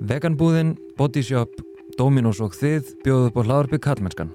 Veganbúðin, 0.00 0.78
Bodyshop, 0.96 1.58
Dominos 1.98 2.40
og 2.40 2.54
þið 2.56 2.94
bjóðu 3.04 3.26
upp 3.28 3.36
á 3.36 3.42
hlaðarpi 3.44 3.80
Kallmennskan. 3.84 4.30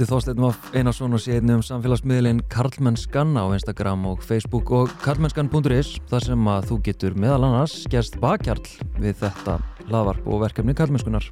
Heiti 0.00 0.08
Þorstein 0.08 0.40
Vaff 0.40 0.70
Einarsson 0.72 1.12
og 1.12 1.20
sé 1.20 1.34
einnig 1.36 1.58
um 1.58 1.64
samfélagsmiðlinn 1.64 2.40
Karlmennskan 2.52 3.34
á 3.36 3.44
Instagram 3.52 4.06
og 4.08 4.22
Facebook 4.24 4.72
og 4.72 4.94
karlmennskan.is 5.04 5.98
þar 6.08 6.24
sem 6.24 6.48
að 6.54 6.70
þú 6.70 6.78
getur 6.88 7.18
meðal 7.20 7.50
annars 7.50 7.82
gerst 7.92 8.16
bakkjarl 8.22 8.64
við 8.96 9.20
þetta 9.26 9.58
hlaðvarp 9.90 10.24
og 10.24 10.46
verkefni 10.46 10.76
Karlmennskunar. 10.78 11.28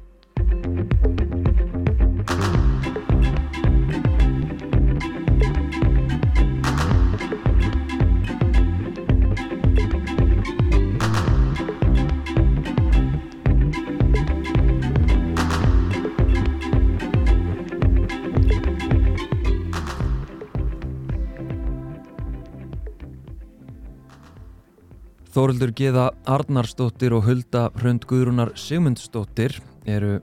Þóruldur 25.49 25.71
Geða 25.73 26.03
Arnarsdóttir 26.29 27.13
og 27.17 27.23
Hulda 27.25 27.63
Hrönd 27.79 28.03
Guðrúnar 28.05 28.51
Sigmundsdóttir 28.53 29.55
eru 29.89 30.19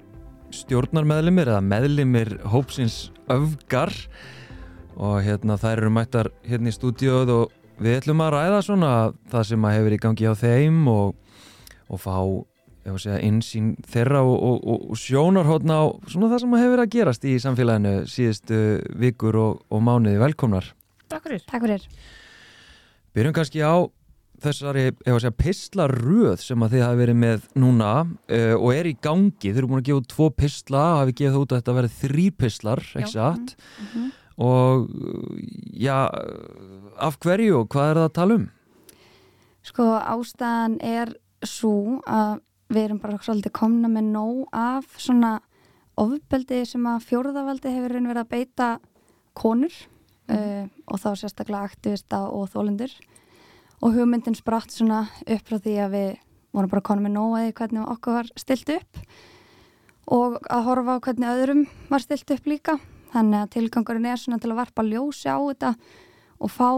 stjórnarmeðlimir 0.55 1.48
eða 1.50 1.64
meðlimir 1.66 2.28
hópsins 2.52 3.08
öfgar 3.27 3.91
og 4.94 5.16
hérna 5.27 5.56
þær 5.58 5.83
eru 5.83 5.91
mættar 5.96 6.30
hérna 6.46 6.70
í 6.70 6.77
stúdíóð 6.77 7.33
og 7.34 7.56
við 7.83 7.96
ætlum 7.96 8.22
að 8.22 8.36
ræða 8.36 8.60
svona 8.68 8.92
það 9.33 9.48
sem 9.50 9.66
að 9.66 9.74
hefur 9.80 9.96
í 9.96 10.00
gangi 10.05 10.30
á 10.30 10.34
þeim 10.44 10.78
og, 10.94 11.18
og 11.90 12.02
fá 12.05 12.14
segja, 12.94 13.18
insýn 13.27 13.74
þeirra 13.83 14.22
og, 14.22 14.38
og, 14.38 14.86
og 14.92 15.02
sjónarhóttna 15.02 15.80
á 15.83 15.84
svona 16.06 16.30
það 16.36 16.44
sem 16.44 16.55
að 16.55 16.66
hefur 16.68 16.84
að 16.84 16.92
gerast 16.94 17.27
í 17.27 17.34
samfélaginu 17.42 17.96
síðustu 18.14 18.62
vikur 18.94 19.42
og 19.42 19.83
mánuði 19.83 20.22
velkomnar. 20.22 20.70
Takk 21.11 21.27
fyrir. 21.27 21.42
Takk 21.50 21.66
fyrir. 21.66 21.90
Byrjum 23.16 23.34
kannski 23.42 23.66
á 23.66 23.90
þessari 24.42 24.84
segja, 25.05 25.33
pislaröð 25.39 26.42
sem 26.42 26.62
að 26.65 26.77
þið 26.77 26.84
hafi 26.87 27.01
verið 27.01 27.19
með 27.23 27.48
núna 27.59 27.92
uh, 28.05 28.55
og 28.56 28.69
er 28.75 28.91
í 28.91 28.95
gangi, 29.03 29.51
þið 29.51 29.61
eru 29.61 29.70
búin 29.70 29.83
að 29.83 29.89
gefa 29.89 30.03
út 30.03 30.11
tvo 30.12 30.29
pisla, 30.42 30.84
hafi 31.01 31.17
gefið 31.20 31.41
út 31.41 31.53
að 31.53 31.62
þetta 31.62 31.77
verið 31.81 31.98
þrý 32.03 32.27
pislar, 32.42 32.84
satt 33.07 33.57
mm 33.57 33.89
-hmm. 33.92 34.11
og 34.47 34.89
já 35.73 35.98
af 36.97 37.19
hverju 37.20 37.61
og 37.61 37.69
hvað 37.73 37.91
er 37.91 38.01
það 38.01 38.09
að 38.09 38.17
tala 38.20 38.39
um? 38.41 38.48
Sko 39.67 39.84
ástæðan 39.98 40.79
er 40.81 41.17
svo 41.42 42.01
að 42.07 42.41
við 42.69 42.84
erum 42.84 43.03
bara 43.03 43.19
svolítið 43.23 43.53
komna 43.53 43.89
með 43.89 44.11
nóg 44.14 44.47
af 44.53 44.87
svona 44.98 45.41
ofbeldi 45.97 46.64
sem 46.67 46.87
að 46.87 47.05
fjórðavaldi 47.09 47.73
hefur 47.73 47.95
verið 47.98 48.23
að 48.23 48.33
beita 48.33 48.69
konur 49.37 49.73
mm. 50.29 50.37
uh, 50.37 50.64
og 50.87 51.01
þá 51.01 51.11
sérstaklega 51.14 51.69
aktivista 51.70 52.27
og 52.29 52.51
þólendur 52.53 52.92
og 53.82 53.94
hugmyndin 53.96 54.36
spratt 54.38 54.72
svona 54.72 55.05
upp 55.27 55.48
frá 55.48 55.58
því 55.58 55.77
að 55.84 55.96
við 55.96 56.10
vorum 56.56 56.73
bara 56.73 56.86
konum 56.89 57.08
með 57.08 57.17
nóaði 57.17 57.55
hvernig 57.58 57.90
okkur 57.96 58.18
var 58.18 58.30
stilt 58.40 58.73
upp. 58.77 59.01
Og 60.06 60.36
að 60.52 60.67
horfa 60.68 60.96
á 60.96 61.05
hvernig 61.05 61.33
öðrum 61.33 61.62
var 61.90 62.05
stilt 62.05 62.30
upp 62.33 62.46
líka. 62.48 62.78
Þannig 63.12 63.42
að 63.42 63.52
tilgangurinn 63.56 64.08
er 64.08 64.20
svona 64.20 64.39
til 64.42 64.52
að 64.52 64.61
varpa 64.61 64.84
ljósi 64.86 65.28
á 65.28 65.39
þetta 65.39 65.74
og 66.36 66.52
fá 66.52 66.70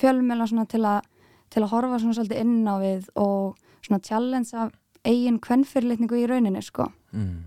fjölmjöla 0.00 0.48
svona 0.50 0.66
til 0.70 0.84
að 0.84 1.04
til 1.52 1.62
að 1.62 1.72
horfa 1.72 2.00
svona 2.02 2.16
svolítið 2.16 2.42
inn 2.42 2.66
á 2.66 2.74
við 2.82 3.10
og 3.22 3.58
svona 3.86 4.02
challenge 4.02 4.56
af 4.58 4.72
eigin 5.06 5.38
kvennfyrirlitningu 5.42 6.18
í 6.18 6.26
rauninni 6.28 6.62
sko. 6.64 6.88
Mm, 7.14 7.44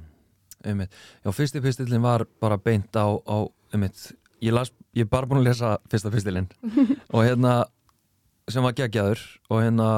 einmitt. 0.64 0.96
Já, 1.26 1.32
fyrsti 1.36 1.62
pistillin 1.64 2.04
var 2.04 2.26
bara 2.42 2.58
beint 2.58 2.96
á, 2.96 3.06
á 3.12 3.38
einmitt, 3.74 4.14
ég, 4.40 4.56
ég 4.96 5.04
er 5.04 5.12
bara 5.12 5.28
búin 5.28 5.44
að 5.44 5.50
lesa 5.52 5.74
fyrsta 5.92 6.12
pistilin 6.14 6.48
og 7.14 7.26
hérna 7.28 7.62
sem 8.54 8.66
var 8.66 8.78
geggjaður 8.78 9.24
og 9.50 9.64
hérna 9.64 9.90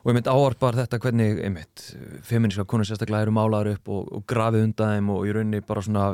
og 0.00 0.10
ég 0.10 0.16
mynd 0.16 0.30
áarpar 0.30 0.78
þetta 0.78 1.00
hvernig 1.02 1.40
einmitt, 1.44 1.84
feministka 2.24 2.64
konur 2.68 2.88
sérstaklega 2.88 3.26
eru 3.26 3.34
málaður 3.36 3.74
upp 3.74 3.92
og, 3.92 4.08
og 4.16 4.24
grafið 4.30 4.66
undan 4.68 4.94
þeim 4.96 5.12
og 5.12 5.28
í 5.28 5.34
rauninni 5.36 5.60
bara 5.66 5.84
svona, 5.84 6.06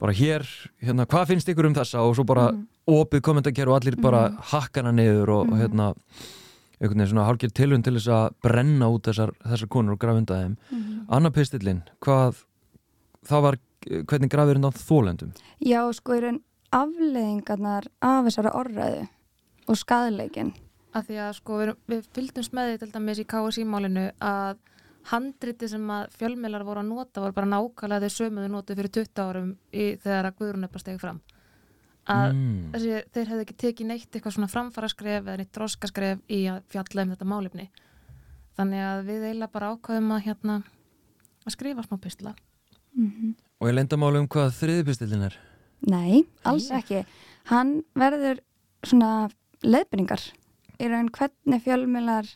bara 0.00 0.16
hér 0.16 0.46
hérna, 0.84 1.06
hvað 1.10 1.34
finnst 1.34 1.52
ykkur 1.52 1.68
um 1.68 1.76
þessa 1.76 2.04
og 2.06 2.16
svo 2.16 2.24
bara 2.28 2.48
mm. 2.54 2.64
opið 2.94 3.24
kommentarkerf 3.28 3.72
og 3.72 3.80
allir 3.80 3.98
bara 4.00 4.28
mm. 4.30 4.42
hakkana 4.54 4.94
niður 4.96 5.34
og, 5.36 5.46
mm. 5.46 5.52
og 5.52 5.62
hérna 5.62 5.88
einhvern 6.78 7.02
veginn 7.02 7.10
svona 7.12 7.26
hálfgerð 7.26 7.56
tilhund 7.58 7.84
til 7.84 7.96
þess 7.98 8.12
að 8.14 8.26
brenna 8.46 8.90
út 8.94 9.08
þessar, 9.10 9.34
þessar 9.44 9.72
konur 9.74 9.96
og 9.96 10.02
grafið 10.02 10.22
undan 10.22 10.44
þeim 10.44 10.56
-hmm. 10.70 11.00
Anna 11.08 11.30
Pistillin, 11.34 11.82
hvað 12.00 12.44
það 13.26 13.42
var, 13.42 13.58
hvernig 14.06 14.30
grafið 14.30 14.60
undan 14.60 14.78
þólendum? 14.78 15.32
Já, 15.60 15.82
sko, 15.92 16.14
í 16.14 16.22
raun 16.22 16.40
afleðingarnar 16.70 17.88
af 18.04 18.24
þessari 18.28 18.54
orðræðu 18.54 19.04
og 19.68 19.76
skadleikin 19.76 20.54
að 20.96 21.08
því 21.08 21.20
að 21.24 21.32
sko 21.36 21.58
við, 21.60 21.74
við 21.90 22.10
fylgdumst 22.16 22.54
með 22.56 22.70
því 22.70 22.78
til 22.82 22.90
dæmis 22.94 23.22
í 23.22 23.26
KSI-málinu 23.28 24.04
að 24.24 24.60
handriti 25.08 25.68
sem 25.70 25.90
að 25.92 26.14
fjölmeilar 26.18 26.64
voru 26.66 26.82
að 26.82 26.90
nota 26.90 27.22
voru 27.22 27.36
bara 27.36 27.48
nákvæmlega 27.48 28.08
þau 28.08 28.16
sömuðu 28.16 28.52
notu 28.52 28.76
fyrir 28.76 28.92
20 28.98 29.24
árum 29.24 29.50
í, 29.72 29.84
þegar 30.02 30.28
að 30.28 30.38
Guðrún 30.40 30.66
er 30.66 30.72
bara 30.72 30.84
stegið 30.84 31.04
fram 31.04 31.20
að 32.08 32.32
mm. 32.32 32.56
þessi, 32.74 33.00
þeir 33.14 33.30
hefði 33.32 33.44
ekki 33.44 33.56
tekið 33.62 33.90
neitt 33.90 34.08
eitthvað 34.08 34.34
svona 34.36 34.50
framfara 34.52 34.90
skref 34.90 35.26
eða 35.26 35.36
neitt 35.40 35.52
droska 35.54 35.90
skref 35.90 36.22
í 36.32 36.42
að 36.50 36.62
fjalla 36.72 37.04
um 37.04 37.12
þetta 37.14 37.28
málefni 37.28 37.68
þannig 38.58 38.84
að 38.84 39.02
við 39.08 39.26
eiginlega 39.28 39.54
bara 39.54 39.72
ákvæðum 39.74 40.14
að 40.16 40.24
hérna 40.26 40.56
að 41.44 41.56
skrifa 41.56 41.84
smá 41.84 41.98
pistla 42.02 42.34
mm 42.34 43.10
-hmm. 43.10 43.36
Og 43.58 43.68
ég 43.68 43.74
lenda 43.74 43.96
málu 43.96 44.20
um 44.20 44.28
hvað 44.28 44.52
þriðpistilin 44.54 45.24
er? 45.26 45.34
Nei, 45.88 46.24
alls 46.44 46.70
ekki 46.70 47.04
hann 47.50 47.82
verður 47.94 48.40
svona 48.82 49.28
leðbyrningar 49.62 50.22
í 50.78 50.88
raun 50.90 51.10
hvernig 51.14 51.64
fjölmjölar 51.64 52.30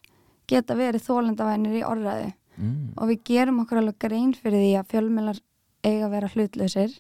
geta 0.50 0.76
verið 0.76 1.06
þólendavænir 1.06 1.80
í 1.80 1.84
orðræðu. 1.86 2.32
Mm. 2.53 2.92
og 3.00 3.08
við 3.08 3.22
gerum 3.25 3.62
okkur 3.62 3.78
alveg 3.80 3.97
grein 4.04 4.34
fyrir 4.36 4.60
því 4.60 4.72
að 4.76 4.91
fjölmjölar 4.91 5.38
eiga 5.88 6.04
að 6.04 6.12
vera 6.12 6.28
hlutlausir 6.34 6.97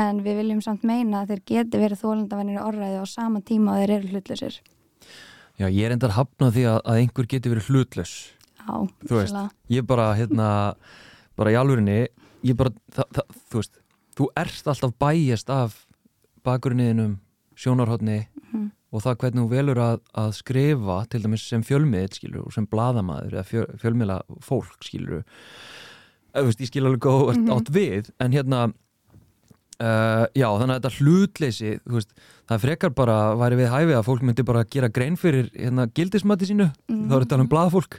en 0.00 0.22
við 0.24 0.38
viljum 0.40 0.62
samt 0.64 0.86
meina 0.88 1.20
að 1.20 1.34
þeir 1.34 1.42
geti 1.50 1.80
verið 1.82 2.00
þólendavænir 2.00 2.56
í 2.56 2.62
orðræðu 2.62 3.02
á 3.04 3.06
sama 3.08 3.42
tíma 3.44 3.74
að 3.74 3.82
þeir 3.82 3.92
eru 3.98 4.12
hlutlausir. 4.14 4.56
Já, 5.58 5.66
ég 5.66 5.82
er 5.84 5.92
endar 5.92 6.16
hafnað 6.16 6.54
því 6.56 6.64
að, 6.70 6.78
að 6.80 7.02
einhver 7.02 7.28
geti 7.28 7.52
verið 7.52 7.68
hlutlaus. 7.68 8.14
Já, 8.62 8.72
þú 9.04 9.20
veist, 9.20 9.38
ég 9.76 9.86
bara 9.88 10.08
hérna, 10.16 10.48
bara 11.36 11.52
í 11.52 11.60
alvörinni 11.60 12.00
ég 12.46 12.56
bara, 12.58 12.72
það, 12.94 13.12
það, 13.18 13.38
þú 13.48 13.60
veist 13.60 13.80
þú 14.18 14.28
erst 14.42 14.70
alltaf 14.70 14.94
bæjast 14.98 15.52
af 15.52 15.78
bakgrunniðinum, 16.46 17.18
sjónarhóttni 17.58 18.22
og 18.88 19.04
það 19.04 19.18
hvernig 19.22 19.42
þú 19.42 19.48
velur 19.52 19.80
að, 19.84 20.00
að 20.16 20.30
skrifa 20.38 20.98
til 21.12 21.22
dæmis 21.24 21.44
sem 21.44 21.64
fjölmið 21.66 22.16
skilur, 22.16 22.46
og 22.48 22.54
sem 22.56 22.66
bladamæður 22.70 23.36
eða 23.36 23.46
fjöl, 23.48 23.66
fjölmiðla 23.82 24.20
fólk 24.44 24.86
skilur 24.86 25.24
veist, 26.32 26.60
ég 26.62 26.70
skil 26.70 26.86
alveg 26.86 27.02
góð 27.04 27.34
mm 27.34 27.42
-hmm. 27.44 27.56
átt 27.56 27.70
við 27.74 28.10
en 28.18 28.32
hérna 28.32 28.60
uh, 29.82 30.24
já 30.32 30.48
þannig 30.58 30.74
að 30.74 30.78
þetta 30.78 30.96
hlutleysi 30.98 31.72
veist, 31.84 32.14
það 32.48 32.62
frekar 32.64 32.90
bara 32.90 33.34
væri 33.36 33.56
við 33.56 33.72
hæfi 33.72 33.94
að 33.98 34.06
fólk 34.06 34.22
myndi 34.22 34.42
bara 34.42 34.64
gera 34.64 34.88
grein 34.88 35.16
fyrir 35.16 35.50
hérna, 35.52 35.86
gildismati 35.86 36.46
sínu, 36.46 36.70
mm 36.88 36.94
-hmm. 36.94 37.08
þá 37.08 37.14
er 37.16 37.24
þetta 37.24 37.40
um 37.40 37.48
bladafólk 37.48 37.98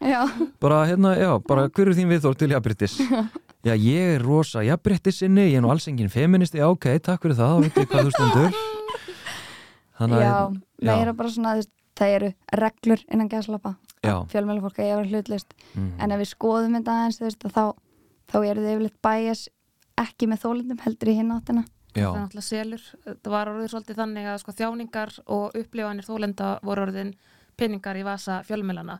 bara 0.59 0.85
hérna, 0.85 1.15
já, 1.17 1.39
bara 1.47 1.69
hverju 1.69 1.93
þín 1.93 2.09
við 2.09 2.23
þór 2.25 2.35
til 2.35 2.51
jafnbryttis 2.51 2.97
já 3.67 3.75
ég 3.75 4.15
er 4.15 4.23
rosa 4.23 4.63
jafnbryttisinni, 4.63 5.51
ég 5.51 5.57
er 5.57 5.61
nú 5.61 5.69
alls 5.69 5.87
enginn 5.87 6.09
feministi, 6.09 6.57
já 6.57 6.65
ok, 6.65 6.99
takk 6.99 7.21
fyrir 7.21 7.35
það, 7.35 7.49
þá 7.53 7.61
veit 7.61 7.77
ég 7.77 7.87
hvað 7.87 8.05
þú 8.05 8.11
stundur 8.11 8.53
Já, 9.99 10.07
það 10.07 10.68
eru 10.79 11.13
bara 11.13 11.33
svona 11.33 11.55
það 11.99 12.15
eru 12.15 12.33
reglur 12.61 13.05
innan 13.11 13.29
gæðslappa 13.31 13.75
fjölmjölu 14.03 14.63
fólk 14.63 14.79
að 14.79 14.87
ég 14.87 14.99
var 14.99 15.09
hlutlist. 15.09 15.55
Mm. 15.73 15.91
en 15.99 16.11
ef 16.11 16.21
við 16.21 16.29
skoðum 16.31 16.77
þetta 16.77 16.95
aðeins 16.95 17.19
veist, 17.21 17.43
þá, 17.43 17.65
þá 18.31 18.37
eru 18.39 18.63
þau 18.63 18.71
yfirleitt 18.71 19.01
bæjas 19.03 19.49
ekki 19.99 20.29
með 20.31 20.43
þólundum 20.45 20.81
heldur 20.85 21.11
í 21.11 21.17
hinn 21.17 21.35
áttina. 21.35 21.65
Það 21.89 22.05
er 22.05 22.21
náttúrulega 22.21 22.45
selur, 22.45 22.83
það 23.03 23.31
var 23.33 23.49
orðið 23.51 23.71
svolítið 23.73 23.99
þannig 23.99 24.27
að 24.29 24.37
sko, 24.43 24.55
þjáningar 24.55 25.15
og 25.35 25.57
upplifanir 25.59 26.07
þólenda 26.07 26.49
voru 26.63 26.85
orðin 26.85 27.15
pinningar 27.59 27.99
í 27.99 28.05
vasa 28.07 28.39
fjölmjölana 28.47 28.99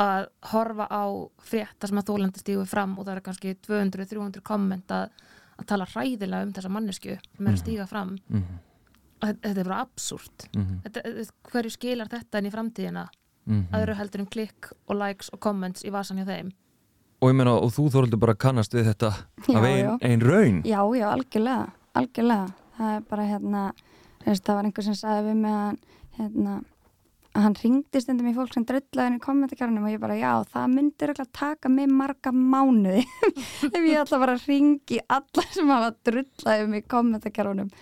að 0.00 0.26
horfa 0.50 0.88
á 0.90 1.04
frétta 1.40 1.88
sem 1.88 2.00
að 2.00 2.10
þólendi 2.10 2.42
stígu 2.42 2.64
fram 2.68 2.96
og 2.98 3.06
það 3.06 3.14
er 3.14 3.22
kannski 3.28 3.54
200-300 3.64 4.42
komment 4.44 4.90
að, 4.92 5.12
að 5.56 5.68
tala 5.70 5.86
hræðilega 5.88 6.48
um 6.48 6.56
þessa 6.56 6.72
mannesku 6.72 7.14
sem 7.14 7.46
er 7.46 7.46
að 7.46 7.52
mhm. 7.52 7.62
stíga 7.62 7.86
fram. 7.88 8.16
Mm 8.32 8.58
þetta 9.22 9.52
er 9.52 9.68
bara 9.68 9.80
absúrt 9.86 10.48
mm 10.52 10.82
þetta, 10.84 11.26
hverju 11.52 11.72
skilar 11.72 12.10
þetta 12.12 12.42
inn 12.42 12.50
í 12.50 12.54
framtíðina 12.54 13.08
-hmm. 13.46 13.66
öðru 13.80 13.96
heldur 13.98 14.24
en 14.24 14.30
klikk 14.30 14.72
og 14.86 15.00
likes 15.00 15.32
og 15.32 15.40
comments 15.40 15.84
í 15.84 15.92
vasan 15.94 16.18
hjá 16.20 16.26
þeim 16.26 16.52
og 17.20 17.32
ég 17.32 17.36
meina, 17.38 17.56
og 17.56 17.72
þú 17.74 17.88
þoröldur 17.94 18.20
bara 18.20 18.36
kannast 18.36 18.74
við 18.76 18.90
þetta 18.90 19.12
Já, 19.48 19.58
af 19.58 19.64
ein, 19.64 19.78
já. 19.80 19.92
ein 20.02 20.20
raun 20.20 20.62
Já, 20.64 20.80
já, 20.96 21.08
algjörlega, 21.10 21.66
algjörlega. 21.96 22.48
Það 22.76 22.96
er 22.96 23.04
bara 23.08 23.26
hérna, 23.26 23.60
veist, 24.26 24.44
það 24.44 24.58
var 24.58 24.66
einhver 24.68 24.84
sem 24.84 24.96
sagði 24.98 25.22
við 25.30 25.46
hann, 25.48 25.78
hérna, 26.18 26.56
að 27.32 27.46
hann 27.46 27.56
ringdi 27.62 28.02
stundum 28.02 28.28
í 28.28 28.34
fólk 28.36 28.52
sem 28.52 28.66
drullaði 28.68 29.10
inn 29.10 29.16
í 29.16 29.24
kommentarkjörnum 29.24 29.88
og 29.88 29.94
ég 29.94 30.02
bara, 30.02 30.18
já, 30.20 30.32
það 30.52 30.74
myndir 30.74 31.12
ekki 31.12 31.24
að 31.24 31.32
taka 31.40 31.72
mig 31.72 31.88
marga 31.88 32.32
mánuði 32.36 33.04
ef 33.72 33.80
ég 33.80 34.00
ætla 34.02 34.20
bara 34.20 34.36
ringi 34.44 35.00
alla 35.08 35.46
sem 35.48 35.72
hafa 35.72 35.94
drullaði 36.04 36.68
um 36.68 36.76
í 36.76 36.82
kommentarkjörnum. 36.84 37.72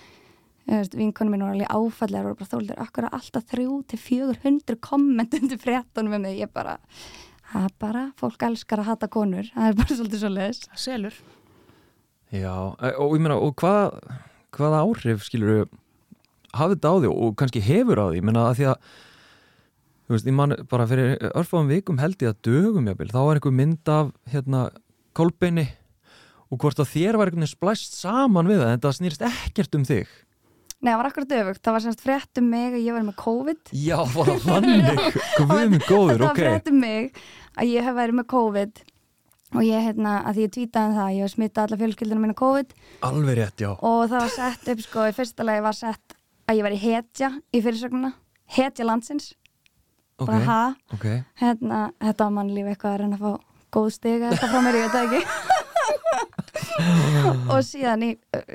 Vinkonum 0.65 1.35
minn 1.35 1.45
voru 1.45 1.59
alveg 1.59 1.73
áfallega 1.77 2.33
og 2.33 2.39
bara 2.41 2.51
þóldir, 2.55 2.81
akkur 2.81 3.07
er 3.07 3.17
alltaf 3.19 3.45
þrjú 3.51 3.79
til 3.91 4.01
fjögur 4.01 4.41
hundru 4.45 4.79
komment 4.81 5.37
undir 5.37 5.61
fréttunum 5.61 6.15
með 6.17 6.23
mig, 6.25 6.39
ég 6.41 6.53
bara, 6.57 6.79
það 7.51 7.67
er 7.69 7.75
bara, 7.85 8.05
fólk 8.21 8.47
elskar 8.49 8.81
að 8.81 8.89
hata 8.89 9.11
konur, 9.13 9.51
það 9.53 9.69
er 9.69 9.79
bara 9.83 9.99
svolítið 9.99 10.23
svo 10.23 10.31
leiðis. 10.33 10.63
selur. 10.81 11.19
Já, 12.33 12.55
e, 12.81 12.95
og 12.97 13.13
ég 13.15 13.27
meina, 13.27 13.37
og 13.37 13.53
hvað 13.61 13.99
hvaða 14.57 14.81
áhrif, 14.87 15.27
skilur 15.29 15.69
hafið 16.55 16.79
þetta 16.79 16.91
á 16.91 16.97
því 17.03 17.13
og 17.13 17.37
kannski 17.39 17.65
hefur 17.69 18.01
á 18.01 18.07
því? 18.09 18.23
Ég 18.23 18.27
meina, 18.27 18.49
að 18.49 18.59
því 18.59 18.69
að 18.73 18.91
þú 20.05 20.17
veist, 20.17 20.29
ég 20.29 20.37
man 20.41 20.57
bara 20.71 20.89
fyrir 20.89 21.31
örfáum 21.35 21.71
vikum 21.71 22.01
held 22.01 22.25
ég 22.25 22.33
að 22.33 22.43
dögum 22.49 22.89
jáfnvel, 22.89 23.13
þá 23.13 23.21
var 23.21 23.39
einhver 23.39 23.59
mynd 23.61 23.93
af 23.93 24.13
hérna, 24.33 24.67
kolbeini 25.13 25.69
og 26.49 26.61
hvort 26.63 26.81
að 26.81 26.93
þér 26.93 27.19
var 27.19 27.29
einhvern 27.29 27.45
veginn 27.45 27.53
splæst 27.53 27.97
saman 27.99 28.49
við 28.49 28.63
það, 28.63 28.73
en 28.73 28.85
það 28.85 28.97
snýrist 28.99 29.27
ekkert 29.29 29.79
um 29.79 29.87
þig 29.89 30.21
Nei, 30.85 30.91
það 30.93 30.99
var 31.01 31.07
akkurat 31.09 31.31
öfugt. 31.39 31.61
Það 31.65 31.75
var 31.77 31.83
semst 31.85 32.03
frétt 32.05 32.41
um 32.41 32.49
mig 32.53 32.75
að 32.75 32.83
ég 32.85 32.93
var 32.97 33.05
með 33.07 33.15
COVID. 33.23 33.71
Já, 33.81 33.97
var 34.15 34.31
það 34.31 34.43
þannig 34.49 34.99
Guð 35.39 35.53
minn 35.73 35.85
góður, 35.87 36.11
Þetta 36.11 36.25
var 36.25 36.27
ok 36.35 36.41
frétt 36.43 36.69
um 36.69 36.77
mig 36.83 37.23
að 37.55 37.71
ég 37.71 37.87
hef 37.89 37.97
verið 37.97 38.19
með 38.19 38.27
COVID 38.35 38.83
og 39.55 39.63
ég, 39.63 39.85
hérna, 39.87 40.13
að 40.27 40.37
því 40.37 40.45
ég 40.45 40.53
tweetaði 40.57 40.91
um 40.91 40.97
það, 40.99 41.11
ég 41.15 41.25
hef 41.25 41.33
smittað 41.37 41.65
alla 41.65 41.79
fjölskyldunum 41.85 42.25
minna 42.27 42.37
COVID 42.41 42.73
Alveg 43.07 43.37
rétt, 43.39 43.63
já 43.63 43.71
og 43.71 44.01
það 44.11 44.17
var 44.19 44.33
sett 44.35 44.71
upp, 44.75 44.83
sko, 44.83 45.05
í 45.07 45.15
fyrsta 45.15 45.47
lagi 45.47 45.63
var 45.69 45.79
sett 45.79 46.17
að 46.51 46.59
ég 46.59 46.67
var 46.67 46.75
í 46.75 46.81
hetja 46.83 47.31
í 47.55 47.63
fyrirsögnuna. 47.65 48.11
Hetja 48.59 48.85
landsins. 48.85 49.31
Ok, 50.21 50.29
Bara 50.29 50.43
ha, 50.51 50.61
ok 50.95 51.07
hérna, 51.41 51.85
þetta 52.03 52.27
var 52.29 52.35
mannlíf 52.43 52.69
eitthvað 52.75 52.93
að 52.93 53.01
reyna 53.05 53.17
að 53.19 53.25
fá 53.25 53.53
góð 53.79 53.89
stiga 53.97 54.29
eitthvað 54.35 54.53
frá 54.53 54.61
mér, 54.67 54.81
ég 54.83 54.85
veit 54.85 54.95
það 54.99 55.07
ekki. 55.09 55.51
og 57.53 57.61
síðan 57.67 58.03
í 58.07 58.11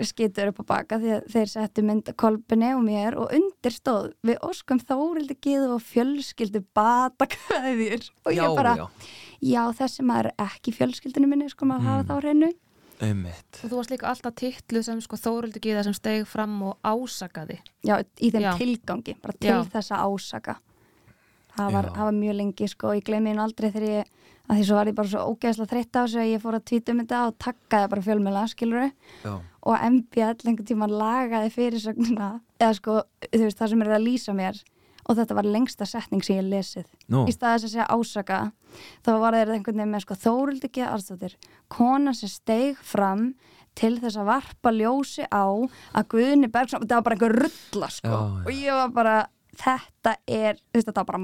skýtur 0.05 0.51
upp 0.51 0.61
á 0.61 0.65
baka 0.73 0.97
því 0.99 1.11
að 1.17 1.27
þeir 1.33 1.51
settu 1.53 1.83
mynda 1.87 2.13
kolbinni 2.19 2.71
og 2.75 2.81
mér 2.85 3.17
og 3.19 3.31
undir 3.35 3.75
stóð 3.75 4.09
við 4.27 4.39
óskum 4.45 4.81
þórildi 4.83 5.37
giðu 5.45 5.69
og 5.77 5.83
fjölskyldu 5.87 6.63
batakveðjur. 6.75 8.09
Og 8.27 8.33
Já, 8.35 8.43
ég 8.43 8.55
bara, 8.59 8.73
já, 8.77 8.87
já 9.53 9.61
þessi 9.79 10.05
maður 10.09 10.31
er 10.33 10.45
ekki 10.49 10.73
fjölskyldinu 10.75 11.29
minni 11.31 11.49
sko 11.51 11.65
maður 11.69 11.79
Mm. 11.79 11.91
hafa 11.93 12.07
þá 12.09 12.15
hreinu. 12.23 12.49
Einmitt. 12.99 13.59
Og 13.63 13.69
þú 13.71 13.77
varst 13.79 13.91
líka 13.93 14.09
alltaf 14.09 14.33
titlu 14.35 14.81
sem 14.83 14.99
sko 15.01 15.15
Þóruldi 15.15 15.61
Gíða 15.63 15.85
sem 15.87 15.93
steg 15.95 16.25
fram 16.27 16.57
og 16.67 16.77
ásakaði. 16.83 17.61
Já, 17.87 18.01
í 18.19 18.27
þeim 18.33 18.43
Já. 18.43 18.51
tilgangi, 18.59 19.15
bara 19.23 19.37
til 19.39 19.53
Já. 19.53 19.61
þess 19.71 19.93
að 19.95 20.03
ásaka. 20.11 20.55
Það 21.55 21.71
var, 21.77 21.87
það 21.95 22.03
var 22.09 22.17
mjög 22.19 22.35
lengi 22.41 22.67
sko, 22.67 22.91
ég 22.99 23.03
gleymi 23.07 23.31
henni 23.31 23.41
aldrei 23.43 23.71
þegar 23.71 23.87
ég 23.89 24.11
að 24.49 24.57
því 24.59 24.65
svo 24.65 24.79
var 24.79 24.89
ég 24.89 24.97
bara 24.97 25.11
svo 25.11 25.25
ógeðslega 25.29 25.71
þreytt 25.73 25.93
á 25.93 26.01
þessu 26.01 26.19
að 26.23 26.31
ég 26.31 26.43
fór 26.43 26.57
að 26.57 26.65
tvíta 26.71 26.93
um 26.93 27.01
þetta 27.03 27.21
og 27.27 27.37
takkaði 27.45 27.91
bara 27.93 28.05
fjölmjöla, 28.07 28.43
skilur 28.49 28.87
Já, 28.89 29.33
og 29.69 29.85
MBL 29.85 30.47
einhvern 30.49 30.67
tíma 30.67 30.89
lagaði 30.89 31.53
fyrirsögnuna 31.53 32.29
eða 32.59 32.75
sko, 32.77 32.99
þú 33.29 33.41
veist, 33.45 33.59
það 33.59 33.73
sem 33.73 33.83
er 33.85 33.93
að 33.95 34.05
lýsa 34.07 34.35
mér. 34.35 34.61
Og 35.09 35.17
þetta 35.17 35.35
var 35.39 35.47
lengsta 35.49 35.85
setning 35.89 36.21
sem 36.21 36.37
ég 36.37 36.45
lesið. 36.45 36.89
Nú, 37.09 37.23
í 37.25 37.33
staðis 37.33 37.63
að 37.65 37.71
segja 37.71 37.87
ásaka 37.89 38.39
þá 39.05 39.09
var 39.23 39.37
þeir 39.37 39.53
einhvern 39.55 39.79
veginn 39.79 39.93
með 39.95 40.03
sko 40.03 40.17
Þórildi 40.21 40.69
ekki 40.69 40.83
aðstóttir, 40.85 41.33
kona 41.73 42.13
sem 42.13 42.29
steig 42.29 42.77
fram 42.85 43.31
til 43.79 43.95
þess 44.01 44.19
að 44.19 44.29
varpa 44.29 44.73
ljósi 44.75 45.25
á 45.31 45.45
að 45.49 46.07
Guðni 46.13 46.49
Bergson 46.51 46.83
þetta 46.83 46.99
var 46.99 47.07
bara 47.07 47.17
einhver 47.17 47.35
rulla 47.39 47.89
sko. 47.95 48.21
Og 48.45 48.51
ég 48.53 48.75
var 48.75 48.93
bara, 48.93 49.15
þetta 49.59 50.15
er 50.25 50.59
þú 50.59 50.79
veist, 50.79 50.89
þetta 50.89 51.01
var 51.01 51.09
bara 51.11 51.23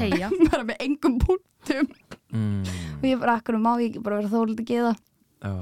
tegja 0.00 0.30
bara 0.52 0.66
með 0.68 0.84
engum 0.86 1.18
punktum. 1.22 1.90
Mm, 2.34 2.62
og 3.00 3.08
ég 3.08 3.20
bara, 3.22 3.38
akkur 3.38 3.58
má 3.62 3.74
ég 3.80 3.90
ekki 3.90 4.04
bara 4.04 4.20
vera 4.20 4.32
það 4.32 4.46
já, 5.44 5.52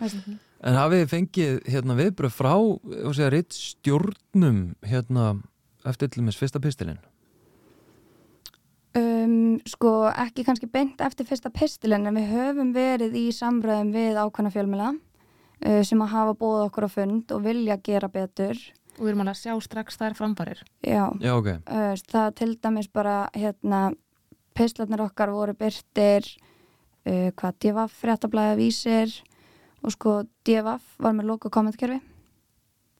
já. 0.00 0.38
En 0.58 0.74
hafið 0.74 1.04
þið 1.04 1.12
fengið 1.12 1.60
hérna, 1.70 1.94
viðbröð 1.98 2.34
frá 2.34 2.54
og 2.58 3.12
segja, 3.14 3.30
ritt 3.30 3.54
stjórnum 3.54 4.62
hérna, 4.86 5.28
eftir 5.86 6.10
til 6.10 6.24
með 6.26 6.40
fyrsta 6.40 6.62
pistilinn? 6.62 6.98
Um, 8.98 9.58
sko 9.68 10.08
ekki 10.10 10.42
kannski 10.46 10.66
beint 10.72 11.02
eftir 11.04 11.28
fyrsta 11.28 11.52
pistilin 11.54 12.08
en 12.08 12.16
við 12.18 12.32
höfum 12.32 12.72
verið 12.74 13.14
í 13.20 13.26
samröðum 13.36 13.92
við 13.94 14.18
ákvæmna 14.18 14.50
fjölmjöla 14.54 14.88
uh, 14.96 15.82
sem 15.86 16.02
að 16.02 16.12
hafa 16.14 16.34
bóð 16.40 16.64
okkur 16.64 16.88
á 16.88 16.90
fund 16.90 17.34
og 17.36 17.44
vilja 17.44 17.76
gera 17.84 18.08
betur 18.10 18.58
og 18.98 19.04
við 19.06 19.12
erum 19.12 19.20
alveg 19.24 19.34
að 19.36 19.40
sjá 19.42 19.54
strax 19.64 19.96
þær 20.00 20.14
framfarir 20.18 20.60
já, 20.84 21.04
Já, 21.20 21.32
ok. 21.38 21.48
uh, 21.66 21.94
það 22.12 22.34
til 22.34 22.50
dæmis 22.58 22.88
bara 22.92 23.28
hérna 23.34 23.92
pistlarnir 24.58 25.00
okkar 25.06 25.30
voru 25.30 25.54
byrtir 25.54 26.26
uh, 27.06 27.30
hvað 27.38 27.58
DFF 27.62 27.98
fréttablaði 28.02 28.56
vísir 28.60 29.16
og 29.82 29.92
sko 29.94 30.22
DFF 30.44 30.96
var 30.98 31.12
með 31.14 31.28
loka 31.30 31.50
kommentkerfi 31.54 32.00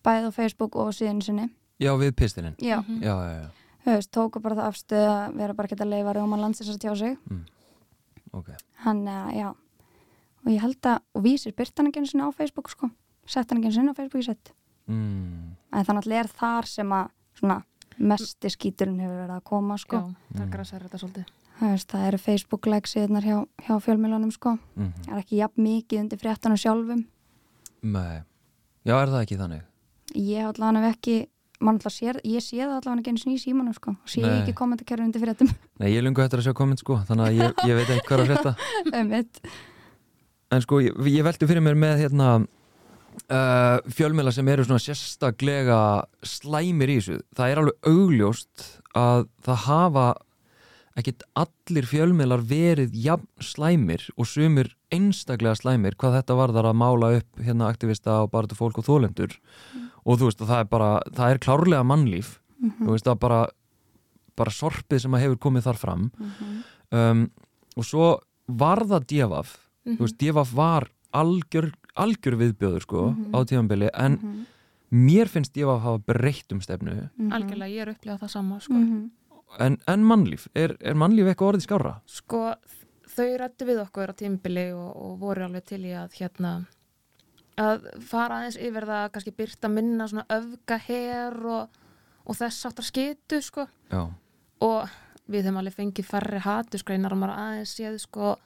bæði 0.06 0.30
á 0.30 0.32
Facebook 0.32 0.76
og 0.78 0.92
síðan 0.94 1.22
sinni 1.22 1.48
Já, 1.78 1.92
við 1.98 2.12
pistilinn. 2.18 2.56
já, 2.58 2.80
Mhm. 2.82 3.02
Já, 3.02 3.14
já, 3.14 3.34
já. 3.42 3.48
þú 3.84 3.92
veist, 3.94 4.10
tóku 4.10 4.40
bara 4.42 4.54
það 4.56 4.68
afstöð 4.72 5.06
að 5.08 5.34
vera 5.36 5.54
bara 5.54 5.68
að 5.68 5.88
leifa 5.90 6.14
rjóman 6.14 6.40
landsins 6.42 6.70
að 6.74 6.78
tjá 6.82 6.96
sig 6.98 7.16
Ok. 8.32 8.48
hann, 8.84 9.06
uh, 9.08 9.30
já 9.32 9.48
og 10.44 10.52
ég 10.52 10.60
held 10.60 10.80
að, 10.86 11.00
og 11.14 11.22
vísir 11.24 11.52
byrta 11.54 11.82
hann 11.82 11.88
ekki 11.90 11.98
einu 12.02 12.06
sinni 12.06 12.22
á 12.26 12.30
Facebook 12.34 12.68
sko, 12.70 12.90
sett 13.26 13.50
hann 13.50 13.58
ekki 13.58 13.66
einu 13.70 13.74
sinni 13.74 13.90
á 13.90 13.96
Facebook 13.98 14.22
í 14.22 14.26
sett, 14.26 14.52
Mm, 14.88 15.47
en 15.72 15.88
þannig 15.88 16.06
að 16.06 16.16
er 16.18 16.30
þar 16.40 16.70
sem 16.70 16.94
að 16.98 17.10
svona 17.38 17.58
mesti 17.98 18.50
skíturinn 18.54 19.00
hefur 19.02 19.20
verið 19.24 19.36
að 19.36 19.44
koma 19.50 19.78
sko, 19.80 20.02
já, 20.02 20.34
það 20.38 20.50
græsar 20.54 20.84
þetta 20.86 21.00
svolítið. 21.02 21.32
Það, 21.58 21.72
veist, 21.74 21.88
það 21.90 22.04
eru 22.08 22.18
Facebook 22.22 22.68
like 22.70 22.90
síðunar 22.90 23.24
hjá, 23.26 23.38
hjá 23.66 23.72
fjölmjölunum 23.82 24.30
sko. 24.34 24.58
Mm 24.78 24.92
það 25.06 25.14
er 25.16 25.24
ekki 25.24 25.40
jafn 25.40 25.64
mikið 25.64 26.04
undir 26.04 26.20
fréttanum 26.22 26.60
sjálfum. 26.60 27.02
Nei. 27.82 28.22
Já, 28.86 28.94
er 28.94 29.10
það 29.10 29.22
ekki 29.22 29.40
þannig? 29.40 29.64
ég 30.14 30.40
hef 30.40 30.54
allavega 30.54 30.94
ekki 30.94 31.28
sér, 31.90 32.20
ég 32.22 32.40
sé 32.40 32.56
það 32.56 32.76
allavega 32.76 33.00
ekki 33.00 33.10
einu 33.10 33.18
sinni 33.18 33.34
í 33.34 33.42
símanum 33.42 33.74
sko, 33.74 33.90
og 33.90 34.08
sé 34.08 34.22
Nei. 34.22 34.42
ekki 34.42 34.54
kommentarkerfi 34.54 35.04
undir 35.04 35.20
fréttum. 35.20 35.50
Nei, 35.80 35.90
ég 35.90 36.04
lungu 36.04 36.22
eftir 36.22 36.38
að 36.38 36.46
sjá 36.46 36.54
komment 36.54 36.78
sko, 36.78 37.00
þannig 37.08 37.26
að 37.26 37.40
ég, 37.40 37.64
ég 37.66 37.80
veit 37.80 37.90
ekki 37.90 38.06
hvað 38.06 38.24
er 38.24 38.38
að 38.38 39.08
mitt 39.12 39.42
En 40.48 40.62
sko, 40.64 40.78
ég, 40.80 40.94
ég 41.12 41.24
velti 41.26 41.44
fyrir 41.44 41.60
mér 41.60 41.76
með 41.76 42.04
hérna 42.06 42.28
uh, 43.26 43.78
fjölmiðla 43.92 44.32
sem 44.34 44.48
eru 44.52 44.64
svona 44.66 44.82
sérstaklega 44.82 45.80
slæmir 46.26 46.92
í 46.92 46.96
þessu. 47.00 47.18
Það 47.36 47.52
er 47.52 47.60
alveg 47.62 47.90
augljóst 47.92 48.64
að 48.98 49.28
það 49.46 49.62
hafa 49.66 50.06
ekkit 50.98 51.22
allir 51.38 51.86
fjölmiðlar 51.86 52.42
verið 52.48 52.96
jafn 52.98 53.28
slæmir 53.44 54.08
og 54.16 54.26
sumir 54.26 54.72
einstaklega 54.94 55.58
slæmir 55.60 55.94
hvað 56.00 56.16
þetta 56.18 56.38
varðar 56.40 56.70
að 56.72 56.80
mála 56.80 57.12
upp 57.20 57.44
hérna 57.44 57.68
aktivista 57.70 58.24
og 58.24 58.32
bara 58.32 58.50
til 58.50 58.58
fólk 58.58 58.80
og 58.80 58.88
þólendur 58.88 59.36
og 60.02 60.18
þú 60.18 60.30
veist 60.30 60.42
að 60.42 60.50
það 60.50 60.64
er 60.64 60.70
bara, 60.72 60.90
það 61.14 61.34
er 61.34 61.40
klárlega 61.44 61.86
mannlíf. 61.86 62.34
Þú 62.58 62.90
veist 62.94 63.10
að 63.10 63.20
bara 63.22 63.44
bara 64.38 64.54
sorpið 64.54 65.02
sem 65.02 65.14
að 65.14 65.24
hefur 65.26 65.40
komið 65.48 65.66
þar 65.66 65.78
fram. 65.78 66.04
Um, 66.94 67.24
og 67.74 67.86
svo 67.86 68.10
var 68.48 68.84
það 68.88 69.08
djefaf 69.12 69.56
þú 69.96 70.04
veist, 70.04 70.18
djefaf 70.20 70.54
var 70.56 70.88
algjör, 71.16 71.70
algjör 72.04 72.38
viðbjöður 72.40 72.84
sko 72.86 73.04
á 73.34 73.38
tímanbili 73.48 73.90
en 73.94 74.18
mér 74.90 75.28
finnst 75.28 75.52
djefaf 75.56 75.82
hafa 75.84 76.02
breytt 76.12 76.52
um 76.54 76.60
stefnu 76.64 76.96
algjörlega, 77.28 77.68
ég 77.68 77.84
er 77.84 77.92
upplegað 77.92 78.22
það 78.24 78.34
sama 78.34 78.60
sko. 78.64 78.74
Mhm. 78.74 79.04
en, 79.64 79.78
en 79.86 80.04
mannlíf, 80.04 80.48
er, 80.54 80.76
er 80.80 80.94
mannlíf 80.98 81.28
eitthvað 81.28 81.54
orðið 81.54 81.66
skára? 81.66 81.94
sko, 82.06 82.42
þau 83.08 83.28
rættu 83.42 83.68
við 83.68 83.82
okkur 83.84 84.12
á 84.12 84.14
tímbili 84.16 84.66
og, 84.72 84.90
og 84.96 85.18
voru 85.20 85.44
alveg 85.48 85.64
til 85.68 85.82
í 85.84 85.92
að 85.96 86.16
hérna 86.20 86.54
að 87.58 87.88
fara 88.06 88.38
aðeins 88.40 88.58
yfir 88.62 88.86
það 88.86 89.10
kannski 89.14 89.34
byrta 89.34 89.68
minna 89.72 90.06
svona 90.08 90.26
öfga 90.30 90.78
her 90.86 91.38
og, 91.42 91.80
og 92.24 92.38
þess 92.38 92.68
áttar 92.70 92.86
skitu 92.86 93.40
sko 93.42 93.66
Já, 93.90 94.04
og 94.62 94.92
við 95.28 95.48
höfum 95.48 95.58
alveg 95.60 95.74
fengið 95.76 96.06
færri 96.08 96.38
hatusgreinar 96.44 97.12
og 97.12 97.20
maður 97.20 97.40
aðeins 97.42 97.74
séð 97.76 97.98
sko 98.04 98.36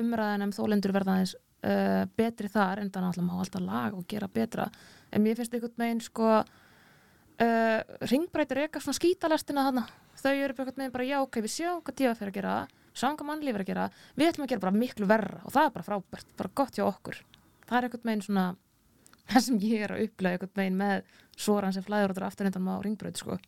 umræðan 0.00 0.46
um 0.46 0.54
þólendur 0.56 0.94
verða 0.94 1.16
aðeins 1.16 1.34
uh, 1.64 2.04
betri 2.18 2.50
þar 2.52 2.82
en 2.82 2.92
þannig 2.92 3.20
að 3.20 3.26
má 3.26 3.36
alltaf 3.40 3.64
laga 3.64 3.96
og 3.96 4.06
gera 4.10 4.28
betra. 4.28 4.68
En 5.10 5.24
mér 5.24 5.38
finnst 5.38 5.54
einhvern 5.54 5.84
veginn 5.84 6.02
sko 6.04 6.32
uh, 6.40 7.80
ringbreytir 8.10 8.64
eitthvað 8.64 8.86
svona 8.86 9.00
skítalestina 9.00 9.66
þarna. 9.68 9.86
Þau 10.16 10.32
eru 10.32 10.52
einhvern 10.52 10.74
veginn 10.76 10.96
bara 10.96 11.08
já 11.08 11.18
ok 11.22 11.40
við 11.44 11.54
sjáum 11.54 11.82
hvað 11.84 11.98
tífa 12.00 12.18
fyrir 12.18 12.34
að 12.34 12.38
gera 12.40 12.58
hvað 12.96 13.26
mannlíf 13.28 13.56
er 13.56 13.62
að 13.64 13.68
gera 13.68 13.88
við 14.16 14.30
ætlum 14.30 14.46
að 14.46 14.52
gera 14.52 14.62
bara 14.62 14.76
miklu 14.80 15.08
verra 15.08 15.42
og 15.44 15.52
það 15.52 15.66
er 15.66 15.74
bara 15.74 15.86
frábært 15.86 16.30
bara 16.38 16.54
gott 16.56 16.78
hjá 16.78 16.86
okkur. 16.86 17.18
Það 17.66 17.78
er 17.78 17.88
einhvern 17.88 18.08
veginn 18.10 18.24
svona 18.24 18.46
það 19.30 19.44
sem 19.48 19.60
ég 19.66 19.84
er 19.84 19.94
að 19.94 20.06
upplega 20.06 20.38
einhvern 20.38 20.60
veginn 20.62 20.80
með 20.80 21.12
svo 21.36 21.58
hann 21.60 21.76
sem 21.76 21.84
flæður 21.84 22.14
út 22.14 22.22
aftur 22.24 22.48
undan 22.48 22.70
á 22.72 22.76
ringbraut 22.84 23.20
sko. 23.20 23.38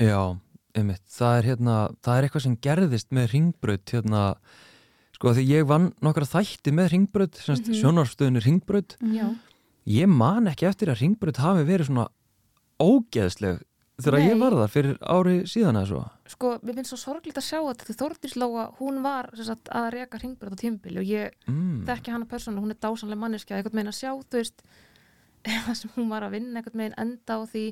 Já, 0.00 0.20
einmitt, 0.76 1.04
það 1.12 1.38
er 1.38 1.48
hérna 1.50 1.76
það 2.04 2.16
er 2.16 2.26
eitthvað 2.26 2.46
sem 2.46 2.56
gerðist 2.66 3.12
með 3.16 3.28
ringbraut 3.32 3.92
hérna, 3.92 4.22
sko 5.16 5.32
því 5.36 5.46
ég 5.48 5.68
vann 5.68 5.90
nokkra 6.04 6.28
þætti 6.28 6.74
með 6.76 6.92
semst 6.92 7.66
mm 7.66 7.72
Mhm. 7.72 7.80
sjónarstöðunni 7.80 8.44
ringbraut, 8.44 8.96
Já, 9.00 9.34
ég 9.86 10.08
man 10.08 10.46
ekki 10.46 10.68
eftir 10.68 10.88
að 10.88 11.00
ringbraut 11.00 11.36
hafi 11.36 11.64
verið 11.64 11.86
svona 11.88 12.08
ógeðsleg 12.80 13.62
þegar 13.96 14.18
Nei. 14.20 14.28
ég 14.28 14.40
var 14.40 14.52
þar 14.52 14.72
fyrir 14.72 14.98
ári 15.00 15.36
síðan 15.48 15.78
eða 15.80 15.88
svo 15.88 16.00
sko, 16.28 16.50
mér 16.62 16.74
finnst 16.74 16.92
svo 16.92 16.98
sorglít 17.00 17.38
að 17.40 17.46
sjá 17.46 17.60
þetta 17.64 17.86
því 17.86 17.94
Þórdís 17.96 18.34
Lóa, 18.36 18.66
hún 18.80 18.98
var 19.02 19.30
sagt, 19.38 19.70
að 19.72 19.86
reka 19.94 20.18
ringbraut 20.20 20.52
á 20.52 20.60
tímbili 20.60 21.00
og 21.00 21.08
ég 21.08 21.32
mm. 21.48 21.86
þekki 21.88 22.12
hana 22.12 22.28
persónulega, 22.28 22.64
hún 22.66 22.74
er 22.74 22.80
dásanlega 22.82 23.22
manneskja 23.22 23.56
einhvern 23.56 23.78
veginn 23.78 23.92
að 23.94 24.00
sjá, 24.02 24.12
þú 24.12 24.42
veist 24.42 24.62
það 25.66 25.78
sem 25.80 25.94
hún 25.96 26.10
var 26.12 26.26
að 26.26 26.36
vinna 26.36 26.60
einhvern 26.60 26.82
veginn 26.82 27.00
enda 27.06 27.38
á 27.38 27.40
því 27.46 27.64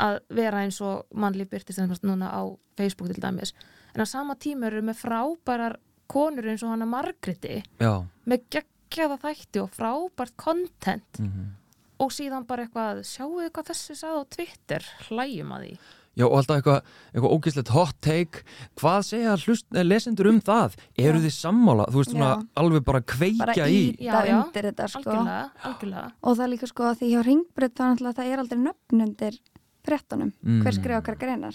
að 0.00 0.18
vera 0.32 0.64
eins 0.64 0.80
og 0.80 1.04
mannlíf 1.12 1.50
byrtist 1.50 2.06
núna 2.08 2.32
á 2.32 2.42
Facebook 2.78 3.12
til 3.12 3.20
dæmis, 3.20 3.52
en 3.92 4.00
á 4.00 4.06
sama 4.08 4.38
tíma 4.40 4.70
eru 4.70 4.80
með 4.86 5.02
frábærar 5.02 5.76
konur 6.10 6.50
eins 6.50 6.66
og 6.66 6.74
hana 6.74 6.88
Margreti, 6.90 7.62
Já, 7.80 7.94
með 8.26 8.44
geggjaða 8.56 9.20
þætti 9.22 9.64
og 9.64 9.72
frábært 9.76 10.36
content. 10.40 11.22
Mm 11.22 11.56
og 12.00 12.12
síðan 12.14 12.46
bara 12.48 12.66
eitthvað, 12.66 13.02
sjáu 13.04 13.32
þið 13.36 13.50
hvað 13.54 13.72
þessi 13.72 13.96
sagði 13.98 14.20
á 14.20 14.30
Twitter, 14.36 14.86
hlæjum 15.08 15.50
að 15.56 15.64
því. 15.66 15.72
Já, 16.18 16.24
og 16.26 16.34
alltaf 16.40 16.58
eitthvað, 16.58 16.88
eitthvað 17.12 17.34
ógeðslegt 17.36 17.70
hot 17.70 17.98
take. 18.02 18.40
Hvað 18.80 18.98
segja 19.06 19.36
hlust, 19.44 19.66
eh, 19.72 19.84
lesendur 19.86 20.28
um 20.32 20.40
það? 20.42 20.74
Eru 20.98 21.20
Já. 21.20 21.24
þið 21.24 21.34
sammála, 21.36 21.86
þú 21.86 22.00
veist 22.00 22.10
svona 22.10 22.30
Já. 22.32 22.46
alveg 22.56 22.84
bara 22.84 23.00
kveikja 23.00 23.46
bara 23.46 23.68
í 23.68 23.80
íta 23.94 24.02
Já, 24.02 24.26
já. 24.26 24.34
undir 24.40 24.68
þetta 24.70 24.88
sko. 24.88 25.02
Algjörlega, 25.04 25.50
algjörlega. 25.62 26.12
Og 26.22 26.36
það 26.36 26.44
er 26.44 26.52
líka 26.54 26.66
sko 26.72 26.82
að 26.90 26.98
því 26.98 27.12
hjá 27.12 27.20
ringbreyt 27.28 27.74
það 27.74 28.18
er 28.18 28.32
er 28.32 28.38
aldrei 28.42 28.58
nöfn 28.58 29.06
undir 29.06 29.38
frettunum, 29.84 30.32
Mm. 30.44 30.62
hver 30.62 30.72
skrifa 30.76 30.98
okkar 31.00 31.16
greinar 31.18 31.54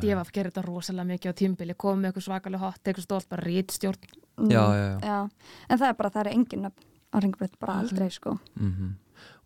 Devaf 0.00 0.30
gerir 0.32 0.50
þetta 0.52 0.64
rosalega 0.66 1.08
mikið 1.08 1.32
á 1.32 1.38
tímbili 1.40 1.74
komið 1.74 2.00
með 2.02 2.10
eitthvað 2.12 2.26
svakalega 2.28 2.58
hot, 2.60 2.80
eitthvað 2.84 3.06
stólt 3.06 3.28
bara 3.28 3.42
rítstjórn 3.46 3.98
Mm, 4.36 4.50
já, 4.50 4.64
já, 4.76 4.86
já. 4.90 4.98
já. 5.00 5.30
en 5.70 5.78
það 5.78 5.88
er 5.88 5.94
bara, 5.94 6.10
það 6.10 6.26
er 6.26 6.32
engin 6.34 6.62
nöfn 6.62 6.84
á 7.12 7.16
ringbreyt, 7.22 7.58
bara 7.60 7.80
aldrei 7.80 8.10
sko 8.10 8.38
Mm 8.60 8.94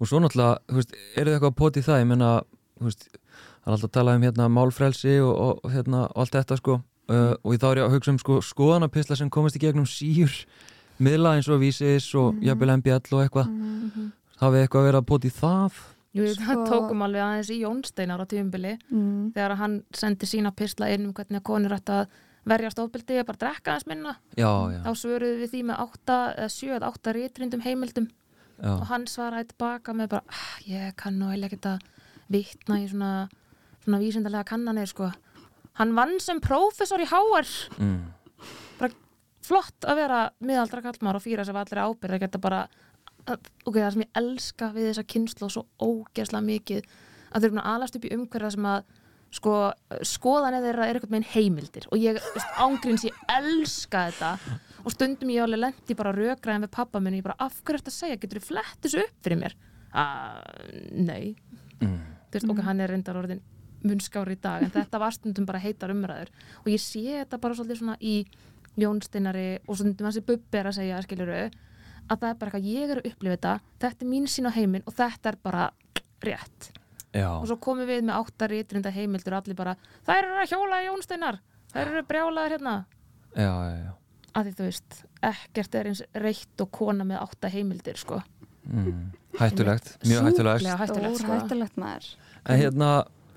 Og 0.00 0.08
svo 0.08 0.18
náttúrulega, 0.18 0.58
þú 0.66 0.74
veist, 0.74 0.92
eru 1.16 1.30
þið 1.30 1.34
eitthvað 1.36 1.50
að 1.52 1.56
poti 1.56 1.80
í 1.80 1.82
það, 1.84 1.98
ég 2.00 2.06
menna, 2.10 2.30
þú 2.80 2.84
veist, 2.88 3.04
það 3.06 3.66
er 3.66 3.72
alltaf 3.72 3.84
að 3.90 3.92
tala 3.92 4.14
um 4.16 4.22
hérna 4.22 4.48
málfrelsi 4.50 5.20
og, 5.22 5.34
og, 5.38 5.60
og 5.64 5.70
hérna 5.70 6.00
allt 6.16 6.32
þetta 6.32 6.56
sko 6.58 6.72
uh, 7.10 7.34
og 7.44 7.54
þá 7.60 7.66
er 7.70 7.76
ég 7.78 7.84
að 7.86 7.94
hugsa 7.94 8.10
um 8.10 8.18
sko 8.18 8.40
skoðanapisla 8.40 9.16
sem 9.16 9.30
komast 9.30 9.56
í 9.56 9.60
gegnum 9.62 9.86
síur 9.86 10.32
miðla 11.00 11.36
eins 11.36 11.48
og 11.48 11.60
vísis 11.60 12.14
og 12.18 12.34
Mhm. 12.34 12.42
jafnvel 12.44 12.70
MBL 12.76 13.14
og 13.14 13.22
eitthvað, 13.24 13.46
mm. 13.48 14.12
hafið 14.40 14.66
eitthvað 14.66 14.86
verið 14.88 15.00
að 15.00 15.06
í 15.24 15.30
það? 15.30 15.72
Jú, 16.14 16.24
Sko- 16.34 16.42
það 16.42 16.64
tókum 16.70 17.02
alveg 17.06 17.22
aðeins 17.22 17.50
í 17.54 17.60
Jónsteinar 17.62 18.18
á 18.18 18.26
tímbili 18.26 18.72
Mm. 18.90 19.32
þegar 19.32 19.56
hann 19.56 19.84
sendi 19.94 20.26
sína 20.26 20.50
pisla 20.50 20.88
inn 20.90 21.06
um 21.06 21.12
hvernig 21.14 21.38
að 21.40 21.46
konur 21.46 21.70
ætti 21.76 21.92
að 21.92 22.08
verjast 22.46 22.78
ofbeldi 22.82 23.20
og 23.20 23.26
bara 23.26 23.38
drekka 23.38 23.70
aðeins 23.76 23.86
minna. 23.86 24.16
Já, 24.36 24.48
já, 24.72 24.80
þá 24.82 24.90
svöruðu 24.96 25.38
við 25.44 25.50
því 25.52 25.62
með 25.68 25.78
8 25.84 26.34
eða 26.36 26.50
7 26.50 26.74
eða 26.80 26.88
8 26.90 27.12
rétrindum 27.14 27.62
heimildum. 27.62 28.08
Og 28.60 28.80
já, 28.80 28.84
hann 28.90 29.04
svaraði 29.06 29.48
tilbaka 29.52 29.92
með 29.94 30.08
bara 30.08 30.22
"Ah, 30.28 30.58
ég 30.66 30.96
kann 30.96 31.18
nú 31.18 31.30
eiginlega 31.30 31.52
ekki 31.54 31.78
að 31.78 31.80
vitna 32.30 32.74
í 32.80 32.88
svona, 32.90 33.28
svona 33.84 33.98
vísindarlega 34.00 34.44
kannanir 34.44 34.86
sko. 34.88 35.12
hann 35.74 35.94
vann 35.94 36.18
sem 36.20 36.40
prófessor 36.40 36.98
í 37.00 37.06
HR 37.06 37.46
mm, 37.78 38.02
flott 39.42 39.86
að 39.88 39.96
vera 39.96 40.18
miðaldra 40.44 40.82
kallmar 40.84 41.16
og 41.16 41.22
fýra 41.24 41.44
sem 41.46 41.56
allir 41.56 41.80
ábyrð 41.80 42.16
að 42.16 42.20
geta 42.20 42.38
bara 42.38 42.68
ok, 43.28 43.76
það 43.76 43.92
sem 43.94 44.04
ég 44.04 44.18
elska 44.22 44.70
við 44.74 44.90
þessa 44.90 45.06
kynslu 45.14 45.50
svo 45.50 45.66
ógeðslega 45.80 46.46
mikið 46.46 46.90
að 47.30 47.36
þau 47.36 47.46
eru 47.46 47.54
búin 47.54 47.62
að 47.62 47.70
alast 47.74 47.96
upp 47.98 48.06
í 48.06 48.12
umhverða 48.16 48.50
sem 48.54 48.66
að 48.70 48.82
sko, 49.34 49.54
skoðanir 50.06 50.64
þeirra 50.66 50.88
er 50.88 50.98
eitthvað 50.98 51.14
með 51.14 51.28
heimildir. 51.34 51.86
Og 51.94 52.02
ég, 52.02 52.18
veist, 52.34 52.56
ángríns 52.60 53.06
ég 53.06 53.20
elska 53.36 54.06
þetta 54.10 54.58
og 54.80 54.94
stundum 54.94 55.32
ég 55.34 55.44
alveg 55.44 55.62
lendi 55.64 55.96
bara 55.98 56.14
rökraðin 56.16 56.66
við 56.66 56.74
pappa 56.74 57.02
minn 57.02 57.16
og 57.16 57.20
ég 57.20 57.28
bara, 57.28 57.38
af 57.38 57.60
hverju 57.62 57.82
þetta 57.82 57.92
að 57.92 57.98
segja, 57.98 58.20
getur 58.22 58.40
þú 58.40 58.48
flett 58.48 58.82
þessu 58.84 59.04
upp 59.04 59.24
fyrir 59.26 59.40
mér? 59.44 59.56
Uh, 59.90 60.42
nei. 60.96 61.34
Mm, 61.80 61.96
þú 62.30 62.38
veist, 62.38 62.52
ok, 62.54 62.62
hann 62.66 62.82
er 62.82 62.94
reyndar 62.94 63.20
orðin 63.20 63.42
munskári 63.86 64.36
í 64.36 64.40
dag, 64.42 64.64
en 64.64 64.72
þetta 64.74 65.00
var 65.00 65.14
stundum 65.16 65.46
bara 65.48 65.62
heitar 65.62 65.92
umræður. 65.94 66.32
Og 66.64 66.70
ég 66.72 66.82
sé 66.82 67.04
þetta 67.22 67.40
bara 67.40 67.56
svolítið 67.56 67.80
svona 67.80 67.96
í 68.00 68.16
Jónstinari 68.80 69.48
og 69.66 69.78
stundum 69.78 70.08
hans 70.08 70.18
í 70.20 70.24
Bubbi 70.24 70.60
er 70.60 70.68
að 70.70 70.78
segja, 70.80 71.00
skiljuru 71.04 71.38
að 72.10 72.22
það 72.24 72.32
er 72.32 72.38
bara 72.40 72.50
eitthvað, 72.50 72.68
ég 72.70 72.90
er 72.90 73.00
að 73.00 73.08
upplifa 73.10 73.36
þetta 73.36 73.54
þetta 73.84 74.04
er 74.04 74.10
mín 74.10 74.26
sín 74.30 74.50
á 74.50 74.52
heiminn 74.56 74.86
og 74.86 74.96
þetta 74.98 75.30
er 75.32 75.38
bara 75.42 75.68
rétt. 76.24 76.70
Já, 77.10 77.26
og 77.34 77.46
svo 77.50 77.56
komum 77.62 77.88
við 77.88 78.04
með 78.06 78.18
áttar 78.20 78.52
ítrinda 78.54 78.90
heimildur 78.94 79.34
og 79.34 79.42
allir 79.42 79.58
bara, 79.58 79.76
þær 80.06 80.20
eru 80.20 80.42
að 80.42 80.52
hjóla 80.52 80.82
í 80.82 80.86
Jónstinar 80.86 81.40
þær 81.72 81.86
eru 81.86 82.02
brjálaðir 82.06 82.56
hérna. 82.56 82.74
Já, 83.34 83.50
já, 83.50 83.78
já. 83.78 83.92
að 84.34 84.44
því 84.46 84.52
þú 84.58 84.66
veist, 84.68 84.98
ekkert 85.30 85.78
er 85.78 85.90
eins 85.90 86.02
reitt 86.26 86.64
og 86.64 86.70
kona 86.74 87.06
með 87.06 87.22
átta 87.24 87.50
heimildir 87.50 87.98
sko. 87.98 88.20
Mm, 88.70 89.08
hættulegt, 89.38 89.94
mjög 90.06 90.28
hættulegt. 90.28 90.62
Sjúklega 90.62 90.80
hættulegt 90.82 91.16
Stór 91.16 91.24
sko. 91.24 91.38
hættulegt 91.38 91.80
maður. 91.80 92.10
En 92.44 92.60
hérna, 92.60 92.90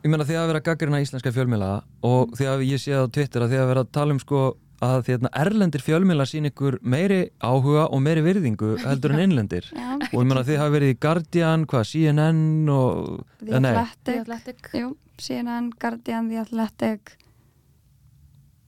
ég 0.03 0.11
meina 0.11 0.27
því 0.27 0.37
að 0.37 0.49
vera 0.51 0.63
gaggrina 0.67 1.01
íslenska 1.01 1.33
fjölmiðla 1.33 1.71
og 2.09 2.35
því 2.37 2.49
að 2.51 2.65
ég 2.67 2.83
sé 2.83 2.93
á 2.93 3.03
Twitter 3.07 3.45
að 3.45 3.53
því 3.55 3.61
að 3.63 3.71
vera 3.71 3.85
að 3.85 3.93
tala 3.97 4.15
um 4.15 4.21
sko 4.21 4.43
að 4.83 4.99
því 5.07 5.15
að 5.17 5.27
erlendir 5.43 5.83
fjölmiðla 5.83 6.25
sín 6.29 6.49
ykkur 6.49 6.77
meiri 6.83 7.19
áhuga 7.43 7.87
og 7.87 8.03
meiri 8.03 8.23
virðingu 8.25 8.75
heldur 8.83 9.15
en 9.15 9.23
innlendir. 9.25 9.69
Já, 9.71 9.89
og 9.95 10.19
ég 10.19 10.29
meina 10.29 10.43
því 10.45 10.59
hafi 10.61 10.75
verið 10.77 10.93
í 10.93 10.99
Guardian, 11.05 11.65
hvað, 11.71 11.89
CNN 11.91 12.71
og, 12.73 13.25
The 13.41 13.57
eh, 13.57 13.59
Athletic. 13.59 14.21
Athletic. 14.23 14.71
Jú, 14.79 14.93
CNN, 15.21 15.69
Guardian, 15.79 16.29
The 16.31 16.41
Athletic. 16.43 17.15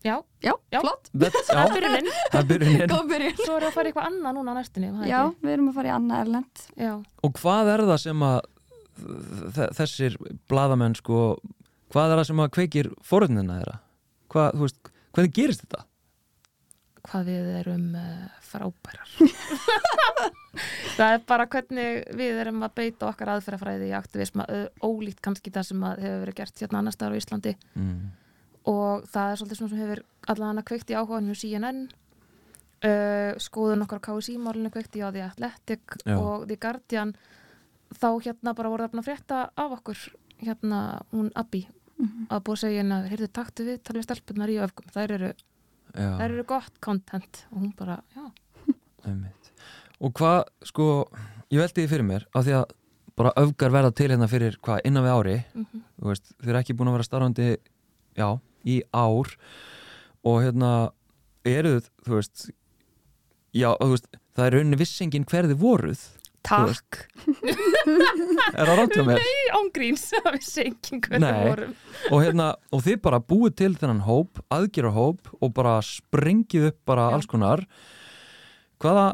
Já, 0.05 0.19
Já, 0.43 0.53
Já. 0.69 0.79
flott. 0.81 1.07
Það 1.49 1.61
er 1.63 1.71
byrjunin. 1.73 2.09
Það 2.31 2.41
er 2.41 2.49
byrjunin. 2.51 2.91
Byrjun. 3.09 3.37
Svo 3.41 3.55
er 3.55 3.63
það 3.63 3.69
að 3.71 3.73
fara 3.73 3.89
í 3.89 3.91
eitthvað 3.91 4.09
annað 4.11 4.35
núna 4.37 4.53
á 4.53 4.55
næstunni 4.59 4.89
Já, 5.09 5.21
ekki? 5.23 5.39
við 5.47 5.53
erum 5.55 5.69
að 5.71 5.79
fara 5.79 5.89
í 5.89 5.93
Anna 5.95 6.19
Erlend. 6.21 6.65
Já. 6.77 6.91
og 7.25 7.39
hvað 7.39 7.71
er 7.73 7.83
það 7.89 8.01
sem 8.03 8.25
að 8.27 8.37
þessir 9.79 10.19
bladamenn 10.51 10.95
sko, 10.99 11.23
hvað 11.93 12.13
er 12.13 12.21
það 12.21 12.29
sem 12.29 12.43
að 12.45 12.53
kveikir 12.59 12.91
forunina 13.05 13.57
þeirra? 13.59 13.79
Hvað, 14.35 14.53
þú 14.53 14.67
veist, 14.67 14.91
hvernig 15.15 15.35
gerist 15.39 15.65
þetta? 15.65 15.81
Hvað 17.05 17.27
við 17.29 17.49
erum 17.61 17.87
uh, 17.95 18.27
frábærar 18.41 19.09
Það 20.95 21.11
er 21.17 21.23
bara 21.27 21.45
hvernig 21.51 22.05
við 22.15 22.37
erum 22.39 22.63
að 22.63 22.73
beita 22.79 23.09
okkar 23.09 23.33
aðferðafræði 23.35 23.89
í 23.89 23.95
aktivisma 23.97 24.45
ólíkt 24.85 25.19
kannski 25.25 25.51
það 25.53 25.67
sem 25.69 25.83
að 25.83 26.03
hefur 26.05 26.21
verið 26.23 26.37
gert 26.39 26.61
hérna 26.63 26.79
annar 26.81 26.95
staðar 26.95 27.17
á 27.17 27.19
Íslandi 27.19 27.53
Mm. 27.75 28.05
og 28.71 29.03
það 29.11 29.31
er 29.33 29.39
svolítið 29.41 29.59
svona 29.59 29.73
sem 29.73 29.81
hefur 29.83 30.01
allan 30.31 30.61
að 30.61 30.67
kveikt 30.71 30.89
í 30.93 30.95
áhugaðum 30.97 31.27
hjá 31.33 31.39
CNN 31.43 31.81
uh, 31.85 33.31
skoðun 33.43 33.83
okkar 33.85 34.01
KSI-málinu 34.07 34.71
kveikt 34.73 34.95
í 34.95 35.03
á 35.03 35.11
The 35.11 35.25
Athletic 35.27 35.97
Já. 36.05 36.15
og 36.15 36.47
The 36.49 36.55
Guardian 36.63 37.11
þá 37.99 38.07
hérna 38.25 38.55
bara 38.57 38.71
voru 38.71 38.87
það 38.87 38.95
búin 38.95 39.03
að 39.03 39.09
frétta 39.11 39.41
af 39.59 39.75
okkur 39.81 40.05
hérna 40.45 40.81
hún 41.11 41.31
Abby 41.35 41.65
Mhm. 41.95 42.25
að 42.27 42.41
búið 42.43 42.55
að 42.57 42.59
segja 42.59 42.79
hérna, 42.81 42.95
heyrðu 43.07 43.27
taktu 43.31 43.63
við 43.63 43.77
tala 43.87 43.99
við 44.01 44.03
stelpunar 44.09 44.49
í 44.51 44.55
öfgum, 44.59 44.89
þær 44.91 45.11
eru, 45.15 45.29
Þær 45.95 46.25
eru 46.31 46.43
gott 46.49 46.79
content 46.83 47.45
og 47.51 47.61
hún 47.61 47.71
bara, 47.77 47.99
já. 48.15 48.25
Og 50.03 50.11
hvað, 50.17 50.41
sko, 50.67 50.87
ég 51.53 51.61
veldi 51.61 51.83
því 51.83 51.91
fyrir 51.91 52.07
mér 52.07 52.25
af 52.35 52.43
því 52.47 52.55
að 52.57 52.65
bara 53.15 53.31
öfgar 53.39 53.71
verða 53.71 53.93
til 53.95 54.09
hérna 54.11 54.27
fyrir 54.27 54.57
hvað, 54.65 54.81
innan 54.89 55.05
við 55.05 55.13
ári 55.15 55.35
mm 55.55 55.83
þú 55.95 56.09
veist, 56.11 56.33
þið 56.43 56.51
er 56.51 56.57
ekki 56.59 56.75
búin 56.75 56.89
að 56.91 56.97
vera 56.97 57.07
starfandi 57.07 57.45
já, 58.19 58.27
í 58.67 58.75
ár 58.91 59.31
og 60.25 60.41
hérna 60.43 60.71
eruð, 61.47 61.87
þú 62.03 62.17
veist 62.17 62.49
já, 63.55 63.69
þú 63.79 63.89
veist, 63.93 64.09
það 64.35 64.45
er 64.49 64.57
rauninni 64.57 64.81
vissingin 64.81 65.27
hverði 65.29 65.55
voruð 65.61 66.03
takk 66.45 67.01
er 67.45 68.69
það 68.69 68.71
rátt 68.79 68.95
hjá 68.95 69.03
mér? 69.07 69.19
Nei, 69.19 69.43
ángríns, 69.59 70.05
það 70.13 70.31
vissi 70.37 70.65
enginn 70.69 71.01
hvernig 71.05 71.25
Nei. 71.25 71.35
við 71.35 71.49
vorum 71.51 71.75
og 72.11 72.23
hérna, 72.25 72.47
og 72.75 72.83
þið 72.85 72.97
bara 73.07 73.19
búið 73.33 73.55
til 73.61 73.73
þennan 73.81 74.03
hóp, 74.07 74.41
aðgera 74.53 74.91
hóp 74.95 75.29
og 75.39 75.53
bara 75.57 75.75
sprengið 75.85 76.69
upp 76.71 76.79
bara 76.91 77.09
Já. 77.09 77.17
alls 77.17 77.29
konar 77.31 77.65
hvaða 78.83 79.05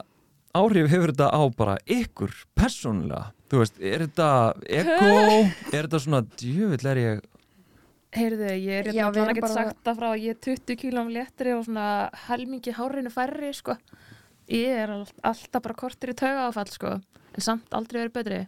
áhrif 0.57 0.89
hefur 0.91 1.13
þetta 1.13 1.29
á 1.31 1.41
bara 1.55 1.77
ykkur 1.87 2.33
persónulega, 2.59 3.29
þú 3.51 3.61
veist, 3.63 3.77
er 3.79 4.05
þetta 4.07 4.29
eko, 4.67 5.11
er 5.75 5.85
þetta 5.87 6.01
svona 6.03 6.23
djövill 6.39 6.89
er 6.91 7.03
ég 7.05 7.27
Heyrðu, 8.11 8.47
ég 8.59 8.81
er 8.81 8.89
hérna 8.91 9.31
geta 9.31 9.45
bara- 9.45 9.53
sagt 9.55 9.85
það 9.87 9.99
frá 10.01 10.07
að 10.09 10.23
ég 10.25 10.33
er 10.35 10.39
20 10.43 10.75
kílum 10.81 11.11
léttri 11.15 11.53
og 11.55 11.61
svona 11.63 11.85
helmingi 12.27 12.73
hárinu 12.75 13.07
færri, 13.13 13.53
sko. 13.55 13.77
Ég 14.51 14.81
er 14.81 14.91
all, 14.91 15.05
alltaf 15.23 15.63
bara 15.63 15.77
kortir 15.79 16.11
í 16.11 16.15
taugaáfall, 16.19 16.67
sko. 16.73 16.91
En 17.35 17.41
samt 17.45 17.73
aldrei 17.77 18.01
verið 18.01 18.13
betri. 18.19 18.39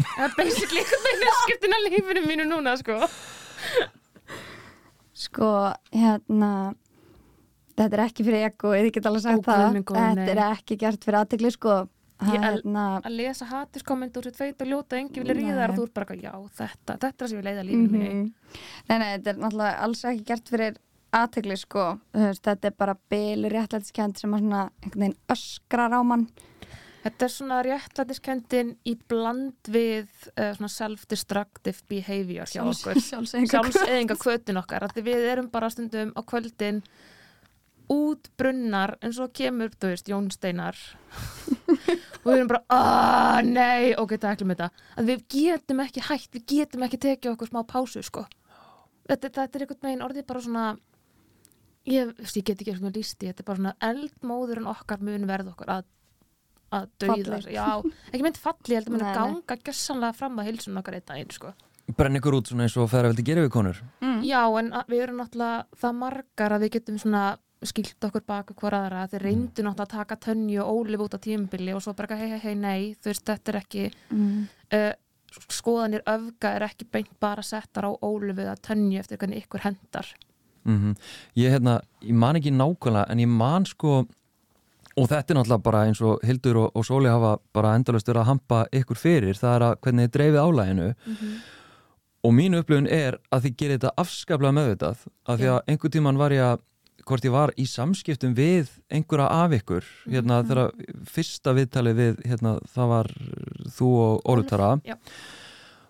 Það 0.00 0.24
er 0.26 0.34
basically 0.38 0.82
með 1.04 1.24
skiptin 1.44 1.76
að 1.76 1.86
lífinu 1.90 2.22
mínu 2.26 2.46
núna, 2.50 2.72
sko. 2.80 2.96
Sko, 5.20 5.48
hérna 5.92 6.50
Þetta 7.80 7.96
er 7.96 8.02
ekki 8.04 8.24
fyrir 8.26 8.44
ego, 8.50 8.74
ég 8.76 8.90
get 8.92 9.06
alveg 9.08 9.22
sagt 9.24 9.40
Ó, 9.40 9.48
það 9.48 9.78
góður, 9.88 10.00
Þetta 10.00 10.20
nei. 10.20 10.30
er 10.34 10.40
ekki 10.46 10.76
gert 10.80 11.04
fyrir 11.06 11.18
aðtegli 11.22 11.50
sko 11.54 11.74
Það 12.20 12.34
Ég 12.34 12.42
er 12.42 12.44
hérna 12.58 12.82
að 13.00 13.14
lesa 13.16 13.46
hatiskomment 13.48 14.16
úr 14.20 14.26
sitt 14.28 14.36
feit 14.36 14.60
og 14.60 14.68
ljóta 14.68 14.98
engi 15.00 15.22
vilja 15.22 15.36
ríða 15.38 15.54
þar 15.62 15.72
og 15.72 15.78
þú 15.78 15.84
ert 15.86 15.94
bara 15.96 16.04
eitthvað, 16.04 16.24
já, 16.26 16.34
þetta, 16.58 16.96
þetta 17.00 17.08
er 17.08 17.14
það 17.22 17.30
sem 17.32 17.38
ég 17.40 17.46
leiða 17.48 17.64
lífið 17.68 17.86
mm 17.86 18.02
Mhm. 18.10 18.26
Nei, 18.90 18.98
nei, 19.00 19.08
þetta 19.14 19.30
er 19.32 19.38
náttúrulega 19.44 19.78
alls 19.86 20.02
ekki 20.10 20.24
gert 20.28 20.52
fyrir 20.52 20.76
aðtegli 21.20 21.56
sko, 21.62 21.84
þetta 22.44 22.68
er 22.68 22.74
bara 22.84 22.96
bylur 23.10 23.54
réttlætiskend 23.56 24.20
sem 24.20 24.34
að 24.36 24.44
svona 24.44 24.60
einhvern 24.82 25.00
veginn 25.06 25.16
öskrar 25.36 25.96
á 25.96 26.00
mann 26.04 26.26
Þetta 27.00 27.24
er 27.24 27.32
svona 27.32 27.58
réttlætiskendin 27.64 28.74
í 28.84 28.92
bland 29.08 29.70
við 29.72 30.10
uh, 30.34 30.50
svona 30.56 30.68
self-destructive 30.72 31.86
behavior 31.88 32.50
hjá 32.50 32.60
okkur. 32.66 33.00
sjálfsögum 33.00 33.48
sjálfseðinga 33.48 34.16
kvötin 34.20 34.60
okkar 34.60 34.84
að 34.88 35.00
við 35.06 35.24
erum 35.32 35.48
bara 35.52 35.70
stundum 35.72 36.12
á 36.12 36.20
kvöldin 36.20 36.82
út 37.90 38.28
brunnar 38.38 38.94
en 39.02 39.14
svo 39.16 39.26
kemur, 39.34 39.72
þú 39.74 39.94
veist, 39.94 40.10
Jón 40.12 40.28
Steinar. 40.30 40.76
Og 42.20 42.28
við 42.28 42.36
erum 42.36 42.50
bara 42.52 42.62
aaa, 42.68 43.40
nei, 43.46 43.94
ok, 43.98 44.14
taklum 44.20 44.52
þetta 44.52 44.68
að 45.00 45.08
við 45.10 45.24
getum 45.32 45.80
ekki 45.82 46.04
hægt, 46.06 46.30
við 46.36 46.44
getum 46.52 46.84
ekki 46.86 47.00
tekið 47.00 47.32
okkur 47.32 47.50
smá 47.50 47.64
pásu, 47.66 48.04
sko. 48.06 48.26
Þetta, 49.08 49.32
þetta 49.40 49.58
er 49.58 49.64
einhvern 49.64 49.88
veginn 49.88 50.04
orðið 50.06 50.26
bara 50.28 50.44
svona 50.44 50.66
ég, 51.88 52.12
ég 52.20 52.44
get 52.44 52.60
ekki 52.60 52.76
svona 52.76 52.92
lísti, 52.94 53.30
þetta 53.30 53.42
er 53.42 53.48
bara 53.48 53.62
svona 53.62 53.74
eldmóður 53.88 54.60
en 54.62 54.70
okkar 54.74 55.02
mun 55.06 55.26
verð 55.30 55.54
okkur 55.54 55.72
að 55.78 55.88
að 56.72 56.86
dauða, 57.02 57.40
Falli. 57.40 57.54
já, 57.54 57.66
ekki 58.12 58.22
mynd 58.22 58.38
falli, 58.38 58.74
ég 58.74 58.78
held 58.84 58.88
að 58.94 59.02
að 59.02 59.14
ganga 59.18 59.56
gjössanlega 59.66 60.14
fram 60.14 60.38
að 60.38 60.48
hilsun 60.50 60.78
okkar 60.80 60.94
einn 60.94 61.06
daginn, 61.10 61.30
sko. 61.34 61.52
Brenn 61.96 62.16
ykkur 62.20 62.36
út 62.38 62.46
svona 62.46 62.62
eins 62.68 62.76
og 62.78 62.90
feðra 62.92 63.10
vildi 63.10 63.24
gera 63.26 63.42
við 63.42 63.50
konur? 63.50 63.80
Mm. 64.00 64.20
Já, 64.22 64.42
en 64.60 64.70
að- 64.70 64.86
við 64.92 65.02
erum 65.02 65.16
náttúrulega 65.18 65.64
það 65.80 65.94
margar 65.98 66.52
að 66.54 66.60
við 66.62 66.70
getum 66.76 66.98
svona 67.02 67.24
skilt 67.62 68.00
okkur 68.00 68.22
baka 68.24 68.54
hver 68.54 68.72
aðra. 68.72 69.08
Þeir 69.10 69.20
reyndu 69.26 69.62
náttúrulega 69.66 69.84
að 69.84 69.94
taka 69.98 70.16
tönju 70.16 70.60
og 70.62 70.86
ólif 70.86 71.00
út 71.00 71.14
á 71.14 71.18
tímubili 71.18 71.74
og 71.74 71.82
svo 71.82 71.92
bara 71.96 72.16
hei, 72.16 72.28
hei, 72.30 72.38
hei, 72.38 72.54
nei 72.54 72.94
þú 72.94 73.10
veist, 73.10 73.24
þetta 73.26 73.48
er 73.48 73.58
ekki 73.60 73.90
Mm. 74.12 74.48
uh, 74.72 74.92
skoðanir 75.50 76.02
öfga 76.06 76.54
er 76.56 76.62
ekki 76.66 76.86
beint 76.90 77.10
bara 77.20 77.42
settar 77.42 77.84
á 77.86 77.92
ólifið 78.02 78.48
að 78.54 78.62
tönju 78.62 78.98
eftir 78.98 79.18
hvernig 79.18 79.44
ykkur 79.44 79.60
hendar. 79.66 80.06
Mm 80.64 80.94
ég, 81.36 81.50
hérna, 81.54 81.80
ég 82.02 82.12
man 82.14 82.36
ekki 82.36 82.50
nákvæmlega 82.52 83.10
en 83.10 83.18
ég 83.18 83.28
man 83.28 83.64
sko 83.64 84.06
og 84.98 85.06
þetta 85.10 85.32
er 85.32 85.38
náttúrulega 85.38 85.64
bara 85.64 85.84
eins 85.86 86.00
og 86.02 86.24
Hildur 86.26 86.58
og, 86.64 86.70
og 86.74 86.86
Sóli 86.86 87.10
hafa 87.10 87.36
bara 87.54 87.74
endalast 87.78 88.08
verið 88.08 88.24
að 88.24 88.30
hampa 88.30 88.64
ykkur 88.80 88.98
fyrir 88.98 89.38
það 89.38 89.54
er 89.56 89.66
að 89.68 89.76
hvernig 89.84 90.08
þið 90.08 90.14
dreifið 90.16 90.40
álæginu 90.46 90.88
og 92.20 92.34
mínu 92.36 92.60
upplifun 92.60 92.90
er 92.90 93.20
að 93.30 93.46
þið 93.46 93.56
gerir 93.62 93.78
þetta 93.78 93.94
afskaplega 94.02 94.56
meðvitað 94.58 95.06
af 95.06 95.40
því 95.40 95.52
að 95.54 95.60
einhver 95.72 95.94
tíman 95.94 96.20
var 96.20 96.34
ég 96.36 96.46
að 96.48 96.66
hvort 97.08 97.24
ég 97.26 97.34
var 97.34 97.50
í 97.58 97.64
samskiptum 97.66 98.34
við 98.36 98.68
einhverja 98.92 99.30
af 99.44 99.54
ykkur 99.56 99.86
hérna 100.04 100.42
þegar 100.46 100.74
fyrsta 101.10 101.54
viðtalið 101.56 102.00
við 102.02 102.20
hérna 102.28 102.58
það 102.74 102.92
var 102.94 103.12
þú 103.78 103.90
og 104.04 104.28
Ólutara 104.30 104.74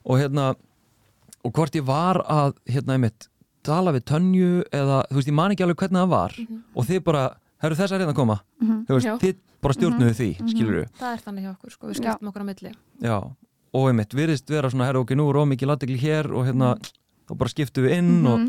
og 0.04 0.20
hérna 0.20 0.52
og 1.44 1.52
hvort 1.56 1.76
ég 1.76 1.84
var 1.88 2.20
að 2.28 2.54
hérna 2.68 2.96
einmitt 2.96 3.30
tala 3.66 3.92
við 3.94 4.06
tönju 4.08 4.50
eða 4.72 5.02
þú 5.10 5.18
veist 5.18 5.30
ég 5.30 5.36
man 5.36 5.54
ekki 5.54 5.64
alveg 5.66 5.82
hvernig 5.82 6.00
það 6.00 6.12
var. 6.14 6.36
Og 6.74 6.86
þið 6.88 7.02
bara, 7.06 7.24
herru 7.62 7.78
þess 7.78 7.92
að 7.94 8.02
reyna 8.02 8.14
að 8.14 8.18
koma 8.20 8.40
þú 8.60 8.96
veist, 8.96 9.12
þið 9.24 9.38
bara 9.60 9.76
stjórnuðu 9.76 10.16
því, 10.16 10.30
skilur 10.48 10.80
það 10.98 11.12
er 11.12 11.24
þannig 11.26 11.46
hjá 11.46 11.52
okkur, 11.52 11.74
sko, 11.76 11.90
við 11.90 12.00
skiptum 12.00 12.30
okkur 12.30 12.44
á 12.44 12.48
milli. 12.48 12.74
Já, 13.04 13.16
og 13.76 13.88
einmitt, 13.90 14.16
virðist 14.16 14.52
vera 14.52 14.70
svona, 14.72 14.88
herru 14.88 15.04
ok, 15.04 15.14
nú 15.18 15.28
er 15.30 15.40
ómikið 15.42 15.72
lategli 15.72 15.98
hér 16.00 16.30
og 16.32 16.46
hérna, 16.48 16.74
þá 17.28 17.34
bara 17.42 17.52
skiptum 17.52 17.86
við 17.86 17.96
inn 17.98 18.30
og 18.30 18.46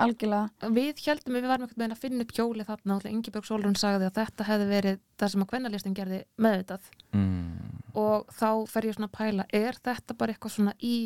algjörlega. 0.00 0.70
Við 0.74 1.02
heldum 1.04 1.36
við 1.36 1.48
varum 1.50 1.66
einhvern 1.66 1.82
veginn 1.82 1.94
að 1.94 2.00
finna 2.02 2.24
upp 2.24 2.32
hjólið 2.34 2.70
þarna 2.70 2.96
og 2.96 3.04
Ingeborg 3.10 3.46
Sólrún 3.46 3.76
sagði 3.78 4.08
að 4.08 4.16
þetta 4.18 4.46
hefði 4.48 4.70
verið 4.70 5.02
það 5.20 5.34
sem 5.34 5.44
að 5.44 5.50
kvennalistin 5.52 5.94
gerði 5.98 6.22
meðvitað. 6.46 6.88
Mm, 7.14 7.76
og 8.00 8.32
þá 8.34 8.48
fer 8.72 8.88
ég 8.88 8.96
svona 8.96 9.10
að 9.10 9.18
pæla 9.20 9.46
er 9.54 9.78
þetta 9.84 10.18
bara 10.18 10.34
eitthvað 10.34 10.56
svona 10.56 10.74
í 10.82 10.96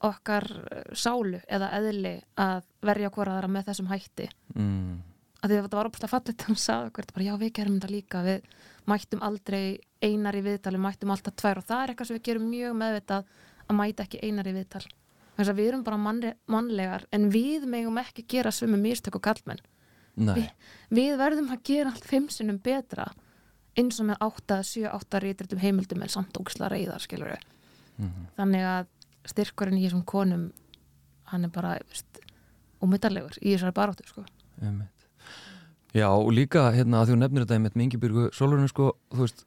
okkar 0.00 0.46
eh, 0.48 0.94
sálu 0.96 1.42
eða 1.44 1.70
eðli 1.76 2.14
að 2.40 2.64
verja 2.88 3.12
hvora 3.12 3.36
aðra 3.36 3.52
með 3.52 3.68
þessum 3.68 3.90
hætti? 3.90 4.30
Mm, 4.54 5.00
að 5.42 5.54
þetta 5.56 5.76
var 5.78 5.88
opslega 5.90 6.10
fallet 6.12 6.42
að 6.44 6.48
hún 6.50 6.56
sagði 6.60 6.90
okkur 6.90 7.10
bara 7.14 7.24
já 7.26 7.34
við 7.40 7.52
gerum 7.58 7.76
þetta 7.80 7.90
líka 7.94 8.22
við 8.26 8.42
mættum 8.90 9.22
aldrei 9.22 9.78
einar 10.02 10.36
í 10.36 10.42
viðtali 10.44 10.78
mættum 10.80 11.10
alltaf 11.14 11.34
tvær. 11.36 11.58
Og 11.60 11.64
það 11.68 11.82
er 11.82 11.92
eitthvað 11.92 12.06
sem 12.10 12.16
við 12.18 12.26
gerum 12.28 12.48
mjög 12.50 12.74
meðvitað 12.80 13.24
að 13.70 13.76
mæta 13.80 14.04
ekki 14.04 14.20
einar 14.26 14.48
í 14.50 14.54
viðtal. 14.56 14.84
Þess 15.36 15.48
að 15.52 15.56
við 15.60 15.68
erum 15.70 15.84
bara 15.86 15.96
mannre, 15.96 16.34
mannlegar 16.50 17.04
en 17.16 17.28
við 17.32 17.64
megum 17.70 17.96
ekki 18.02 18.26
gera 18.28 18.50
svömmu 18.52 18.76
mistök 18.80 19.16
og 19.16 19.22
kallmenn 19.24 19.60
Nei, 20.20 20.50
við 20.90 21.14
verðum 21.16 21.48
að 21.54 21.62
gera 21.64 21.92
allt 21.94 22.04
fimm 22.04 22.26
sinnum 22.28 22.58
betra 22.60 23.06
eins 23.78 24.00
og 24.02 24.08
með 24.10 24.18
8, 24.26 24.58
7, 24.66 24.82
8 24.90 25.20
rítritum 25.22 25.62
heimildum 25.62 26.02
en 26.02 26.08
samt 26.12 26.36
ógislega 26.36 26.74
reyðar 26.74 27.00
skilur 27.00 27.38
Mhm. 28.00 28.26
þannig 28.36 28.62
að 28.64 28.86
styrkurinn 29.30 29.78
í 29.78 29.86
þessum 29.86 30.04
konum 30.04 30.52
hann 31.30 31.44
er 31.44 31.48
bara 31.54 31.78
ómyndalegur 32.82 33.38
í 33.40 33.54
þessari 33.54 33.72
baróttu 33.76 34.06
sko. 34.08 34.24
Já, 35.96 36.06
og 36.06 36.30
líka, 36.34 36.68
hérna, 36.74 37.02
að 37.02 37.12
þú 37.12 37.20
nefnir 37.20 37.46
þetta 37.46 37.56
einmitt 37.56 37.78
með 37.78 37.86
Ingibjörgu 37.88 38.26
Sólurinn, 38.36 38.70
sko, 38.70 38.92
þú 39.10 39.24
veist 39.24 39.46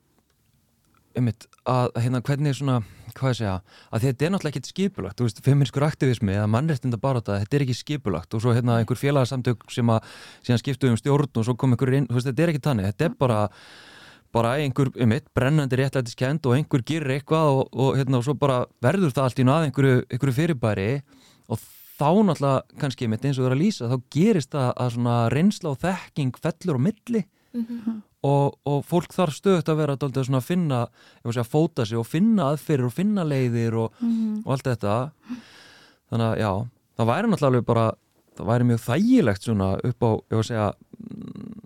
einmitt, 1.16 1.46
að 1.70 1.94
hérna 2.02 2.22
hvernig 2.26 2.58
svona, 2.58 2.80
hvað 3.14 3.36
segja, 3.38 3.54
að 3.94 4.06
þetta 4.08 4.26
er 4.26 4.34
náttúrulega 4.34 4.54
ekkert 4.58 4.70
skipulagt, 4.72 5.18
þú 5.20 5.28
veist, 5.28 5.42
feminskur 5.46 5.86
aktivismi 5.86 6.34
eða 6.34 6.50
mannréttinda 6.52 7.00
barátta, 7.02 7.38
þetta 7.44 7.60
er 7.60 7.66
ekki 7.68 7.78
skipulagt 7.78 8.34
og 8.34 8.44
svo 8.44 8.56
hérna 8.56 8.80
einhver 8.82 9.00
félagsamtök 9.00 9.68
sem 9.72 9.92
að 9.94 10.10
síðan 10.42 10.62
skiptu 10.64 10.90
um 10.90 10.98
stjórn 11.00 11.30
og 11.30 11.48
svo 11.48 11.56
kom 11.60 11.76
einhver 11.76 11.94
inn 12.00 12.10
þú 12.10 12.18
veist, 12.18 12.30
þetta 12.32 12.46
er 12.46 12.54
ekki 12.54 12.64
tannig, 12.66 12.90
þetta 12.92 13.08
er 13.08 13.18
bara 13.22 13.40
bara 14.34 14.56
einhver, 14.58 14.90
einmitt, 14.98 15.30
brennandi 15.38 15.78
réttlætiskend 15.78 16.50
og 16.50 16.58
einhver 16.58 16.82
gerir 16.82 17.20
eitthvað 17.20 17.52
og, 17.54 17.64
og 17.78 18.00
hérna 18.00 18.18
og 18.18 18.26
svo 18.26 18.34
bara 18.34 18.64
verður 18.82 19.14
það 19.14 19.28
allt 19.28 19.42
í 19.44 19.46
náð 19.46 19.68
einhverju, 19.68 20.04
einhverju 20.10 20.38
fyrirbæri 20.40 20.88
og 21.54 21.62
þá 22.04 22.10
náttúrulega 22.28 22.82
kannski 22.84 23.08
einmitt 23.08 23.28
eins 23.28 23.40
og 23.40 23.48
er 23.48 23.56
að 23.56 23.64
lýsa, 23.64 23.90
þá 23.92 23.98
gerist 24.14 24.52
það 24.54 24.70
að 24.84 24.92
svona 24.98 25.18
reynsla 25.34 25.72
og 25.72 25.80
þekking 25.84 26.42
fellur 26.44 26.80
á 26.80 26.86
milli 26.90 27.24
og, 28.24 28.56
og 28.68 28.86
fólk 28.88 29.16
þarf 29.16 29.36
stöðut 29.38 29.72
að 29.72 29.82
vera 29.82 29.98
dálítið 30.00 30.30
svona 30.30 30.40
að 30.42 30.48
finna, 30.48 30.80
ég 31.20 31.26
var 31.28 31.34
að 31.34 31.40
segja, 31.40 31.50
fóta 31.52 31.88
sig 31.88 32.00
og 32.00 32.08
finna 32.08 32.52
aðferir 32.52 32.88
og 32.88 32.96
finna 32.96 33.26
leiðir 33.28 33.76
og, 33.82 34.00
og 34.46 34.56
allt 34.56 34.70
þetta. 34.72 34.96
Þannig 36.14 36.30
að 36.30 36.40
já, 36.44 36.52
það 36.98 37.12
væri 37.12 37.32
náttúrulega 37.32 37.52
alveg 37.52 37.68
bara 37.68 37.86
það 38.38 38.50
væri 38.50 38.70
mjög 38.70 38.82
þægilegt 38.88 39.48
svona 39.50 39.70
upp 39.78 40.08
á, 40.08 40.12
ég 40.14 40.38
var 40.38 40.42
að 40.44 40.50
segja 40.50 40.68
mm, 41.04 41.62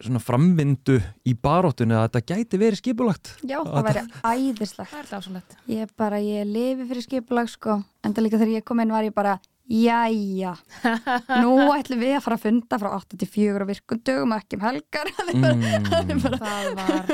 svona 0.00 0.22
framvindu 0.24 0.96
í 1.28 1.36
baróttunni 1.36 1.96
að 1.96 2.06
þetta 2.08 2.24
gæti 2.32 2.60
verið 2.60 2.80
skipulagt. 2.80 3.34
Já, 3.44 3.58
það 3.60 3.88
væri 3.90 4.04
æðislegt. 4.24 4.94
Það 4.94 5.16
er 5.20 5.56
Ég 5.76 5.94
bara, 6.00 6.20
ég 6.24 6.48
lifi 6.48 6.88
fyrir 6.88 7.06
skipulag 7.06 7.52
sko. 7.52 7.80
En 8.00 8.16
það 8.16 8.26
líka 8.26 8.40
þegar 8.40 8.54
ég 8.56 8.66
kom 8.66 8.80
inn 8.80 8.94
var 8.94 9.06
ég 9.06 9.14
bara 9.14 9.36
Jæja, 9.70 10.54
nú 11.44 11.52
ætlum 11.76 12.00
við 12.02 12.16
að 12.16 12.24
fara 12.24 12.38
að 12.40 12.44
funda 12.48 12.78
frá 12.82 12.88
8 12.96 13.18
til 13.20 13.28
4 13.30 13.60
og 13.62 13.68
virkum 13.70 14.00
dögum 14.02 14.32
og 14.34 14.40
ekki 14.42 14.58
um 14.58 14.64
helgar. 14.66 15.12
Mm, 15.30 16.24
það 16.40 16.72
var, 16.74 17.12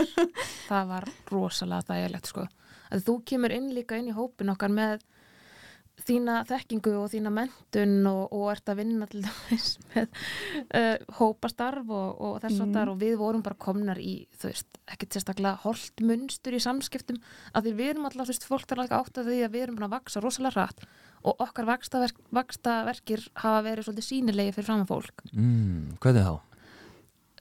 það 0.69 0.87
var 0.89 1.05
rosalega 1.31 1.85
þægilegt 1.91 2.31
sko. 2.33 2.47
að 2.95 3.05
þú 3.07 3.15
kemur 3.29 3.53
inn 3.53 3.69
líka 3.77 3.99
inn 4.01 4.09
í 4.09 4.15
hópin 4.17 4.53
okkar 4.55 4.73
með 4.73 5.05
þína 6.07 6.43
þekkingu 6.49 6.93
og 7.01 7.07
þína 7.13 7.31
mentun 7.33 7.95
og, 8.09 8.33
og 8.37 8.51
ert 8.53 8.69
að 8.73 8.81
vinna 8.83 9.07
til 9.11 9.23
dæmis 9.25 9.69
með 9.93 10.07
uh, 10.77 10.97
hópastarf 11.19 11.89
og, 11.89 12.21
og 12.21 12.39
þess 12.45 12.61
að 12.63 12.67
Mm. 12.77 12.91
og 12.93 12.99
við 13.01 13.15
vorum 13.21 13.43
bara 13.45 13.57
komnar 13.67 14.01
í 14.01 14.15
þú 14.37 14.51
veist, 14.51 14.81
ekkert 14.93 15.17
sérstaklega 15.17 15.61
holt 15.65 16.03
munstur 16.05 16.57
í 16.57 16.61
samskiptum. 16.63 17.21
Að 17.53 17.69
því 17.69 17.73
við 17.81 17.93
erum 17.95 18.09
alltaf, 18.09 18.27
þú 18.29 18.33
veist, 18.35 18.49
fólk 18.49 18.67
þarf 18.69 18.83
líka 18.85 19.01
átt 19.01 19.21
að 19.23 19.31
því 19.31 19.39
að 19.47 19.55
við 19.57 19.67
erum 19.67 19.85
að 19.87 19.95
vaksa 19.97 20.23
rosalega 20.25 20.65
rætt 20.67 20.85
og 21.27 21.41
okkar 21.43 21.67
vakstaverk, 21.69 22.19
vakstaverkir 22.37 23.25
hafa 23.43 23.63
verið 23.67 23.89
svolítið 23.89 24.07
sýnilegi 24.09 24.55
fyrir 24.57 24.69
fram 24.69 24.85
fólk. 24.89 25.25
Mm, 25.33 25.97
hvernig 26.03 26.27
þá? 26.27 26.35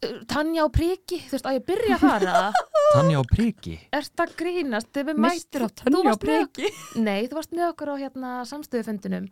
Uh, 0.05 0.17
Tanja 0.29 0.65
og 0.67 0.73
Priki, 0.75 1.21
þú 1.29 1.37
veist, 1.37 1.45
að 1.49 1.59
ég 1.59 1.67
byrja 1.69 1.95
að 1.99 2.03
fara? 2.03 2.39
Tanja 2.95 3.21
og 3.21 3.29
Priki? 3.31 3.77
Er 3.95 4.09
það 4.09 4.33
grínast? 4.41 4.89
Þegar 4.93 5.07
við 5.11 5.21
Mistur 5.27 5.67
mætum- 5.67 5.93
Þú 5.95 6.01
og 6.11 6.19
priki. 6.25 6.73
Nei, 7.07 7.21
þú 7.29 7.39
varst 7.39 7.55
með 7.55 7.69
okkur 7.71 7.93
á 7.93 7.95
hérna 8.01 8.33
samstöðufundinum. 8.49 9.29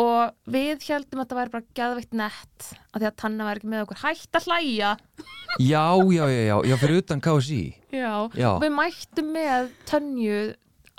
Og 0.00 0.30
við 0.48 0.84
heldum 0.86 1.20
að 1.20 1.28
það 1.32 1.38
væri 1.40 1.52
bara 1.52 1.66
geðveitt 1.76 2.14
nett 2.16 2.66
að 2.94 3.02
því 3.02 3.08
að 3.10 3.16
Tanna 3.20 3.46
væri 3.48 3.60
ekki 3.60 3.70
með 3.74 3.82
okkur. 3.84 3.98
Hætt 4.00 4.38
að 4.38 4.46
hlæja. 4.48 4.92
Já, 5.60 5.82
já, 6.14 6.24
já, 6.30 6.40
já, 6.46 6.56
já, 6.70 6.74
fyrir 6.80 7.00
utan 7.02 7.20
KSI 7.20 7.60
Já. 7.90 8.12
Já. 8.38 8.50
við 8.62 8.70
mættum 8.76 9.32
með 9.34 9.72
Tönju 9.90 10.36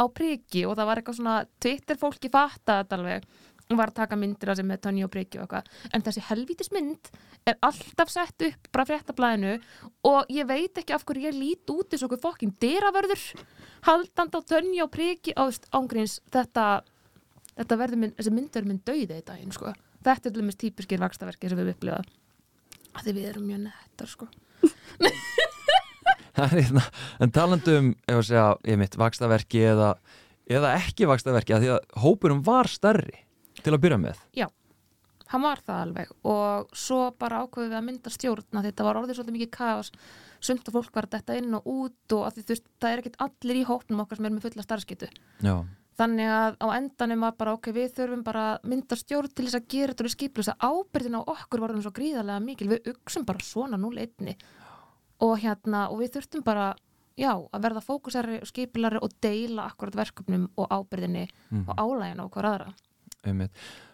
á 0.02 0.06
priki 0.10 0.66
og 0.66 0.76
það 0.80 0.90
var 0.90 1.02
eitthvað 1.02 1.20
svona 1.20 1.38
Twitter 1.62 2.00
fólki 2.02 2.32
fatta 2.34 2.82
þetta 2.82 2.98
alveg 2.98 3.28
og 3.72 3.78
var 3.80 3.92
að 3.92 4.00
taka 4.02 4.18
myndir 4.20 4.52
af 4.52 4.58
sig 4.60 4.68
með 4.68 4.82
Tönju 4.84 5.06
og 5.08 5.12
priki 5.14 5.40
og 5.40 5.46
eitthvað. 5.46 5.68
En 5.96 6.04
þessi 6.04 6.24
helvítis 6.28 6.72
mynd 6.76 7.12
er 7.48 7.56
alltaf 7.64 8.12
sett 8.12 8.44
upp 8.50 8.68
bara 8.74 8.88
fréttablaðinu 8.90 9.54
og 10.10 10.34
ég 10.34 10.50
veit 10.50 10.82
ekki 10.82 10.96
af 10.96 11.06
hverju 11.08 11.30
ég 11.30 11.38
lít 11.38 11.72
út 11.72 11.96
og 11.96 12.08
okkur 12.08 12.22
fokkin 12.26 12.52
dyravörður 12.60 13.24
haldand 13.88 14.36
á 14.36 14.40
Tönju 14.44 14.84
og 14.84 14.98
veist, 14.98 15.70
ángríns 15.72 16.20
þetta 16.34 16.82
þetta 17.62 17.80
verður 17.80 18.04
minn, 18.04 18.16
þessi 18.18 18.34
mynd 18.34 18.52
verður 18.54 18.72
minn 18.72 18.84
dauði 18.86 19.20
í 19.20 19.26
daginn 19.28 19.56
sko. 19.56 19.74
þetta 20.02 20.30
er 20.30 20.34
til 20.34 20.42
dæmis 20.42 20.60
típiskir 20.62 21.02
vakstaverki 21.02 21.50
sem 21.50 21.60
við 21.60 21.74
upplifað 21.76 22.12
að 22.92 23.06
því 23.06 23.16
við 23.18 23.30
erum 23.32 23.48
mjög 23.50 23.64
nettar 23.68 24.12
sko 24.12 24.30
en 27.22 27.34
talandum 27.36 27.94
ef 28.08 28.18
að 28.18 28.26
segja, 28.30 28.48
ég 28.70 28.82
mitt, 28.82 28.98
vakstaverki 29.00 29.62
eða, 29.74 29.94
eða 30.50 30.74
ekki 30.80 31.10
vakstaverki 31.10 31.58
að 31.58 31.66
því 31.66 31.76
að 31.76 32.02
hópurum 32.06 32.42
var 32.48 32.72
stærri 32.72 33.24
til 33.62 33.76
að 33.76 33.84
byrja 33.86 34.02
með. 34.02 34.26
Hann 35.32 35.46
var 35.46 35.62
það 35.64 35.78
alveg. 35.86 36.10
Og 36.28 36.74
svo 36.76 37.06
bara 37.16 37.46
ákveðum 37.46 37.72
við 37.72 37.78
að 37.78 37.86
mynda 37.88 38.12
stjórna 38.12 38.64
þetta 38.66 38.84
var 38.88 38.98
orðið 39.00 39.20
svolítið 39.20 39.38
mikið 39.38 39.52
kaos. 39.56 39.92
Sumt 40.42 40.68
að 40.68 40.78
fólk 40.78 40.96
var 40.98 41.08
þetta 41.12 41.38
inn 41.38 41.54
og 41.56 41.68
út 41.70 42.16
og 42.18 42.32
því, 42.34 42.44
veist, 42.50 42.66
það 42.82 42.94
er 42.94 43.04
ekkert 43.04 43.22
allir 43.28 43.60
í 43.60 43.68
hópnum 43.68 44.02
okkar 44.04 44.18
sem 44.18 44.28
er 44.28 44.34
með 44.34 44.48
fulla 44.48 44.66
starfskyttu 44.66 45.10
Já, 45.46 45.54
þannig 46.02 46.32
að 46.34 46.58
á 46.58 46.68
endanum 46.80 47.26
var 47.28 47.36
bara 47.38 47.54
ok, 47.58 47.70
við 47.76 47.94
þurfum 48.00 48.24
bara 48.26 48.46
að 48.56 48.66
mynda 48.72 48.98
stjórn 48.98 49.36
til 49.36 49.46
þess 49.46 49.60
að 49.60 49.68
gera 49.76 49.94
þetta 49.94 50.14
skiplu 50.16 50.46
þess 50.46 50.56
að 50.56 50.66
ábyrðin 50.72 51.20
á 51.20 51.30
okkur 51.36 51.64
var 51.64 51.76
svo 51.78 51.94
gríðarlega 52.00 52.46
mikil, 52.48 52.70
við 52.74 52.90
uksum 52.96 53.28
bara 53.30 53.46
svona 53.46 53.80
núl 53.82 53.94
einni 54.02 54.36
og 55.22 55.38
hérna 55.40 55.90
og 55.92 56.00
við 56.02 56.16
þurftum 56.18 56.44
bara, 56.44 56.74
já, 57.18 57.32
að 57.54 57.62
verða 57.62 57.82
fókusari 57.86 58.40
og 58.42 58.48
skipilari 58.50 58.98
og 59.02 59.12
deila 59.22 59.68
akkurat 59.70 59.96
verkefnum 59.96 60.48
og 60.58 60.70
ábyrðinni 60.70 61.28
Mhm. 61.52 61.66
og 61.70 61.76
álægina 61.78 62.24
og 62.26 62.32
hver 62.32 62.46
aðra. 62.46 62.74
Einmitt. 63.26 63.52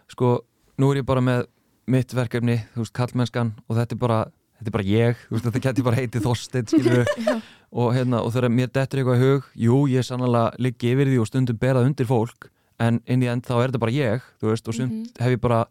Sko, 0.07 0.41
nú 0.79 0.91
er 0.91 1.01
ég 1.01 1.05
bara 1.05 1.21
með 1.21 1.47
mitt 1.87 2.13
verkefni, 2.13 2.57
þú 2.75 2.83
veist, 2.83 2.93
kallmennskan 2.93 3.53
og 3.69 3.75
þetta 3.77 3.91
er 3.93 3.97
bara, 3.97 4.25
þetta 4.59 4.67
er 4.67 4.71
bara 4.71 4.83
ég 4.83 5.15
þú 5.27 5.31
veist, 5.35 5.45
þetta 5.45 5.61
geti 5.61 5.83
bara 5.83 5.95
heitið 5.95 6.21
Þorsteinn, 6.23 6.67
skilur 6.67 7.05
og 7.71 7.93
hérna, 7.93 8.21
og 8.23 8.31
þegar 8.33 8.49
mér 8.51 8.71
dettur 8.71 8.99
eitthvað 8.99 9.17
í 9.17 9.23
hug 9.25 9.43
jú, 9.55 9.87
ég 9.91 10.03
sannlega 10.07 10.53
liggi 10.59 10.93
yfir 10.95 11.07
því 11.11 11.19
og 11.21 11.27
stundum 11.27 11.57
berað 11.57 11.85
undir 11.85 12.05
fólk, 12.07 12.49
en 12.79 13.01
inn 13.07 13.23
í 13.23 13.27
end 13.31 13.43
þá 13.43 13.53
er 13.63 13.67
þetta 13.71 13.79
bara 13.79 13.91
ég, 13.91 14.21
þú 14.41 14.51
veist, 14.51 14.67
og 14.67 14.73
sumt 14.75 14.91
Mhm. 14.91 15.19
hef 15.19 15.31
ég 15.35 15.41
bara, 15.41 15.65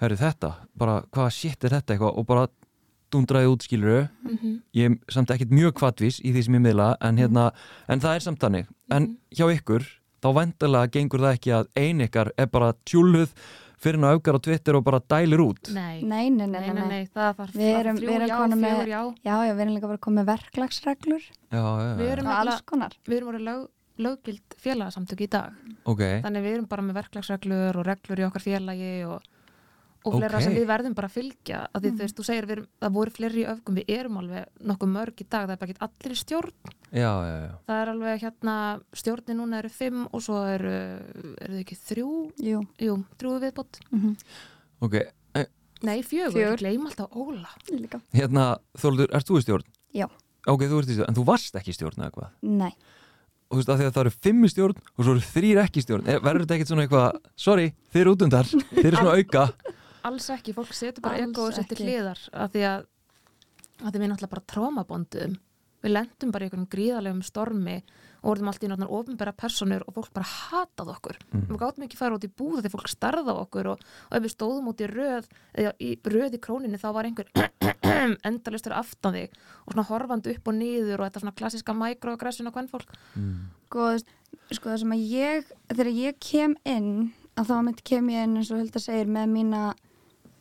herri 0.00 0.16
þetta 0.16 0.54
bara, 0.76 1.02
hvaða 1.12 1.32
shit 1.32 1.64
er 1.64 1.70
þetta 1.70 1.94
eitthvað? 1.96 2.18
Og 2.18 2.26
bara 2.26 2.48
dundraði 3.12 3.46
út, 3.52 3.62
skilur 3.62 4.08
mm 4.22 4.38
-hmm. 4.38 4.56
ég 4.74 4.90
er 4.90 5.12
samt 5.12 5.30
ekkert 5.30 5.50
mjög 5.50 5.74
kvatvís 5.78 6.20
í 6.24 6.32
því 6.32 6.42
sem 6.44 6.54
ég 6.54 6.60
miðla 6.66 6.96
en, 7.00 7.16
hérna, 7.16 7.50
en 7.88 8.00
það 8.00 8.14
er 8.14 8.20
samt 8.20 8.38
þannig. 8.40 8.66
En 8.90 9.16
hjá 9.30 9.46
ykkur, 9.54 9.82
þá 10.22 10.28
vendalega 10.34 10.90
gengur 10.90 11.20
það 11.20 11.32
ekki 11.36 11.52
að 11.52 11.66
ein 11.76 12.00
ykkar 12.00 12.32
er 12.38 12.46
bara 12.46 12.72
tjúluð 12.84 13.30
fyrir 13.78 13.98
ná 14.00 14.08
aukar 14.16 14.34
á 14.34 14.40
Twitter 14.40 14.74
og 14.76 14.84
bara 14.84 14.98
dælir 15.00 15.38
út. 15.38 15.68
Nei. 15.74 16.02
Nei, 16.02 16.30
nei, 16.30 16.46
nei, 16.46 16.60
Nei, 16.60 16.72
nei, 16.72 16.88
nei, 16.88 17.04
það 17.14 17.36
var 17.36 17.48
Við 17.52 17.76
erum- 17.80 17.96
þrjú 17.98 18.08
við 18.08 18.14
erum 18.16 18.28
já, 18.28 18.36
konur 18.38 18.56
með- 18.58 18.70
fjögur 18.76 18.88
já. 18.88 19.14
Já, 19.24 19.36
já, 19.46 19.52
við 19.54 19.60
erum 19.60 19.74
líka 19.76 19.86
bara 19.86 19.98
komið 19.98 20.18
með 20.24 20.26
verklagsreglur. 20.26 21.22
Já, 21.52 21.64
já, 21.78 21.96
Við 21.96 22.06
já, 22.06 22.12
erum- 22.16 22.26
og 22.26 22.32
alls 22.32 22.62
konar. 22.62 22.92
Við 23.06 23.16
erum 23.16 23.26
voru 23.28 23.38
lög, 23.44 23.68
löggild 23.98 24.40
félagasamtök 24.58 25.20
í 25.20 25.28
dag. 25.28 25.52
Ok. 25.84 26.00
Þannig 26.24 26.42
við 26.42 26.54
erum 26.54 26.66
bara 26.68 26.82
með 26.82 26.94
verklagsreglur 26.94 27.76
og 27.76 27.84
reglur 27.86 28.18
í 28.18 28.26
okkar 28.26 28.42
félagi 28.42 29.04
og, 29.06 29.20
og 30.06 30.14
Ok. 30.14 30.20
fleira 30.20 30.40
sem 30.40 30.54
við 30.54 30.66
verðum 30.70 30.94
bara 30.94 31.08
að 31.10 31.16
fylgja 31.18 31.60
að 31.74 31.80
því 31.82 31.90
Mm. 31.90 31.96
þú 31.98 32.02
veist, 32.06 32.16
þú 32.16 32.24
segir 32.28 32.46
við 32.46 32.54
erum, 32.56 32.66
það 32.80 32.92
voru 32.94 33.10
fleiri 33.16 33.42
í 33.42 33.46
öfgum, 33.50 33.74
við 33.76 33.88
erum 33.98 34.18
alveg 34.20 34.44
nokkuð 34.70 34.90
mörg 34.94 35.16
í 35.20 35.26
dag, 35.28 35.46
það 35.48 35.50
er 35.50 35.56
bara 35.58 35.72
ekki 35.72 35.82
allir 35.86 36.14
í 36.14 36.20
stjórn 36.20 36.52
já, 36.92 37.12
já, 37.26 37.36
já, 37.42 37.52
það 37.66 37.82
er 37.82 37.88
alveg 37.92 38.20
hérna, 38.22 38.54
stjórnin 38.94 39.36
núna 39.40 39.58
eru 39.58 39.68
fimm 39.74 40.06
og 40.12 40.22
svo 40.22 40.38
eru, 40.46 40.74
eru 41.42 41.52
þau 41.56 41.62
ekki 41.64 41.78
þrjú 41.90 42.10
Jú. 42.46 42.60
jú, 42.78 42.94
þrjú 43.18 43.40
viðbót, 43.42 43.80
Mm 43.92 44.16
ok 44.80 44.94
eh, 45.34 45.46
nei 45.82 46.02
fjögur, 46.02 46.32
Fjögur. 46.32 46.56
ég 46.56 46.58
gleym 46.62 46.86
alltaf 46.86 47.10
Óla 47.16 47.48
Líka. 47.72 48.00
hérna, 48.14 48.58
Þóldur, 48.78 49.08
ert 49.12 49.26
þú 49.26 49.38
í 49.40 49.42
stjórn? 49.42 49.64
Já. 49.92 50.06
ok, 50.46 50.60
þú 50.62 50.78
ert 50.78 50.88
í 50.88 50.94
stjórn, 50.94 51.08
en 51.08 51.14
þú 51.18 51.24
varst 51.26 51.54
ekki 51.56 51.70
í 51.72 51.76
stjórn 51.76 51.98
eða 51.98 52.12
hvað? 52.12 52.30
Nei. 52.42 52.72
og 53.48 53.54
þú 53.54 53.60
veist 53.62 53.68
að 53.70 53.78
því 53.78 53.84
að 53.86 53.92
það 53.94 54.00
eru 54.06 54.10
fimm 54.22 54.44
í 54.44 54.48
stjórn 54.50 54.76
og 54.98 55.04
svo 55.04 55.12
eru 55.14 55.20
þrýr 55.22 55.58
ekki 55.62 55.78
í 55.78 55.84
stjórn 55.86 56.06
Eh, 56.08 56.18
verður 56.18 56.42
þetta 56.46 56.54
ekkert 56.56 56.70
svona 56.72 56.82
eitthvað, 56.86 57.20
sorry, 57.36 57.66
þið 57.94 58.00
eru 58.00 58.14
útundar 58.16 58.44
þið 58.44 58.84
eru 58.86 58.96
svona 58.96 59.16
auka 59.22 59.44
alls 60.08 60.28
ekki, 60.34 60.54
fólk 60.56 60.72
setur 60.76 61.02
bara 61.06 61.22
ego 61.24 61.48
og 61.50 61.56
setur 61.56 61.82
hliðar 61.84 62.20
af 62.32 62.52
því 62.54 62.62
að, 62.70 62.86
að 63.82 63.90
því 63.92 64.00
við 64.04 64.10
náttúrulega 64.12 64.34
bara 64.36 64.48
trómabondum 64.54 65.36
við 65.86 65.92
lendum 65.92 66.30
bara 66.34 66.42
í 66.42 66.48
einhverjum 66.48 66.70
gríðarlegum 66.72 67.22
stormi 67.22 67.74
og 68.24 68.30
vorum 68.32 68.48
alltaf 68.50 68.64
í 68.64 68.70
náttúrulega 68.72 68.96
ofinbæra 69.00 69.32
personur 69.38 69.84
og 69.86 69.94
fólk 69.98 70.08
bara 70.16 70.26
hatað 70.26 70.88
okkur 70.96 71.18
Mhm. 71.30 71.44
við 71.50 71.58
gátum 71.60 71.84
ekki 71.86 71.98
fara 72.00 72.16
út 72.16 72.24
í 72.26 72.30
búð 72.32 72.62
því 72.64 72.70
fólk 72.72 72.88
starða 72.90 73.34
okkur 73.44 73.68
og, 73.74 73.84
og 74.10 74.16
ef 74.16 74.22
við 74.24 74.32
stóðum 74.34 74.70
út 74.72 74.80
í 74.82 74.88
röð 74.90 75.28
eða 75.54 75.72
í 75.78 75.90
röð 76.02 76.34
í 76.34 76.40
króninni 76.42 76.80
þá 76.80 76.88
var 76.96 77.04
einhver 77.06 77.28
endalistur 78.30 78.74
aftan 78.74 79.14
þig 79.14 79.36
og 79.66 79.74
svona 79.76 79.86
horfandi 79.90 80.34
upp 80.34 80.48
og 80.50 80.56
niður 80.58 81.00
og 81.02 81.06
þetta 81.10 81.22
svona 81.22 81.36
klassiska 81.38 81.76
mikroaggression 81.76 82.48
á 82.50 82.54
hvern 82.56 82.70
fólk 82.72 82.90
mm. 83.14 83.36
Sko, 83.68 83.86
sko 84.56 84.70
það 84.72 84.80
sem 84.82 84.94
að 84.96 85.06
ég, 85.12 85.48
þegar 85.74 85.92
ég 85.92 86.18
kem 86.22 86.56
inn, 86.64 87.12
að 87.36 87.50
þá 87.50 87.56
mitt 87.66 87.82
kem 87.86 88.10
ég 88.14 88.26
inn 88.26 88.36
eins 88.40 88.50
og 88.54 88.60
Hulda 88.62 88.82
segir 88.82 89.10
með 89.10 89.32
mína 89.36 89.62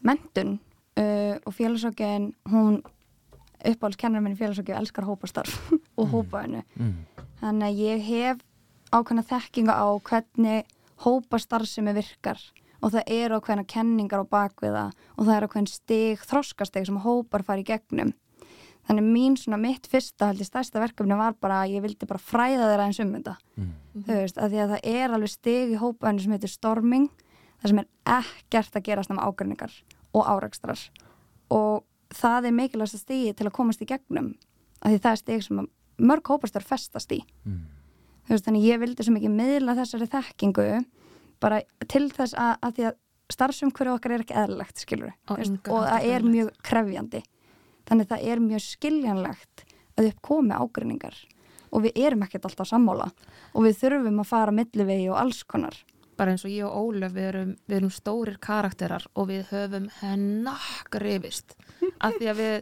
mentun 0.05 0.57
uh, 0.99 1.35
og 1.45 1.55
félagsókinn, 1.55 2.31
hún 2.51 2.81
uppáhaldskennar 3.65 4.23
minni 4.23 4.37
félagsókinn 4.39 4.79
elskar 4.79 5.07
hópastarf 5.07 5.55
og 5.99 6.11
hópaðinu. 6.11 6.63
Mm. 6.79 6.97
Þannig 7.41 7.67
að 7.69 7.81
ég 7.83 8.05
hef 8.09 8.43
ákveðna 8.93 9.25
þekkinga 9.29 9.75
á 9.75 9.87
hvernig 10.05 10.75
hópastarf 11.03 11.69
sem 11.69 11.87
er 11.91 11.97
virkar 11.97 12.39
og 12.81 12.93
það 12.93 13.09
eru 13.15 13.39
ákveðna 13.39 13.65
kenningar 13.67 14.23
á 14.23 14.31
bakviða 14.35 14.85
og 15.15 15.25
það 15.25 15.35
eru 15.37 15.49
ákveðin 15.49 15.71
stig, 15.71 16.21
þroskastig 16.29 16.85
sem 16.87 17.01
hópar 17.01 17.43
fara 17.47 17.63
í 17.63 17.67
gegnum. 17.67 18.13
Þannig 18.85 19.07
mín 19.09 19.35
svona 19.41 19.57
mitt 19.57 19.87
fyrsta, 19.89 20.27
held 20.29 20.43
ég 20.43 20.45
stærsta 20.45 20.77
verkefni 20.77 21.15
var 21.17 21.33
bara 21.41 21.63
að 21.63 21.73
ég 21.73 21.85
vildi 21.87 22.05
bara 22.05 22.21
fræða 22.21 22.67
þeirra 22.69 22.85
eins 22.85 22.99
um 23.01 23.15
þetta. 23.15 23.33
Mm. 23.57 23.71
Þú 23.95 24.17
veist, 24.19 24.37
að 24.37 24.51
því 24.51 24.59
að 24.61 24.73
það 24.75 24.89
er 24.91 25.15
alveg 25.15 25.31
stig 25.33 25.73
í 25.73 25.79
hópaðinu 25.81 26.21
sem 26.21 26.35
heitir 26.35 26.53
storming, 26.53 27.07
það 27.57 27.71
sem 27.71 27.81
er 27.81 27.87
ekkert 28.19 28.77
að 28.77 28.85
gerast 28.85 29.15
um 29.15 29.23
ágræningar 29.23 29.73
og 30.15 30.27
árakstrar 30.31 30.79
og 31.53 31.83
það 32.15 32.49
er 32.49 32.55
mikilvægast 32.55 33.01
stigi 33.01 33.33
til 33.35 33.47
að 33.49 33.55
komast 33.57 33.83
í 33.83 33.87
gegnum, 33.89 34.33
að 34.81 34.95
því 34.95 35.01
það 35.03 35.11
er 35.11 35.21
stig 35.21 35.45
sem 35.45 35.63
mörg 35.95 36.29
hópastar 36.31 36.65
festast 36.65 37.11
í. 37.15 37.21
Mm. 37.45 37.63
Veist, 38.29 38.45
þannig 38.47 38.65
ég 38.65 38.81
vildi 38.81 39.05
svo 39.05 39.13
mikið 39.15 39.35
miðla 39.35 39.75
þessari 39.77 40.07
þekkingu 40.09 40.67
bara 41.43 41.61
til 41.91 42.07
þess 42.13 42.33
að, 42.39 42.55
að 42.65 42.77
því 42.77 42.87
að 42.89 42.97
starfsumhverju 43.35 43.93
okkar 43.95 44.15
er 44.15 44.23
ekki 44.23 44.37
eðlilegt, 44.37 44.81
skilur 44.81 45.13
Á 45.29 45.33
engan 45.35 45.71
og 45.73 45.85
það 45.85 46.09
er 46.09 46.25
mjög 46.25 46.51
krefjandi. 46.65 47.21
Þannig 47.85 48.09
það 48.09 48.27
er 48.31 48.41
mjög 48.41 48.63
skiljanlegt 48.65 49.65
að 49.95 50.09
upp 50.09 50.21
komi 50.25 50.57
ágreiningar. 50.57 51.17
Og 51.73 51.83
við 51.85 51.99
erum 52.05 52.23
ekkert 52.25 52.47
alltaf 52.47 52.69
sammála. 52.69 53.09
Og 53.53 53.65
við 53.65 53.79
þurfum 53.81 54.21
að 54.21 54.29
fara 54.29 54.53
millivegi 54.55 55.09
og 55.11 55.19
alls 55.21 55.43
konar 55.45 55.77
bara 56.17 56.31
eins 56.31 56.45
og 56.45 56.51
ég 56.51 56.65
og 56.65 56.75
Ólöf 56.95 57.13
við 57.15 57.27
erum, 57.29 57.55
við 57.67 57.77
erum 57.77 57.91
stórir 57.93 58.37
karakterar 58.39 59.05
og 59.15 59.27
við 59.29 59.45
höfum 59.51 59.89
hennakk 60.01 60.95
rifist 61.01 61.55
af 61.99 62.13
því 62.19 62.29
að 62.31 62.41
við 62.41 62.61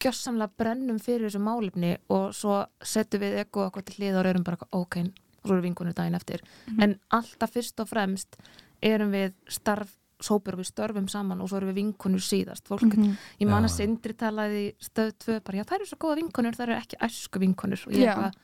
gjössamlega 0.00 0.54
brennum 0.56 0.98
fyrir 1.02 1.28
þessu 1.28 1.42
málefni 1.44 1.94
og 2.08 2.30
svo 2.36 2.62
setjum 2.80 3.20
við 3.24 3.38
ego 3.42 3.66
okkur 3.68 3.84
til 3.84 3.98
hlið 4.00 4.18
og 4.20 4.28
erum 4.30 4.44
bara 4.46 4.56
ok, 4.72 4.96
svo 5.44 5.54
erum 5.56 5.66
vingunir 5.68 5.96
daginn 5.96 6.16
eftir. 6.16 6.40
En 6.80 6.94
alltaf 7.12 7.52
fyrst 7.52 7.80
og 7.84 7.88
fremst 7.90 8.38
erum 8.80 9.12
við 9.12 9.34
starf 9.48 9.96
sópur 10.20 10.52
og 10.56 10.60
við 10.60 10.68
störfum 10.68 11.06
saman 11.08 11.40
og 11.40 11.48
svo 11.48 11.56
erum 11.60 11.70
við 11.72 11.78
vinkunur 11.80 12.20
síðast. 12.24 12.66
Fólk, 12.68 12.82
Mhm. 12.92 13.16
ég 13.40 13.48
man 13.48 13.64
að 13.64 13.70
Já. 13.72 13.76
Sindri 13.76 14.12
talaði 14.14 14.74
stöð 14.80 15.12
2 15.18 15.40
bara, 15.40 15.58
já 15.58 15.64
það 15.64 15.74
eru 15.76 15.86
svo 15.86 15.96
góða 15.98 16.16
vinkunur 16.20 16.56
það 16.56 16.66
eru 16.68 16.74
ekki 16.80 16.96
æsku 17.00 17.38
vinkunur 17.40 17.86
og 17.86 17.92
ég 17.92 18.08
eitthvað, 18.08 18.34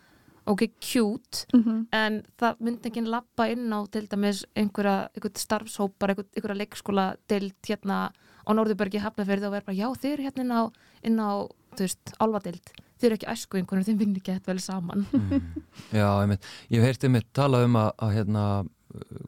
ok, 0.46 0.62
cute. 0.80 1.44
En 1.92 2.20
það 2.38 2.60
myndi 2.62 2.90
ekki 2.90 3.02
lappa 3.06 3.48
inn 3.52 3.66
á 3.74 3.80
til 3.90 4.06
dæmis 4.10 4.44
einhverja, 4.56 5.08
einhverja 5.14 5.42
starfshópar, 5.42 6.12
einhverja, 6.14 6.30
einhverja 6.36 6.58
leikskóla 6.62 7.06
deilt 7.28 7.70
hérna 7.70 8.00
á 8.46 8.50
Norðurbergi 8.54 9.00
hafnafyrði 9.02 9.48
og 9.48 9.54
verður 9.56 9.66
bara, 9.66 9.78
já 9.80 9.88
þeir 9.98 10.12
eru 10.14 10.26
hérna 10.28 10.44
inn 10.44 10.54
á, 10.54 10.62
inn 11.10 11.18
á 11.18 11.30
þú 11.76 11.82
veist, 11.82 12.12
álfadeild. 12.22 12.70
Þeir 12.96 13.08
eru 13.10 13.16
ekki 13.18 13.28
æsku 13.34 13.58
einhvern 13.58 13.84
þeim 13.84 13.98
vinni 14.00 14.20
ekki 14.22 14.36
þetta 14.36 14.52
vel 14.52 14.62
saman. 14.62 15.02
Mm. 15.12 15.42
Já, 15.98 16.06
einmitt. 16.22 16.46
ég 16.72 16.80
hef 16.80 16.86
heyrtið 16.94 17.10
mitt 17.16 17.26
talað 17.36 17.66
um 17.66 17.76
að, 17.82 17.90
að 18.06 18.14
hérna, 18.16 18.44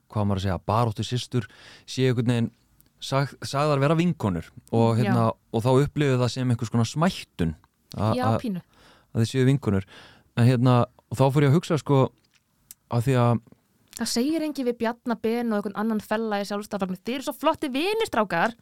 hvað 0.08 0.24
maður 0.30 0.38
að 0.40 0.44
segja, 0.46 0.60
baróttu 0.70 1.04
systur 1.04 1.48
sé 1.84 2.06
einhvern 2.08 2.30
veginn 2.32 2.50
sag, 3.04 3.34
sagðar 3.46 3.82
vera 3.82 3.96
vinkonur 3.98 4.46
og, 4.72 4.96
hérna, 4.98 5.26
og 5.52 5.62
þá 5.66 5.68
upplifið 5.84 6.22
það 6.22 6.32
sem 6.34 6.54
einhvers 6.54 6.72
konar 6.72 6.88
smættun. 6.88 7.52
A- 7.98 8.14
já, 8.16 8.24
a- 8.30 8.38
pínu, 8.40 8.62
að 9.12 9.20
þið 9.24 9.30
séu 9.34 9.44
vinkonur. 9.50 9.84
En 10.38 10.46
hérna, 10.48 10.78
og 11.08 11.20
þá 11.20 11.24
fór 11.34 11.46
ég 11.46 11.52
að 11.52 11.56
hugsa 11.58 11.78
sko 11.80 12.00
að 12.94 13.08
því 13.08 13.16
að 13.22 13.40
það 13.98 14.10
segir 14.12 14.44
engi 14.46 14.66
við 14.66 14.78
Bjarnaben 14.82 15.50
og 15.52 15.58
einhvern 15.58 15.80
annan 15.80 16.04
fella 16.04 16.38
í 16.40 16.46
sjálfstaflagnu 16.48 17.00
þeir 17.00 17.16
eru 17.18 17.26
svo 17.26 17.34
flotti 17.36 17.70
vinistrákar 17.74 18.54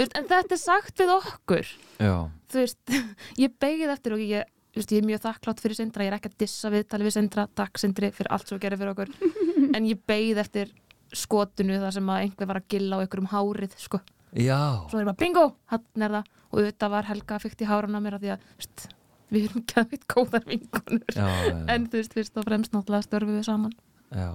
en 0.00 0.28
þetta 0.30 0.56
er 0.56 0.60
sagt 0.60 1.02
við 1.02 1.12
okkur. 1.16 1.68
Já, 2.00 2.14
þú 2.52 2.62
veist, 2.62 2.94
ég 3.42 3.56
begið 3.60 3.94
eftir 3.94 4.16
og 4.16 4.22
ég, 4.24 4.46
veist, 4.76 4.94
ég 4.94 5.02
er 5.02 5.08
mjög 5.08 5.24
þakklátt 5.26 5.62
fyrir 5.64 5.78
Sindra 5.78 6.06
ég 6.06 6.12
er 6.12 6.18
ekki 6.18 6.30
að 6.30 6.38
dissa 6.44 6.70
viðtali 6.72 7.08
við 7.08 7.16
Sindra, 7.16 7.46
takk 7.58 7.82
Sindri 7.82 8.12
fyrir 8.14 8.32
allt 8.32 8.48
sem 8.48 8.56
þú 8.56 8.62
gerir 8.64 8.80
fyrir 8.80 8.94
okkur. 8.94 9.12
En 9.76 9.84
ég 9.86 10.00
begið 10.08 10.40
eftir 10.42 10.70
skotinu 11.14 11.76
þar 11.82 11.94
sem 11.94 12.08
að 12.10 12.24
einhver 12.24 12.48
var 12.48 12.58
að 12.58 12.70
gilla 12.72 12.96
á 12.98 13.02
einhverjum 13.04 13.28
hárið 13.30 13.74
sko. 13.78 14.00
já, 14.34 14.58
svo 14.90 14.98
er 14.98 15.10
bara 15.10 15.18
bingo, 15.20 15.44
hann 15.70 16.06
er 16.06 16.16
það. 16.16 16.32
Og 16.50 16.58
auðvitað 16.58 16.90
var 16.94 17.06
Helga 17.06 17.38
fyrkt 17.38 17.62
í 17.62 17.68
hárana 17.68 18.00
mér 18.02 18.16
að 18.16 18.24
því 18.24 18.32
að 18.34 18.88
við 19.30 19.48
erum 19.50 19.64
að 19.76 19.90
veit 19.90 20.06
góðar 20.14 20.44
vinkonur 20.46 21.04
já, 21.14 21.26
já, 21.50 21.56
en 21.74 21.86
þú 21.90 22.00
veist, 22.00 22.14
fyrst 22.16 22.36
og 22.40 22.44
fremst 22.48 22.72
náttúrulega 22.74 23.06
störfum 23.06 23.36
við 23.38 23.44
saman 23.48 23.72
já, 24.14 24.30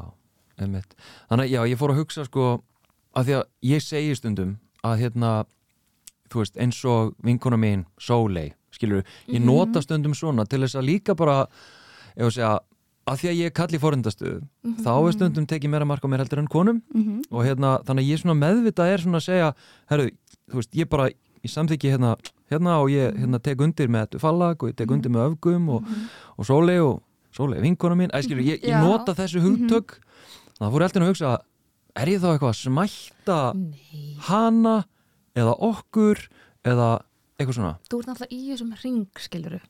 einmitt 0.60 0.96
þannig 1.30 1.46
að 1.46 1.52
já, 1.56 1.62
ég 1.74 1.78
fór 1.82 1.94
að 1.96 2.00
hugsa 2.04 2.26
sko 2.26 2.46
að 3.16 3.26
því 3.30 3.34
að 3.40 3.44
ég 3.72 3.84
segi 3.86 4.16
stundum 4.20 4.56
að 4.84 5.00
hérna 5.06 5.34
þú 6.32 6.42
veist, 6.44 6.58
eins 6.58 6.80
og 6.90 7.14
vinkona 7.24 7.58
mín 7.62 7.86
Sóley, 8.02 8.54
skilur 8.72 9.04
ég 9.28 9.40
Mhm. 9.40 9.46
nota 9.46 9.82
stundum 9.82 10.14
svona 10.14 10.46
til 10.50 10.60
þess 10.62 10.76
að 10.80 10.86
líka 10.90 11.16
bara 11.16 11.46
ef 12.16 12.26
að 12.28 12.34
segja, 12.34 12.60
að 13.08 13.20
því 13.22 13.28
að 13.30 13.38
ég 13.38 13.46
er 13.46 13.52
kall 13.52 13.68
í 13.76 13.80
forundastuðu 13.80 14.42
Mhm. 14.64 14.84
þá 14.84 14.90
er 15.08 15.12
stundum 15.14 15.46
tekið 15.48 15.70
meira 15.70 15.86
mark 15.86 16.02
á 16.04 16.08
mér 16.10 16.24
heldur 16.26 16.40
en 16.40 16.48
konum 16.48 16.82
Mhm. 16.94 17.22
og 17.32 17.46
hérna, 17.46 17.84
þannig 17.86 18.04
að 18.04 18.10
ég 18.12 18.20
svona 18.24 18.40
meðvita 18.40 18.88
er 18.94 18.98
svona 18.98 19.18
að 19.18 19.28
segja, 19.30 19.54
herru, 19.90 20.10
þú 20.50 20.56
veist, 20.56 20.72
ég 20.74 20.90
bara 20.90 21.10
ég 21.10 21.52
samþykki 21.52 21.92
hérna, 21.94 22.16
hérna 22.52 22.78
og 22.84 22.92
ég 22.94 23.16
hérna 23.18 23.42
tek 23.44 23.62
undir 23.62 23.92
með 23.92 24.20
fallag 24.22 24.62
og 24.62 24.72
ég 24.72 24.78
tek 24.78 24.92
undir 24.94 25.14
með 25.14 25.32
öfgum 25.32 25.70
og, 25.78 25.90
og 26.38 26.48
sóli 26.48 26.78
og 26.84 27.02
sóli 27.36 27.60
vinkona 27.64 27.98
mín, 28.00 28.14
æskilur, 28.16 28.46
ég, 28.46 28.64
ég 28.64 28.80
nota 28.80 29.16
þessu 29.18 29.44
hugtök. 29.44 30.00
Það 30.56 30.72
fór 30.72 30.86
heldur 30.86 31.04
að 31.04 31.12
hugsa 31.12 31.36
er 31.96 32.12
ég 32.12 32.22
þá 32.24 32.30
eitthvað 32.34 32.52
að 32.52 32.60
smætta 32.62 33.40
Nei, 33.58 34.16
hana 34.28 34.76
eða 35.36 35.56
okkur 35.68 36.22
eða 36.66 36.90
eitthvað 37.36 37.58
svona? 37.58 37.78
Þú 37.90 38.02
ert 38.02 38.12
náttúrulega 38.12 38.36
í 38.36 38.52
þessum 38.52 38.76
ring, 38.82 39.24
skiluru. 39.24 39.62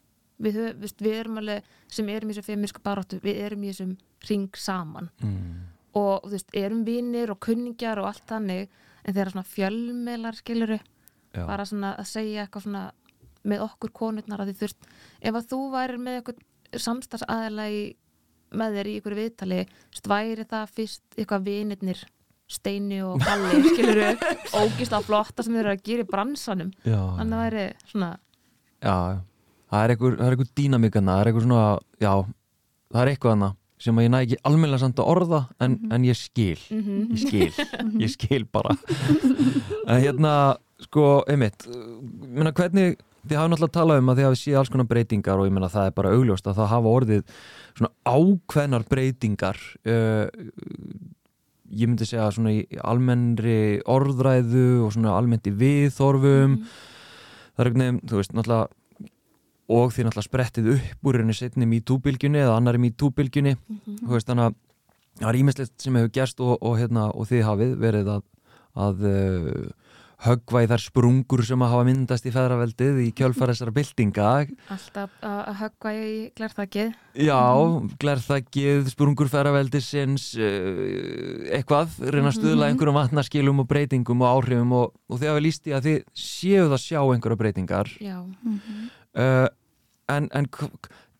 Við, 0.46 0.58
veist, 0.82 1.00
við 1.00 1.20
erum 1.22 1.40
alveg, 1.40 1.70
sem 1.92 2.10
erum 2.12 2.30
í 2.30 2.36
þessum 2.36 2.48
feministku 2.50 2.82
baráttu, 2.84 3.22
við 3.24 3.40
erum 3.46 3.64
í 3.64 3.72
þessum 3.72 3.96
ring 4.30 4.60
saman. 4.60 5.10
Mm. 5.24 5.72
og 5.96 6.26
þú 6.26 6.34
veist, 6.34 6.50
erum 6.60 6.82
vinnir 6.84 7.32
og 7.32 7.40
kunningjar 7.46 8.02
og 8.02 8.10
allt 8.10 8.26
þannig, 8.28 8.74
en 9.06 9.16
þeirra 9.16 9.32
svona 9.32 9.48
fjölmelar, 9.48 10.36
skiluru, 10.36 10.80
Já. 11.36 11.46
bara 11.50 11.66
svona 11.68 11.94
að 12.00 12.08
segja 12.12 12.46
eitthvað 12.46 12.66
svona 12.68 12.84
með 13.46 13.62
okkur 13.68 13.92
konurnar 13.94 14.42
að 14.42 14.54
þú 14.56 14.66
veist, 14.66 14.88
ef 15.22 15.36
að 15.38 15.48
þú 15.52 15.60
værir 15.76 16.00
með 16.02 16.20
eitthvað 16.22 16.80
samstarfsaðila 16.86 17.66
í, 17.72 17.82
með 18.56 18.78
þér 18.80 18.90
í 18.90 18.96
ykkur 19.00 19.16
viðtali, 19.20 19.60
þú 19.70 19.96
veist, 19.98 20.10
væri 20.12 20.46
það 20.50 20.74
fyrst 20.80 21.20
eitthvað 21.20 21.46
vinirnir 21.50 22.04
Steini 22.56 23.00
og 23.02 23.20
Palli, 23.26 23.62
skiluru 23.74 24.10
ógist 24.62 24.94
flotta 25.08 25.44
sem 25.46 25.56
þeir 25.58 25.64
eru 25.66 25.74
að 25.74 25.84
gera 25.88 26.04
í 26.06 26.10
bransanum. 26.12 26.68
Já, 26.86 27.00
þannig 27.18 27.22
að 27.26 27.32
það 27.36 27.46
væri 27.46 27.64
svona 27.92 28.10
já, 28.86 28.98
það 29.74 29.86
er 29.86 29.94
eitthvað, 29.96 30.52
dýnamíkana, 30.60 31.16
það 31.16 31.22
er 31.24 31.30
eitthvað 31.32 31.48
svona 31.48 31.64
já, 32.06 32.12
það 32.94 33.02
er 33.06 33.12
eitthvað 33.16 33.34
hana 33.38 33.50
sem 33.86 33.98
að 34.00 34.06
ég 34.06 34.12
næ 34.14 34.20
ekki 34.24 34.38
almennilega 34.48 34.82
samt 34.86 35.00
að 35.04 35.10
orða 35.12 35.40
en, 35.66 35.74
en 35.92 36.06
ég 36.08 36.16
skil, 36.18 36.60
Mhm. 36.72 37.00
ég 37.12 37.24
skil. 37.26 37.66
Ég 38.06 38.14
skil 38.14 38.46
bara. 38.46 38.72
En 39.86 40.00
hérna, 40.02 40.32
sko, 40.84 41.24
einmitt 41.32 41.68
minna, 41.70 42.52
hvernig, 42.56 43.00
þið 43.26 43.40
hafa 43.40 43.52
náttúrulega 43.52 43.78
talað 43.80 44.02
um 44.02 44.12
að 44.12 44.20
þið 44.20 44.30
hafi 44.30 44.42
séð 44.42 44.60
alls 44.62 44.72
konar 44.74 44.90
breytingar 44.90 45.42
og 45.42 45.50
ég 45.50 45.56
meina 45.56 45.72
það 45.72 45.90
er 45.90 45.98
bara 45.98 46.14
augljóst 46.16 46.50
að 46.50 46.60
það 46.62 46.72
hafa 46.74 46.96
orðið 47.00 47.36
svona 47.76 47.92
ákveðnar 48.06 48.88
breytingar 48.92 49.62
uh, 49.88 50.26
ég 51.76 51.90
myndi 51.90 52.08
segja 52.08 52.32
svona 52.36 52.54
í 52.54 52.66
almennri 52.86 53.60
orðræðu 53.90 54.68
og 54.86 54.94
svona 54.96 55.16
almennt 55.18 55.48
í 55.50 55.56
viðþorfum 55.56 56.60
það 57.56 57.64
er 57.64 57.72
einhvern 57.72 57.86
veginn, 57.86 58.02
þú 58.10 58.20
veist, 58.20 58.36
náttúrulega 58.36 58.74
og 59.66 59.94
því 59.94 60.06
náttúrulega 60.06 60.28
sprettið 60.28 60.68
upp 60.76 61.10
úr 61.10 61.20
henni 61.22 61.36
setni 61.36 61.66
MeToo-bylgjunni 61.70 62.42
eða 62.44 62.60
annari 62.60 62.82
MeToo-bylgjunni. 62.84 63.56
Þú 64.04 64.12
veist, 64.12 64.28
þannig 64.30 64.52
að 64.52 64.58
það 65.22 65.30
er 65.32 65.40
ímislegt 65.40 65.74
sem 65.82 65.98
hefur 65.98 66.14
gerst 66.14 66.44
og, 66.44 66.54
og, 66.60 66.76
hérna, 66.78 67.08
og 67.10 67.30
þið 67.32 67.44
hafið 67.48 67.74
verið 67.82 68.12
að, 68.14 68.26
að 68.86 69.06
þær 70.26 70.84
sprungur 70.84 71.46
sem 71.46 71.62
að 71.62 71.74
hafa 71.76 71.88
myndast 71.88 72.26
í 72.26 72.34
feðraveldið 72.34 73.02
í 73.06 73.10
kjölfara 73.16 73.54
þessara 73.54 73.76
byltinga. 73.76 74.30
Alltaf 74.74 75.16
að 75.26 75.52
höggva 75.62 75.96
í 75.96 76.14
glærþakið 76.36 76.94
Já, 77.16 77.40
glerþakkið, 78.02 78.90
sprungur 78.92 79.30
feðraveldisins 79.32 80.26
uh, 80.36 81.46
eitthvað, 81.56 81.94
reyna 82.12 82.32
að 82.34 82.40
stuðla 82.42 82.68
einhverjum 82.72 82.98
vatnaskilum 83.00 83.62
og 83.64 83.70
breytingum 83.70 84.26
og 84.26 84.34
áhrifum 84.34 84.74
og, 84.76 84.98
og 85.08 85.22
þið 85.22 85.32
hafa 85.32 85.46
líst 85.46 85.70
í 85.70 85.76
að 85.78 85.88
þið 85.88 86.02
séuð 86.26 86.76
að 86.76 86.84
sjá 86.84 87.00
einhverja 87.04 87.40
breytingar 87.40 87.94
já, 88.04 88.18
uh, 88.20 89.48
en, 90.12 90.28
en 90.36 90.50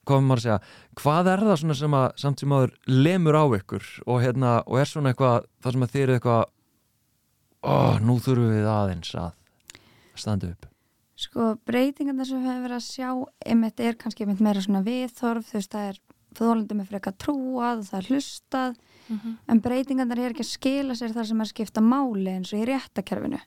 hvað 0.06 0.26
maður 0.26 0.42
að 0.42 0.44
segja, 0.44 0.58
hvað 1.00 1.32
er 1.32 1.46
það 1.48 1.62
svona 1.62 1.78
sem 1.80 1.98
að 2.02 2.08
samt 2.26 2.44
sem 2.44 2.58
áður 2.58 2.76
lemur 2.92 3.40
á 3.40 3.46
ykkur 3.62 3.88
og, 4.04 4.20
hérna, 4.26 4.58
og 4.68 4.82
er 4.82 4.92
svona 4.92 5.14
eitthvað 5.14 5.48
það 5.64 5.78
sem 5.78 5.88
að 5.88 5.96
þið 5.96 6.06
eru 6.06 6.18
eitthvað 6.20 6.44
ó, 7.66 7.98
nú 8.02 8.18
þurfum 8.22 8.54
við 8.54 8.70
aðeins 8.70 9.12
að 9.20 9.82
standa 10.16 10.52
upp. 10.54 10.70
Sko 11.16 11.54
breytingarna 11.68 12.26
sem 12.28 12.42
við 12.42 12.52
hefum 12.52 12.66
verið 12.66 12.78
að 12.78 12.88
sjá 12.90 13.10
einmitt 13.48 13.82
er 13.84 13.98
kannski 14.00 14.26
einmitt 14.26 14.44
meira 14.44 14.64
svona 14.64 14.84
viðþorf 14.86 15.50
þú 15.50 15.58
veist 15.58 15.76
það 15.76 15.90
er 15.90 16.00
þólandi 16.36 16.76
með 16.76 16.90
frekar 16.92 17.16
trúað 17.24 17.84
það 17.88 18.00
er 18.02 18.10
hlustað 18.12 18.80
en 19.48 19.62
breytingarna 19.64 20.18
er 20.18 20.34
ekki 20.34 20.44
að 20.44 20.50
skila 20.50 20.96
sér 20.98 21.14
þar 21.16 21.30
sem 21.30 21.44
er 21.44 21.50
skipta 21.52 21.84
máli 21.84 22.34
eins 22.34 22.52
og 22.52 22.64
í 22.64 22.68
réttakerfinu 22.68 23.40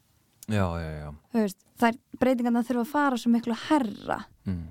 Já, 0.48 0.64
já, 0.80 0.90
já. 0.96 1.08
Veist, 1.36 1.58
það 1.76 1.90
er 1.90 1.98
breytingarna 2.22 2.64
þurfa 2.64 2.84
að 2.86 2.92
fara 2.94 3.18
svo 3.20 3.32
miklu 3.34 3.56
herra 3.66 4.22
mm. 4.48 4.62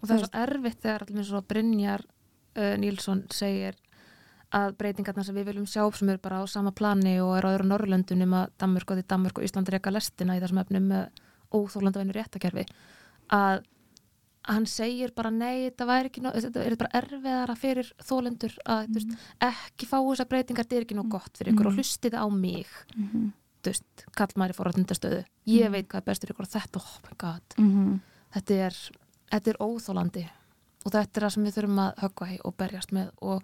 og 0.00 0.06
það 0.06 0.14
er 0.14 0.22
svo 0.22 0.30
erfitt 0.44 0.80
þegar 0.86 1.04
allir 1.04 1.20
eins 1.20 1.32
og 1.36 1.48
Brynjar 1.50 2.04
uh, 2.08 2.74
Nílsson 2.80 3.20
segir 3.34 3.76
að 4.56 4.76
breytingarna 4.80 5.24
sem 5.26 5.36
við 5.36 5.50
viljum 5.50 5.66
sjá 5.68 5.82
sem 5.94 6.08
eru 6.08 6.20
bara 6.22 6.40
á 6.40 6.44
sama 6.48 6.72
plani 6.72 7.18
og 7.20 7.34
eru 7.36 7.50
á 7.50 7.54
öðru 7.56 7.66
Norrlöndunum 7.68 8.36
að 8.38 8.52
Danmörk 8.60 8.92
og 8.92 9.00
því 9.00 9.08
Danmörk 9.12 9.40
og 9.40 9.48
Ísland 9.48 9.68
reyka 9.68 9.92
lestina 9.92 10.38
í 10.38 10.40
þessum 10.40 10.62
efnum 10.62 10.86
með 10.88 11.24
óþólandavænu 11.52 12.16
réttakerfi 12.16 12.64
að 13.34 13.66
hann 14.48 14.64
segir 14.68 15.12
bara 15.16 15.30
nei, 15.32 15.68
þetta 15.68 15.86
væri 15.88 16.08
ekki, 16.08 16.22
þetta 16.24 16.62
er 16.64 16.76
bara 16.80 17.00
erfiðara 17.02 17.56
fyrir 17.58 17.90
þólendur 18.00 18.54
að 18.64 18.86
þú 18.86 18.96
veist, 18.96 19.26
ekki 19.44 19.88
fá 19.90 19.98
þessar 19.98 20.30
breytingar, 20.30 20.64
þetta 20.64 20.78
er 20.78 20.86
ekki 20.86 20.96
nóg 20.96 21.10
gott 21.12 21.36
fyrir 21.36 21.52
ykkur 21.52 21.68
og 21.68 21.76
hlustið 21.76 22.16
á 22.16 22.24
mig. 22.32 22.70
Mhm. 22.96 23.28
þú 23.58 23.72
veist, 23.72 24.04
kall 24.16 24.34
maður 24.38 24.54
í 24.54 24.56
forrættundastöðu 24.56 25.24
ég 25.50 25.70
veit 25.74 25.88
hvað 25.88 26.00
er 26.00 26.06
best 26.06 26.22
fyrir 26.22 26.32
ykkur 26.32 26.46
og 26.46 26.52
þetta, 26.54 26.80
oh 26.80 26.98
my 27.04 27.14
god. 27.18 27.56
Mhm. 27.58 28.00
þetta 28.32 28.60
er, 28.68 28.76
þetta 29.32 29.50
er 29.50 29.60
óþólandi 29.60 30.28
og 30.84 30.92
þetta 30.92 31.16
er 31.16 31.26
það 31.26 31.32
sem 31.34 31.44
við 31.44 31.56
þurfum 31.58 31.82
að 31.84 31.98
höggva 32.04 32.28
í 32.32 32.38
og 32.44 32.56
berjast 32.56 32.92
með 32.92 33.10
og 33.20 33.42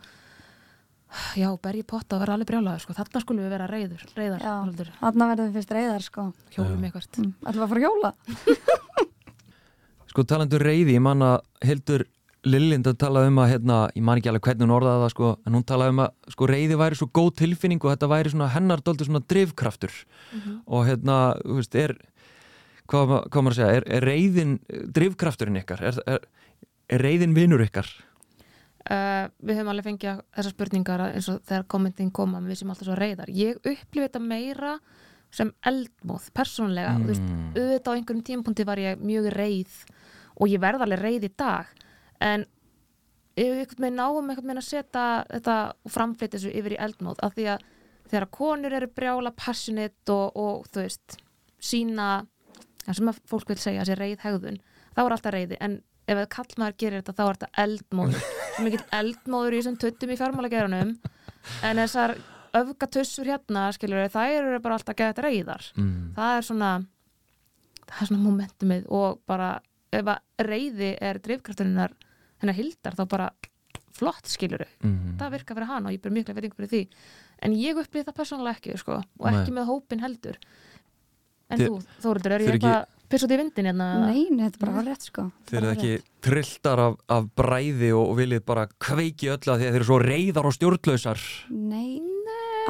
já, 1.38 1.48
berji 1.62 1.84
potta 1.86 2.16
og 2.16 2.24
vera 2.24 2.36
alveg 2.36 2.50
brjálaður 2.50 2.84
sko. 2.84 2.96
þarna 2.96 3.22
skulum 3.22 3.44
við 3.44 3.54
vera 3.54 3.68
reyður, 3.70 4.06
reyðar 4.16 4.44
Já. 4.44 4.54
Þarna 5.00 5.28
verðum 5.30 5.50
við 5.50 5.58
fyrst 5.58 5.74
reyðar 5.76 6.06
sko 6.06 6.26
hjólum 6.54 6.84
Já. 6.84 6.88
eitthvað 6.88 7.20
mm. 7.20 7.32
Að 7.50 7.68
fara 7.74 7.84
hjóla? 7.84 8.14
Sko 10.14 10.22
talandur 10.30 10.62
reyði, 10.62 10.94
ég 10.94 11.02
man 11.02 11.24
að 11.26 11.40
Hildur 11.66 12.04
Lillind 12.46 12.86
að 12.86 12.98
tala 13.00 13.24
um 13.26 13.38
að 13.40 13.48
hérna, 13.54 13.76
ég 13.96 14.04
man 14.04 14.20
ekki 14.20 14.28
alveg 14.30 14.44
hvernig 14.46 14.66
hún 14.66 14.74
orðaði 14.76 15.00
það 15.00 15.12
sko, 15.14 15.30
en 15.42 15.56
hún 15.56 15.64
talaði 15.66 15.94
um 15.94 16.02
að 16.04 16.34
sko 16.34 16.48
reyði 16.50 16.76
væri 16.78 16.98
svo 17.00 17.08
góð 17.18 17.30
tilfinning 17.40 17.82
og 17.82 17.94
þetta 17.94 18.10
væri 18.12 18.32
svona 18.34 18.50
hennar 18.52 18.82
dóldi 18.84 19.08
svona 19.08 19.22
drifkraftur 19.32 19.94
og 20.68 20.84
hérna, 20.86 21.16
þú 21.40 21.56
veist, 21.58 21.78
er 21.80 21.96
hvað, 22.90 23.14
hvað 23.32 23.46
maður 23.46 23.54
að 23.54 23.60
segja, 23.60 23.78
er, 23.80 23.86
er 23.96 24.08
reyðin 24.10 24.54
drifkrafturinn 24.98 25.60
ykkar? 25.62 25.84
Er, 25.88 26.00
er, 26.04 26.26
er 26.92 27.06
reyðin 27.08 27.36
vinur 27.36 27.64
ykkar? 27.64 27.88
Uh, 28.90 29.24
við 29.40 29.58
höfum 29.58 29.72
alveg 29.72 29.88
fengið 29.88 30.22
þessar 30.36 30.54
spurningar 30.54 31.04
eins 31.08 31.30
og 31.32 31.42
þegar 31.48 31.66
kommentin 31.74 32.12
koma 32.14 32.42
við 32.44 32.60
sem 32.60 32.72
alltaf 32.72 32.88
svo 32.88 32.98
reyðar 32.98 33.32
ég 33.32 33.58
upplifi 33.60 34.06
þetta 34.06 34.22
meira 34.22 34.78
sem 35.34 35.50
eldmóð, 35.66 36.28
persónulega. 36.34 36.94
Mm. 36.94 37.06
veist, 37.08 37.30
auðvitað 37.56 37.90
á 37.90 37.96
einhverjum 37.96 38.26
tímapunkti 38.28 38.66
var 38.68 38.78
ég 38.78 39.00
mjög 39.02 39.30
reið 39.34 39.78
og 40.34 40.50
ég 40.50 40.62
verð 40.62 40.84
alveg 40.84 41.02
reið 41.02 41.28
í 41.28 41.30
dag. 41.38 41.70
En 42.22 42.44
ef 43.34 43.74
við 43.74 43.96
náum 43.96 44.28
einhvern 44.30 44.46
veginn 44.46 44.62
að 44.62 44.68
setja 44.68 45.06
þetta 45.32 45.56
og 45.74 45.94
framfleyta 45.94 46.38
þessu 46.38 46.52
yfir 46.54 46.76
í 46.76 46.82
eldmóð 46.86 47.22
af 47.26 47.34
því 47.34 47.48
að 47.54 47.66
þegar 48.12 48.28
konur 48.36 48.76
eru 48.78 48.90
brjála 48.94 49.32
passionate 49.34 50.14
og, 50.14 50.36
og 50.38 50.68
þú 50.70 50.84
veist 50.84 51.18
sína, 51.64 52.08
sem 52.86 53.10
að 53.10 53.20
fólk 53.30 53.50
vil 53.50 53.58
segja 53.58 53.82
þessi 53.82 53.98
reið 53.98 54.24
hegðun, 54.26 54.60
þá 54.94 55.02
er 55.02 55.16
alltaf 55.16 55.34
reiði. 55.34 55.58
En 55.64 55.78
ef 56.06 56.18
að 56.20 56.28
kallmaður 56.36 56.76
gerir 56.82 57.02
þetta 57.02 57.14
þá 57.18 57.24
er 57.30 57.38
þetta 57.38 57.64
eldmóður 57.64 58.24
sem 58.56 58.66
ekki 58.70 58.80
eldmóður 59.00 59.54
í 59.56 59.60
þessum 59.62 59.78
tuttum 59.80 60.10
í 60.14 60.18
fjármálagerunum 60.20 60.90
en 61.64 61.80
þessar 61.82 62.16
öfgatussur 62.54 63.26
hérna 63.26 63.68
skilur 63.74 64.08
það 64.12 64.34
eru 64.38 64.60
bara 64.62 64.76
alltaf 64.78 64.96
gett 64.96 65.18
reyðar 65.24 65.64
Mm. 65.76 66.12
það 66.16 66.36
er 66.38 66.42
svona 66.50 66.72
það 67.88 68.00
er 68.02 68.06
svona 68.10 68.24
momentumið 68.28 68.86
og 68.94 69.18
bara 69.26 69.48
ef 69.94 70.04
að 70.06 70.46
reyði 70.48 70.92
er 71.00 71.18
drifkrafturinnar 71.22 71.92
hennar 72.42 72.54
hildar 72.58 72.94
þá 72.98 73.04
bara 73.08 73.30
flott 73.94 74.26
skiluru, 74.26 74.66
Mm. 74.82 75.16
það 75.18 75.30
virkar 75.36 75.54
fyrir 75.56 75.66
hana 75.70 75.88
og 75.88 75.92
ég 75.94 76.02
ber 76.02 76.10
mikla 76.10 76.34
veiting 76.34 76.54
fyrir 76.56 76.68
því 76.72 76.88
en 77.46 77.52
ég 77.54 77.76
upplýði 77.78 78.04
það 78.08 78.16
persónulega 78.18 78.56
ekki 78.58 78.78
sko, 78.78 78.96
og 79.20 79.30
Nei. 79.30 79.36
ekki 79.40 79.52
með 79.54 79.68
hópin 79.70 80.00
heldur 80.02 80.36
en 81.50 81.58
Þið- 81.58 81.68
þú, 81.68 81.82
Þóruldur, 82.02 82.32
er 82.32 82.40
ég 82.40 82.48
eru 82.48 82.58
eitthvað 83.14 83.30
pissut 83.30 83.34
í 83.34 83.38
vindin 83.40 83.68
hérna? 83.70 83.88
Nei, 84.04 84.24
nei, 84.30 84.44
þetta 84.48 84.58
er 84.58 84.64
bara 84.64 84.84
rétt 84.88 85.08
sko. 85.08 85.26
Þeir 85.50 85.60
eru 85.60 85.72
ekki 85.74 85.92
trilltar 86.24 86.82
af, 86.84 86.98
af 87.16 87.30
bræði 87.38 87.92
og, 87.94 88.10
og 88.10 88.18
viljið 88.20 88.44
bara 88.48 88.66
kveiki 88.82 89.30
öllu 89.34 89.54
að 89.54 89.62
því 89.62 89.68
að 89.68 89.74
þeir 89.74 89.80
eru 89.80 89.88
svo 89.90 89.98
reyðar 90.02 90.48
og 90.50 90.56
stjórnlausar? 90.58 91.24
Nei, 91.54 91.88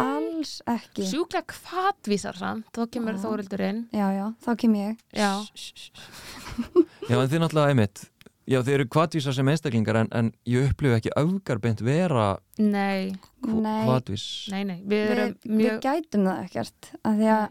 alls 0.02 0.56
ekki. 0.70 1.06
Sjúklega 1.08 1.46
kvatvísar 1.54 2.38
samt. 2.38 2.70
Þá 2.74 2.82
kemur. 2.96 3.20
Þórildurinn 3.24 3.84
Já, 3.94 4.08
já, 4.14 4.26
þá 4.44 4.50
kem 4.60 4.80
ég. 4.80 4.98
Já, 5.14 5.30
Já, 7.10 7.16
en 7.20 7.30
þið 7.30 7.40
náttúrulega 7.42 7.72
einmitt. 7.74 8.08
Já, 8.44 8.58
þeir 8.60 8.74
eru 8.82 8.88
kvatvísar 8.92 9.32
sem 9.32 9.48
einstaklingar 9.48 9.96
en, 10.02 10.10
en 10.12 10.26
ég 10.48 10.68
upplifu 10.68 10.98
ekki 10.98 11.12
auðgarbeint 11.16 11.80
vera 11.84 12.34
nei, 12.60 13.14
Nei, 13.40 13.86
kvatvís 13.86 14.24
nei, 14.52 14.66
nei 14.68 14.76
við 14.82 14.98
við, 14.98 15.12
erum 15.14 15.32
við 15.46 15.54
mjög 15.62 15.78
gætum 15.86 16.26
það 16.28 16.42
ekkert 16.42 16.90
að 17.00 17.22
því 17.22 17.30
að 17.32 17.46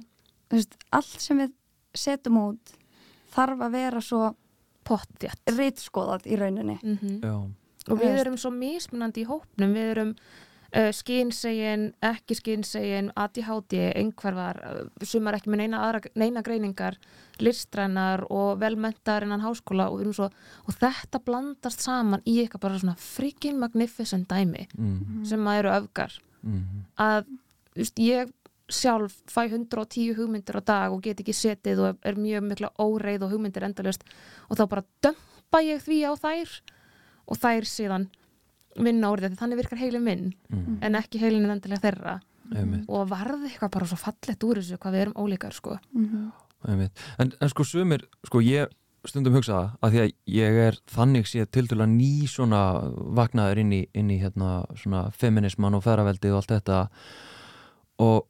veist, 0.54 0.78
allt 0.94 1.26
sem 1.26 1.42
við 1.42 1.56
setjum 1.98 2.38
út 2.44 2.76
þarf 3.34 3.68
að 3.68 3.76
vera 3.80 4.02
svo 4.04 4.24
pottjætt 4.88 5.54
rítskoðað 5.58 6.28
í 6.28 6.40
rauninni. 6.40 6.80
Mm 6.84 7.20
Já, 7.24 7.36
og 7.92 8.00
við 8.00 8.18
erum 8.22 8.40
svo 8.40 8.52
mismunandi 8.56 9.24
í 9.24 9.28
hópnum. 9.28 9.76
Við 9.76 9.92
erum 9.94 10.12
uh, 10.14 10.90
skynsegin 10.96 11.90
ekki 12.04 12.38
skynsegin, 12.40 13.12
ADHD 13.20 13.76
einhverfar, 13.92 14.60
uh, 14.64 15.06
sumar 15.08 15.38
ekki 15.38 15.52
með 15.52 15.64
neina, 15.64 15.82
aðra, 15.88 16.12
neina 16.20 16.44
greiningar, 16.46 16.98
listrænar 17.44 18.26
og 18.30 18.60
velmentar 18.62 19.28
innan 19.28 19.44
háskóla 19.44 19.90
og, 19.90 20.00
við 20.00 20.08
erum 20.08 20.18
svo, 20.20 20.30
og 20.68 20.80
þetta 20.80 21.24
blandast 21.26 21.84
saman 21.84 22.24
í 22.26 22.40
eitthvað 22.44 22.66
bara 22.68 22.84
svona 22.84 23.00
freaking 23.00 23.60
magnificent 23.62 24.30
dæmi 24.32 24.68
mm, 24.78 25.24
sem 25.30 25.50
að 25.50 25.64
eru 25.64 25.76
öfgar. 25.80 26.18
Mm, 26.44 26.86
að 27.00 27.28
just, 27.80 28.00
ég 28.00 28.32
sjálf 28.72 29.16
fæ 29.28 29.46
110 29.50 30.16
hugmyndir 30.18 30.60
á 30.60 30.62
dag 30.64 30.94
og 30.96 31.04
get 31.04 31.20
ekki 31.20 31.36
setið 31.36 31.82
og 31.84 32.06
er 32.06 32.20
mjög 32.20 32.46
mikla 32.48 32.72
óreið 32.80 33.26
og 33.26 33.34
hugmyndir 33.36 33.66
endalust 33.68 34.06
og 34.50 34.60
þá 34.60 34.64
bara 34.72 34.86
dömpa 35.04 35.64
ég 35.66 35.84
því 35.84 36.00
á 36.08 36.14
þær 36.16 36.54
og 37.28 37.40
þær 37.40 37.68
síðan 37.68 38.08
vinna 38.80 39.10
orðið, 39.14 39.36
þannig 39.38 39.60
virkar 39.62 39.82
heilin 39.82 40.06
minn 40.06 40.30
mm, 40.50 40.78
en 40.86 40.98
ekki 40.98 41.22
heilin 41.22 41.52
endilega 41.52 41.84
þeirra. 41.84 42.20
Einmitt, 42.54 42.88
og 42.92 43.06
varði 43.08 43.48
eitthvað 43.48 43.72
bara 43.78 43.88
svo 43.88 43.98
fallett 44.02 44.46
úr 44.46 44.60
þessu 44.60 44.80
hvað 44.82 44.96
við 44.96 45.04
erum 45.06 45.20
ólíkar 45.24 45.56
sko. 45.56 45.78
Mhm. 45.96 46.24
einmitt. 46.68 47.04
En, 47.22 47.32
en 47.40 47.52
sko 47.52 47.66
sumir, 47.68 48.04
sko 48.28 48.42
ég 48.44 48.74
stundum 49.08 49.36
hugsa 49.36 49.54
það 49.54 49.72
að 49.84 49.94
því 49.94 50.02
að 50.02 50.12
ég 50.34 50.60
er 50.64 50.78
þannig 50.92 51.30
séð 51.30 51.48
til 51.52 51.66
dæla 51.68 51.88
ný 51.92 52.12
svona 52.32 52.62
vaknaður 53.20 53.64
inn 53.64 53.74
í, 53.76 53.82
inn 53.94 54.12
í 54.14 54.20
hérna 54.22 54.52
svona 54.80 55.06
feminisman 55.12 55.76
og 55.78 55.84
ferraveldi 55.84 56.32
og 56.32 56.40
allt 56.40 56.54
þetta. 56.56 56.80
Og 58.04 58.24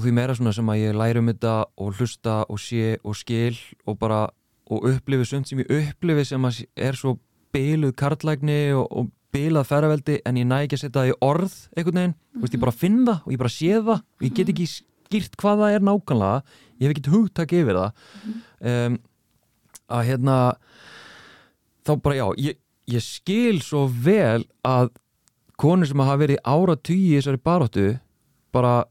því 0.00 0.12
meira 0.16 0.36
svona 0.36 0.54
sem 0.56 0.70
að 0.72 0.80
ég 0.80 0.96
læri 0.96 1.20
um 1.20 1.28
þetta 1.28 1.56
og 1.76 1.98
hlusta 1.98 2.36
og 2.48 2.60
sé 2.62 2.96
og 3.02 3.16
skil 3.18 3.58
og 3.86 3.98
bara 4.00 4.22
og 4.72 4.86
upplifi 4.88 5.26
sumt 5.28 5.50
sem 5.50 5.60
ég 5.60 5.72
upplifi 5.76 6.24
sem 6.30 6.48
að 6.48 6.62
er 6.76 6.96
svo 6.96 7.18
byluð 7.52 7.92
karlægni 8.00 8.72
og, 8.78 8.86
og 8.88 9.10
bylað 9.32 9.68
ferraveldi 9.68 10.18
en 10.28 10.38
ég 10.40 10.48
næ 10.48 10.62
ekki 10.64 10.78
að 10.78 10.84
setja 10.84 11.00
það 11.00 11.10
í 11.10 11.18
orð 11.24 11.58
einhvern 11.76 12.00
veginn, 12.00 12.16
þú 12.32 12.42
veist 12.44 12.56
ég 12.56 12.64
bara 12.64 12.76
finn 12.76 12.98
það 13.06 13.20
og 13.20 13.34
ég 13.34 13.42
bara 13.42 13.52
sé 13.52 13.70
það 13.76 13.94
og 13.98 14.26
ég 14.26 14.34
get 14.38 14.52
ekki 14.52 14.68
skýrt 14.72 15.38
hvað 15.40 15.62
það 15.62 15.76
er 15.76 15.86
nákvæmlega, 15.88 16.58
ég 16.78 16.86
hef 16.86 16.94
ekkert 16.94 17.12
hugtak 17.12 17.54
yfir 17.56 17.78
það. 17.78 18.02
Um, 18.72 18.98
að 19.92 20.06
hérna 20.08 20.36
þá 21.84 21.92
bara 22.04 22.18
já, 22.18 22.26
ég, 22.48 22.58
ég 22.92 23.04
skil 23.04 23.60
svo 23.64 23.86
vel 23.88 24.44
að 24.64 24.92
konur 25.60 25.88
sem 25.88 26.02
hafa 26.02 26.20
verið 26.24 26.42
ára 26.44 26.76
tugi 26.78 27.12
í 27.12 27.18
þessari 27.18 27.42
baróttu 27.44 27.88
bara 28.52 28.82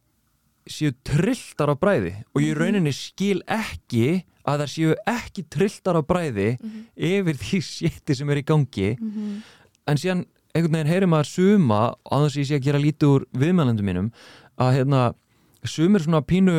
séu 0.69 0.91
trilltar 1.07 1.71
á 1.71 1.75
bræði 1.79 2.11
og 2.35 2.41
ég 2.43 2.51
í 2.53 2.57
rauninni 2.57 2.91
skil 2.93 3.41
ekki 3.49 4.23
að 4.45 4.63
það 4.63 4.69
séu 4.73 4.93
ekki 5.09 5.43
trilltar 5.53 5.97
á 5.97 6.01
bræði 6.05 6.49
yfir 6.97 7.37
því 7.41 7.59
sétti 7.75 8.15
sem 8.17 8.29
er 8.29 8.41
í 8.41 8.45
gangi. 8.45 8.91
Mhm. 8.99 9.41
en 9.87 9.97
síðan 9.97 10.25
einhvern 10.53 10.73
veginn 10.75 10.91
heyrir 10.91 11.07
maður 11.09 11.29
suma 11.31 11.81
á 12.05 12.15
þess 12.21 12.35
að 12.35 12.41
ég 12.41 12.47
sé 12.51 12.55
að 12.59 12.65
gera 12.67 12.81
lítið 12.83 13.13
úr 13.15 13.25
viðmælendum 13.41 13.85
mínum 13.87 14.09
að 14.61 14.73
hérna 14.77 15.01
sumir 15.65 16.03
svona 16.03 16.21
pínu 16.25 16.57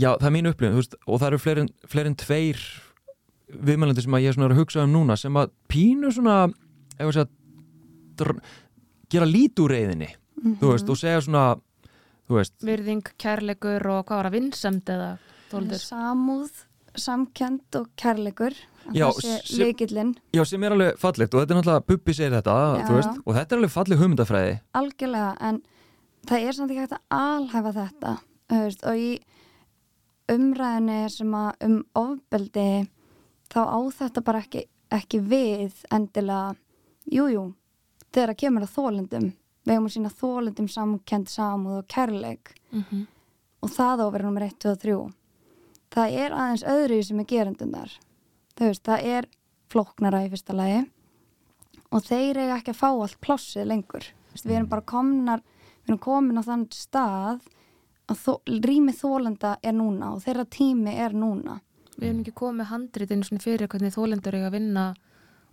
já 0.00 0.14
það 0.16 0.30
er 0.30 0.34
þú 0.74 0.80
veist, 0.80 0.94
og 1.06 1.20
það 1.20 1.26
eru 1.30 1.38
fleiri, 1.42 1.60
en- 1.66 1.74
fleiri 1.90 2.08
tveir 2.22 2.60
viðmælendur 3.50 4.04
sem 4.06 4.14
að 4.16 4.22
ég 4.24 4.30
er 4.30 4.36
að 4.54 4.60
hugsa 4.62 4.84
um 4.86 4.92
núna 4.94 5.16
sem 5.18 5.36
að 5.36 5.50
pínu 5.70 6.12
svona 6.14 6.36
segja 7.00 7.26
dr- 8.20 8.38
gera 9.10 9.26
lítið 9.28 9.64
úr 9.66 9.74
reyðinni 9.74 10.10
þú 10.60 10.70
veist 10.72 10.88
og 10.92 10.96
segja 11.00 11.20
svona 11.26 11.44
virðing, 12.30 13.02
kærleikur 13.18 13.86
og 13.90 14.04
hvað 14.06 14.16
var 14.20 14.28
að 14.30 14.36
vinsemd 14.38 14.90
eða 14.94 15.08
þóldur 15.50 15.80
Samúð, 15.82 16.50
samkend 16.96 17.76
og 17.80 17.88
kærleikur. 18.00 18.54
Já, 18.94 19.06
þessi 19.12 19.34
sem- 19.46 19.66
leikillinn 19.66 20.14
já 20.34 20.44
sem 20.48 20.62
er 20.64 20.72
alveg 20.74 20.96
fallegt 20.98 21.34
og 21.34 21.42
þetta 21.42 21.52
er 21.54 21.58
náttúrulega 21.60 21.86
Bubbi 21.86 22.12
segir 22.16 22.32
þetta 22.38 22.54
Já. 22.80 22.86
þú 22.88 22.94
veist 22.96 23.18
og 23.26 23.34
þetta 23.36 23.52
er 23.52 23.58
alveg 23.60 23.70
falleg 23.74 23.98
hugmyndafræði. 24.00 24.54
Algjörlega 24.74 25.36
en 25.50 25.60
það 26.26 26.46
er 26.48 26.52
samt 26.52 26.70
ekki 26.70 26.80
hægt 26.80 26.96
að 26.96 27.18
alhæfa 27.20 27.72
þetta 27.76 28.14
þú 28.50 28.62
veist, 28.64 28.84
og 28.84 28.96
í 28.96 29.10
umræðinni 30.30 30.98
sem 31.10 31.34
að 31.34 31.66
um 31.66 31.76
ofbeldi 31.98 32.66
þá 33.50 33.60
á 33.66 33.78
þetta 34.00 34.22
bara 34.24 34.42
ekki, 34.44 34.64
ekki 34.94 35.20
við 35.26 35.72
endilega. 35.90 36.54
Jújú, 37.10 37.30
jú, 37.34 37.44
þegar 38.14 38.30
það 38.34 38.40
kemur 38.44 38.62
að 38.66 38.74
þólendum 38.76 39.30
við 39.70 39.78
hefum 39.78 39.88
að 39.88 39.96
sína 39.96 40.12
þólendum 40.20 40.68
samkend 40.74 41.30
samúð 41.30 41.80
og 41.80 41.88
kærleik. 41.94 42.54
Mm 42.74 42.84
-hmm. 42.90 43.06
og 43.62 43.70
það 43.70 44.02
á 44.02 44.04
að 44.04 44.12
vera 44.12 44.26
nummer 44.26 44.42
1, 44.42 44.58
2 44.58 44.70
og 44.70 44.78
3 44.82 45.00
það 45.90 46.14
er 46.22 46.32
aðeins 46.32 46.62
öðru 46.62 47.02
sem 47.02 47.20
er 47.20 47.26
gerendundar 47.26 47.98
þú 48.60 48.68
veist, 48.68 48.84
það 48.84 49.06
er 49.14 49.28
flóknara 49.70 50.24
í 50.26 50.30
fyrsta 50.32 50.56
lagi. 50.56 50.82
Og 51.90 52.04
þeir 52.06 52.38
eiga 52.38 52.58
ekki 52.58 52.74
að 52.74 52.80
fá 52.80 52.88
allt 52.90 53.16
plássið 53.24 53.66
lengur. 53.70 54.04
Veist, 54.30 54.46
við 54.46 54.58
erum 54.58 54.70
bara 54.70 54.86
komnar 54.86 55.42
við 55.80 55.94
erum 55.94 56.02
komin 56.04 56.38
á 56.38 56.44
þann 56.46 56.66
stað 56.74 57.46
að 58.10 58.20
þó, 58.20 58.32
rými 58.66 58.94
þólenda 58.94 59.56
er 59.62 59.74
núna 59.74 60.12
og 60.14 60.24
þeirra 60.26 60.46
tími 60.50 60.94
er 61.02 61.16
núna. 61.16 61.60
Við 61.96 62.08
erum 62.08 62.20
ekki 62.22 62.36
komið 62.36 62.70
handrit 62.70 63.10
einu 63.10 63.26
svona 63.26 63.44
fyrir 63.44 63.70
hvernig 63.70 63.94
þólendur 63.96 64.36
eiga 64.38 64.50
að 64.50 64.56
vinna 64.58 64.84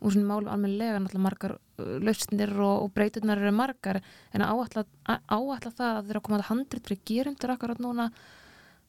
úr 0.01 0.13
svona 0.13 0.29
málum 0.29 0.49
almennilega 0.53 0.99
náttúrulega 1.01 1.25
margar 1.27 1.53
uh, 1.57 1.93
lausnir 2.03 2.51
og, 2.57 2.83
og 2.85 2.91
breyturnar 2.93 3.39
eru 3.41 3.53
margar 3.55 4.01
en 4.33 4.43
áætla, 4.45 4.83
á- 5.09 5.23
áætla 5.33 5.71
það 5.73 5.93
að 6.01 6.09
þeirra 6.11 6.25
komað 6.27 6.45
handrit 6.51 6.85
fyrir 6.89 7.01
gerundur 7.11 7.53
akkurat 7.55 7.81
núna 7.81 8.09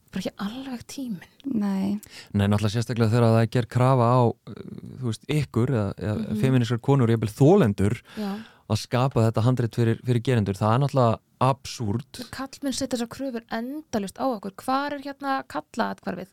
bara 0.08 0.22
ekki 0.24 0.32
alveg 0.40 0.84
tímin 0.88 1.32
nei, 1.52 1.98
Nei, 2.32 2.46
náttúrulega 2.48 2.74
sérstaklega 2.78 3.12
þegar 3.12 3.26
það 3.34 3.42
er 3.42 3.50
gerð 3.56 3.70
krafa 3.76 4.06
á 4.08 4.18
uh, 4.24 4.60
þú 5.00 5.10
veist, 5.10 5.26
ykkur 5.28 5.74
eða, 5.74 5.88
eða 5.98 6.14
mm 6.18 6.28
Mhm. 6.28 6.40
feminískar 6.44 6.80
konur, 6.84 7.10
ég 7.12 7.20
vil 7.24 7.32
þólendur 7.40 7.98
já, 8.16 8.30
að 8.68 8.80
skapa 8.82 9.24
þetta 9.28 9.44
handrit 9.46 9.76
fyrir, 9.80 10.00
fyrir 10.04 10.20
gerendur. 10.24 10.56
Það 10.60 10.72
er 10.74 10.80
náttúrulega 10.82 11.20
absúrt 11.40 12.18
kallmenn 12.34 12.74
setja 12.76 12.96
þessar 12.98 13.08
kröfur 13.14 13.44
endalust 13.54 14.18
á 14.20 14.24
okkur. 14.28 14.52
Hvar 14.60 14.92
er 14.96 15.04
hérna 15.06 15.38
kalla 15.48 15.86
atkvarfið 15.94 16.28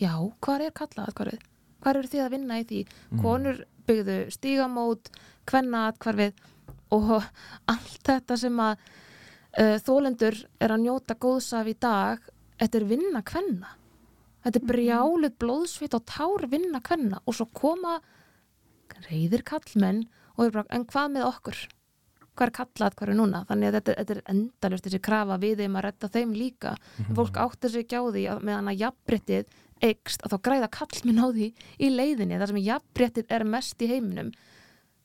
já, 0.00 0.12
hvar 0.44 0.64
er 0.66 0.72
kalla 0.76 1.06
hvar 1.80 1.96
eru 1.96 2.10
þið 2.12 2.24
að 2.24 2.32
vinna 2.36 2.60
í 2.60 2.66
því? 2.68 2.80
Konur 3.22 3.64
byggðu 3.88 4.18
stígamót 4.34 5.10
kvenna 5.48 5.86
atkvarfið 5.90 6.32
og 6.94 7.22
allt 7.70 8.00
þetta 8.06 8.36
sem 8.38 8.60
að 8.62 8.76
uh, 9.58 9.76
þólendur 9.82 10.38
er 10.60 10.74
að 10.74 10.84
njóta 10.84 11.16
góðs 11.18 11.52
af 11.56 11.70
í 11.70 11.76
dag 11.78 12.22
þetta 12.60 12.80
er 12.80 12.88
vinna 12.90 13.22
kvenna. 13.26 13.74
Þetta 14.44 14.60
er 14.60 14.68
brjáluð 14.70 15.36
blóðsvit 15.42 15.96
og 15.96 16.06
tár 16.08 16.46
vinna 16.48 16.80
kvenna 16.84 17.20
og 17.26 17.36
svo 17.36 17.46
koma 17.52 17.98
reyðir 19.08 19.44
kallmenn 19.46 20.06
og 20.36 20.46
er 20.46 20.54
bara, 20.54 20.66
en 20.72 20.86
hvað 20.88 21.14
með 21.16 21.28
okkur? 21.28 21.60
Hvað 22.38 22.46
er 22.46 22.54
kallað 22.56 22.94
hvað 22.96 23.10
er 23.12 23.18
núna? 23.18 23.42
Þannig 23.48 23.68
að 23.68 23.76
þetta, 23.76 23.94
þetta 23.98 24.14
er 24.14 24.22
endalust 24.32 24.86
þessi 24.86 25.00
krafa 25.04 25.36
við 25.42 25.60
þeim 25.60 25.76
að 25.76 25.84
redda 25.86 26.12
þeim 26.14 26.36
líka. 26.36 26.76
En 27.04 27.18
fólk 27.18 27.40
áttir 27.42 27.72
sig 27.74 27.84
ekki 27.84 28.00
á 28.00 28.04
því 28.06 28.22
að 28.32 28.46
meðan 28.48 28.70
að 28.70 28.80
jafnbrettið 28.80 29.58
eikst 29.84 30.24
að 30.24 30.34
þá 30.34 30.38
græða 30.48 30.70
kallminn 30.76 31.20
á 31.20 31.26
því 31.32 31.50
í 31.80 31.90
leiðinni 31.92 32.38
þar 32.40 32.52
sem 32.52 32.62
jafnbrettið 32.64 33.34
er 33.36 33.44
mest 33.48 33.82
í 33.82 33.90
heiminum 33.90 34.32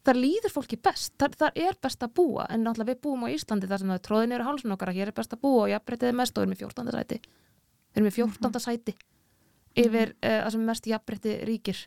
þar 0.05 0.19
líður 0.21 0.53
fólki 0.53 0.77
best, 0.77 1.13
þar, 1.19 1.35
þar 1.39 1.59
er 1.67 1.77
best 1.81 2.03
að 2.05 2.13
búa 2.19 2.45
en 2.51 2.65
náttúrulega 2.65 2.93
við 2.93 3.01
búum 3.07 3.25
á 3.25 3.33
Íslandi 3.33 3.69
þar 3.69 3.81
sem 3.81 3.91
það 3.91 3.99
er 3.99 4.05
tróðin 4.07 4.35
eru 4.37 4.47
hálsun 4.47 4.75
okkar 4.75 4.91
að 4.91 4.99
hér 4.99 5.11
er 5.11 5.17
best 5.17 5.33
að 5.33 5.41
búa 5.45 5.65
og 5.65 5.71
jafnbrettið 5.73 6.11
er 6.11 6.17
mest 6.19 6.37
og 6.37 6.45
erum 6.45 6.55
við 6.55 6.63
14. 6.65 6.91
sæti 6.95 7.19
við 7.25 8.01
erum 8.01 8.09
við 8.09 8.17
14. 8.19 8.59
sæti 8.65 8.95
yfir 9.85 10.13
uh, 10.13 10.35
það 10.43 10.51
sem 10.55 10.67
mest 10.69 10.91
jafnbretti 10.91 11.37
ríkir 11.49 11.85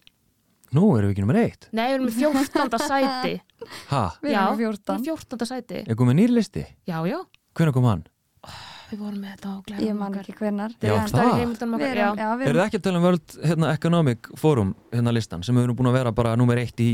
Nú 0.77 0.83
erum 0.99 1.09
við 1.09 1.15
ekki 1.15 1.25
nummer 1.25 1.39
eitt 1.41 1.69
Nei, 1.73 1.87
við 1.87 1.95
erum 1.95 2.09
við 2.11 2.19
14. 2.27 2.83
sæti 2.89 3.37
Ha, 3.93 4.03
við 4.21 4.35
erum 4.35 4.59
við 4.59 4.67
14 4.67 4.97
erum 4.97 5.07
14. 5.07 5.49
sæti 5.53 5.85
er 5.85 6.01
komið 6.01 6.19
nýr 6.19 6.35
listi? 6.35 6.67
Já, 6.89 6.99
já, 7.09 7.23
Hvernig 7.57 7.79
kom 7.79 7.89
hann? 7.89 8.05
Við 8.91 8.99
vorum 9.03 9.21
með 9.23 9.31
þetta 9.35 9.49
á 9.49 9.57
ég 9.59 9.67
glæðum 9.69 9.99
man 9.99 10.09
okkar. 10.13 10.23
ekki 10.25 10.35
hvenar 10.39 10.71
Já, 10.79 10.79
það. 10.79 10.89
við 10.89 11.55
okkar, 11.75 11.89
erum, 11.89 12.19
já. 12.19 12.29
við 12.39 12.49
Eru 12.49 12.49
erum 12.49 12.61
það 12.63 12.67
ekki 12.69 12.79
að 12.81 12.85
tala 12.89 12.99
um 12.99 13.05
World 13.09 13.37
hérna, 13.45 13.73
Economic 13.79 14.29
Forum 14.41 14.75
hérna 14.93 15.13
listan 15.17 15.43
sem 15.45 15.55
við 15.59 15.67
erum 15.69 15.77
búin 15.79 15.91
að 15.93 15.99
vera 15.99 16.13
bara 16.13 16.37
nummer 16.41 16.57
eitt 16.63 16.81
í 16.81 16.91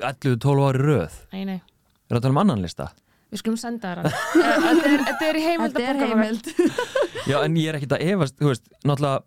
11-12 0.00 0.64
ári 0.68 0.82
röð? 0.84 1.18
Nei, 1.32 1.44
nei, 1.44 1.58
Er 2.08 2.16
það 2.16 2.18
að 2.20 2.22
tala 2.28 2.34
um 2.36 2.42
annan 2.44 2.62
lista? 2.64 2.90
við 3.28 3.42
skulum 3.42 3.58
senda 3.60 3.90
Eh, 4.00 4.04
Þetta 4.08 4.88
er- 4.88 5.02
þetta 5.04 5.26
er 5.28 5.36
í 5.36 5.40
heimild 5.44 5.74
þetta 5.74 5.90
er 5.90 5.98
heimild. 6.00 6.46
Já, 7.28 7.36
en 7.44 7.56
ég 7.60 7.68
er 7.68 7.76
ekkit 7.76 7.92
að 7.98 8.04
efast, 8.14 8.38
þú 8.40 8.46
veist, 8.54 8.70
náttúrulega 8.88 9.18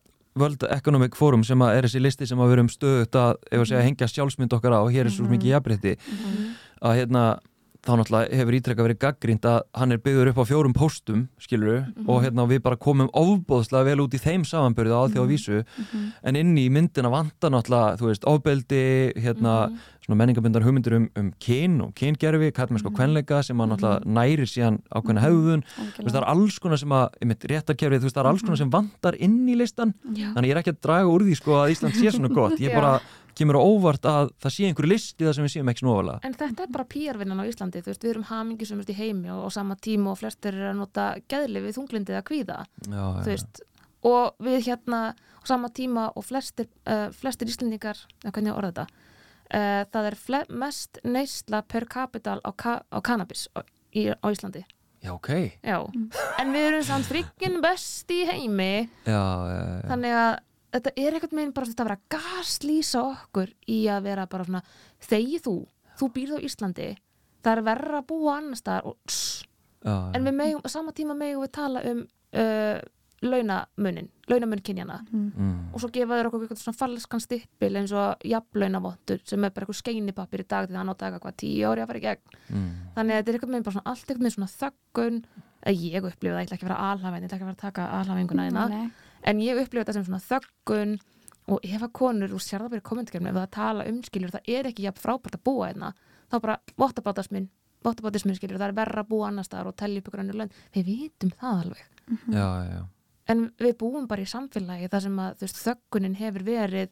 World 0.42 0.64
Economic 0.72 1.16
Forum 1.20 1.44
sem 1.44 1.60
að 1.62 1.76
er 1.78 1.84
þessi 1.86 2.02
listi 2.02 2.26
sem 2.26 2.40
að 2.40 2.48
við 2.50 2.56
erum 2.56 2.70
stöðut 2.72 3.18
að, 3.20 3.36
ef 3.52 3.60
að 3.62 3.68
segja, 3.70 3.84
hengja 3.86 4.08
sjálfsmynd 4.10 4.54
okkar 4.58 4.74
á 4.74 4.80
og 4.82 4.90
hér 4.96 5.06
er 5.06 5.14
svo 5.14 5.28
mikið 5.30 5.52
jafnrétti 5.54 5.94
að 6.82 6.96
hérna, 7.02 7.24
þá 7.82 7.92
náttúrulega 7.98 8.38
hefur 8.38 8.56
ítrekka 8.58 8.86
verið 8.86 9.00
gaggrínt 9.02 9.46
að 9.50 9.62
hann 9.74 9.96
er 9.96 10.02
byggður 10.06 10.30
upp 10.32 10.42
á 10.42 10.50
fjórum 10.52 10.74
póstum, 10.78 11.24
skilur 11.42 11.88
og 12.06 12.20
hérna 12.22 12.46
við 12.50 12.62
bara 12.68 12.78
komum 12.78 13.10
ofbóðslega 13.18 13.88
vel 13.90 14.04
út 14.04 14.14
í 14.14 14.22
þeim 14.22 14.44
samanbyrðu 14.46 14.94
á 14.94 15.04
því 15.10 15.18
á 15.18 15.26
vísu 15.32 15.62
en 16.22 16.38
inn 16.38 16.54
í 16.62 16.68
myndina 16.70 17.10
vantar 17.10 17.54
náttúrulega, 17.56 17.98
þú 17.98 18.12
veist, 18.12 18.28
ofbeldi 18.30 18.84
hérna, 19.18 19.56
svona 19.74 19.91
menningabundar 20.10 20.66
hugmyndir 20.66 20.96
um, 20.98 21.08
um 21.20 21.30
kyn 21.42 21.78
og 21.86 21.94
kyngerfi, 21.98 22.50
kallmennsk 22.58 22.90
og 22.90 22.96
kvenleika 22.98 23.42
sem 23.46 23.60
að 23.62 23.74
náttúrulega 23.74 24.14
nærir 24.18 24.50
síðan 24.50 24.80
ákveðna 24.90 25.24
hefðun 25.24 25.64
þú 25.68 26.06
veist, 26.06 26.16
það 26.16 26.20
er 26.22 26.28
alls 26.34 26.60
konar 26.64 26.82
sem 26.82 26.96
að, 26.98 27.18
réttarkerfið, 27.52 28.02
þú 28.02 28.10
veist, 28.10 28.18
það 28.18 28.24
er 28.24 28.30
alls 28.32 28.46
konar 28.48 28.62
sem 28.62 28.74
vantar 28.74 29.18
inn 29.22 29.40
í 29.46 29.58
listan, 29.60 29.94
Já. 30.10 30.32
þannig 30.34 30.50
ég 30.50 30.56
er 30.56 30.62
ekki 30.64 30.74
að 30.74 30.84
draga 30.88 31.14
úr 31.14 31.26
því 31.28 31.38
sko 31.38 31.58
að 31.62 31.74
Ísland 31.76 31.98
sé 32.00 32.14
svona 32.16 32.34
gott, 32.34 32.58
ég 32.60 32.74
bara 32.74 32.96
kemur 33.38 33.58
á 33.58 33.62
óvart 33.64 34.06
að 34.10 34.32
það 34.44 34.56
sé 34.56 34.68
einhverju 34.68 34.92
listi 34.92 35.26
það 35.26 35.36
sem 35.38 35.46
við 35.46 35.54
séum 35.54 35.72
ekki 35.72 35.84
snófalega. 35.86 36.20
En 36.28 36.36
þetta 36.36 36.66
er 36.66 36.72
bara 36.74 36.88
PR-vinnan 36.92 37.42
á 37.42 37.46
Íslandi, 37.48 37.82
þú 37.82 37.92
veist, 37.94 38.04
við 38.04 38.14
erum 38.14 38.28
hamingisumust 38.28 38.92
í 38.92 38.98
heimi 38.98 39.32
og 39.32 39.46
á 39.48 39.50
sama 39.56 39.78
tíma 39.80 40.12
og 40.12 40.20
flestir 40.20 40.58
eru 40.58 40.72
að 40.74 40.82
nota 40.82 41.06
geðli 41.32 41.64
við 41.64 41.78
þunglindið 41.78 42.20
að 42.20 42.26
kvíða, 42.28 42.58
Já, 42.90 43.04
þú 43.22 43.30
veist, 43.30 43.62
og 44.12 44.44
við 44.44 44.66
hérna 44.68 45.02
á 45.16 45.44
sama 45.48 45.72
tíma 45.74 46.10
og 46.18 46.28
flestir, 46.28 46.68
uh, 46.86 47.08
flestir 47.16 47.50
Íslandingar, 47.50 48.04
eða 48.22 48.36
hvernig 48.36 48.58
orða 48.58 48.74
þetta, 48.74 49.01
uh, 49.54 49.82
það 49.92 50.10
er 50.12 50.18
mest 50.50 51.00
neysla 51.04 51.62
per 51.68 51.88
capital 51.92 52.40
á, 52.44 52.52
ka 52.56 52.82
á 52.88 53.00
cannabis 53.04 53.48
á, 53.56 53.62
í, 53.94 54.08
á 54.12 54.28
Íslandi. 54.32 54.64
já, 55.02 55.12
ok, 55.14 55.30
Já, 55.66 55.78
en 56.40 56.54
við 56.54 56.68
erum 56.70 56.84
samt 56.86 57.10
frikkin 57.10 57.60
best 57.62 58.12
í 58.14 58.22
heimi, 58.30 58.90
já, 59.06 59.18
já, 59.18 59.62
já. 59.82 59.88
þannig 59.90 60.18
að 60.22 60.34
þetta 60.72 60.92
er 60.96 61.16
einhvern 61.18 61.38
veginn 61.40 61.54
bara 61.54 61.70
þetta 61.72 61.84
að 61.84 61.90
vera 61.90 62.02
gaslýsa 62.16 63.02
okkur 63.04 63.54
í 63.68 63.80
að 63.92 64.04
vera 64.08 64.28
bara 64.32 64.46
svona 64.48 64.64
þegi 65.10 65.42
þú, 65.44 65.56
þú 66.00 66.12
býrð 66.16 66.38
á 66.38 66.46
Íslandi 66.48 66.90
það 67.42 67.54
er 67.58 67.64
verra 67.66 68.00
að 68.02 68.08
búa 68.14 68.38
annars 68.38 68.62
staðar 68.62 68.92
og 68.92 68.98
tss, 69.10 69.44
já, 69.84 69.96
en 70.16 70.30
við 70.30 70.38
megum, 70.38 70.66
sama 70.70 70.94
tíma 70.96 71.18
megum 71.18 71.44
við 71.44 71.54
tala 71.58 71.84
um 71.92 72.06
uh, 72.06 72.78
launamunin 73.22 74.10
launamun 74.32 74.62
kynjana 74.66 74.98
mm, 75.12 75.74
og 75.74 75.82
svo 75.82 75.90
gefa 75.94 76.18
þér 76.18 76.30
okkur 76.30 76.46
eitthvað 76.46 76.62
svona 76.62 76.80
falskan 76.80 77.22
stippil 77.22 77.78
eins 77.78 77.94
og 77.94 78.26
jafnlaunavottur 78.26 79.22
sem 79.28 79.46
er 79.46 79.54
bara 79.54 79.68
eitthvað 79.68 79.80
skeinipapir 79.82 80.44
í 80.44 80.48
dag 80.50 80.68
því 80.68 80.78
það 80.78 80.90
notaði 80.90 81.20
eitthvað 81.20 81.38
tíu 81.44 81.70
ári 81.70 81.84
að 81.84 81.92
fara 81.92 82.02
í 82.02 82.06
gegn. 82.08 82.36
Mm, 82.50 82.68
þannig 82.98 83.16
að 83.16 83.22
þetta 83.22 83.32
er 83.32 83.38
eitthvað 83.38 83.54
með 83.54 83.64
bara 83.68 83.76
svona 83.78 83.94
allt 83.94 84.06
eitthvað 84.08 84.26
með 84.26 84.36
svona 84.38 84.52
þöggun. 84.58 85.24
Að 85.62 85.82
ég 85.86 86.06
upplifa 86.10 86.34
það, 86.34 86.42
ég 86.42 86.48
ætla 86.48 86.58
ekki 86.58 86.66
að 86.66 86.70
vera 86.72 86.84
alhafin 86.90 87.22
ég 87.22 87.28
ætla 87.28 87.38
ekki 87.38 87.46
að 87.46 87.50
vera 87.52 87.58
að 87.60 87.66
taka 87.68 87.84
alhafinguna 88.00 88.46
þína 88.48 88.62
Nei, 88.72 88.86
en 89.30 89.42
ég 89.46 89.60
upplifa 89.62 89.84
þetta 89.84 89.94
sem 89.94 90.06
svona 90.08 90.22
þöggun 90.26 90.96
og 91.54 91.68
ef 91.68 91.84
að 91.86 91.92
konur 92.00 92.34
úr 92.34 92.42
sér 92.42 92.64
það 92.64 92.74
bara 92.74 92.82
í 92.82 92.88
kommentarkerfinu 92.90 93.30
ef 93.30 93.38
það 93.38 93.52
tala 93.58 93.86
um 93.92 94.00
skiljur, 94.08 94.34
það 94.34 94.50
er 94.56 94.70
ekki 94.72 94.88
jafn 94.88 95.04
frábært 95.04 95.38
að 95.38 95.44
búa 95.46 95.68
einna, 95.70 95.92
þá 96.32 96.36
bara 96.40 96.56
vottabátasminn 96.82 97.50
vottabátasminn 97.86 98.38
skiljur, 98.38 98.58
það 98.62 98.72
er 98.72 98.78
verra 98.78 99.04
að 99.04 99.12
búa 99.12 99.30
annar 99.30 99.46
staðar 99.48 99.72
og 99.72 99.78
telja 99.78 100.02
upp 100.02 100.10
ykkur 100.10 100.24
annir 100.24 100.40
lönd, 100.42 100.58
við 100.76 100.90
vitum 100.90 101.34
það 101.38 101.64
alveg. 101.66 101.86
Já, 102.30 102.46
já, 102.46 102.66
já. 102.74 102.82
En 103.32 103.44
við 103.62 103.76
búum 103.82 104.08
bara 104.10 104.24
í 104.24 104.30
samfélagi 104.30 104.90
þar 104.92 105.06
sem 105.06 105.20
að 105.24 105.44
veist, 105.46 105.62
þöggunin 105.66 106.18
hefur 106.20 106.48
verið 106.48 106.90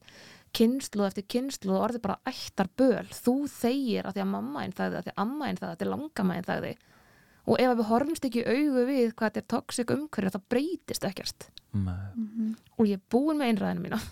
kynslu 0.55 1.05
eftir 1.05 1.27
kynslu 1.29 1.75
og 1.75 1.83
orðið 1.87 2.05
bara 2.07 2.19
ættar 2.29 2.69
böl, 2.79 3.05
þú 3.13 3.35
þegir 3.53 4.07
að 4.09 4.17
því 4.17 4.23
að 4.25 4.31
mamma 4.33 4.63
einn 4.63 4.75
þagði, 4.77 4.97
að 4.97 5.07
því 5.07 5.13
að 5.13 5.23
amma 5.25 5.49
einn 5.49 5.59
þagði, 5.59 5.71
að 5.71 5.79
því 5.79 5.87
að 5.87 5.93
langamma 5.93 6.37
einn 6.37 6.47
þagði. 6.49 6.73
Og 7.49 7.61
ef 7.61 7.71
við 7.79 7.87
horfumst 7.89 8.25
ekki 8.27 8.41
í 8.41 8.49
augu 8.49 8.81
við 8.85 9.13
hvað 9.17 9.29
þetta 9.29 9.41
er 9.41 9.47
toxic 9.53 9.93
umhverju 9.93 10.33
þá 10.33 10.41
breytist 10.53 11.05
ekkert. 11.07 11.49
Nei. 11.69 12.09
og 12.81 12.87
ég 12.89 12.97
er 12.97 13.01
búin 13.13 13.37
með 13.37 13.51
einræðinu 13.51 13.83
mína. 13.83 13.99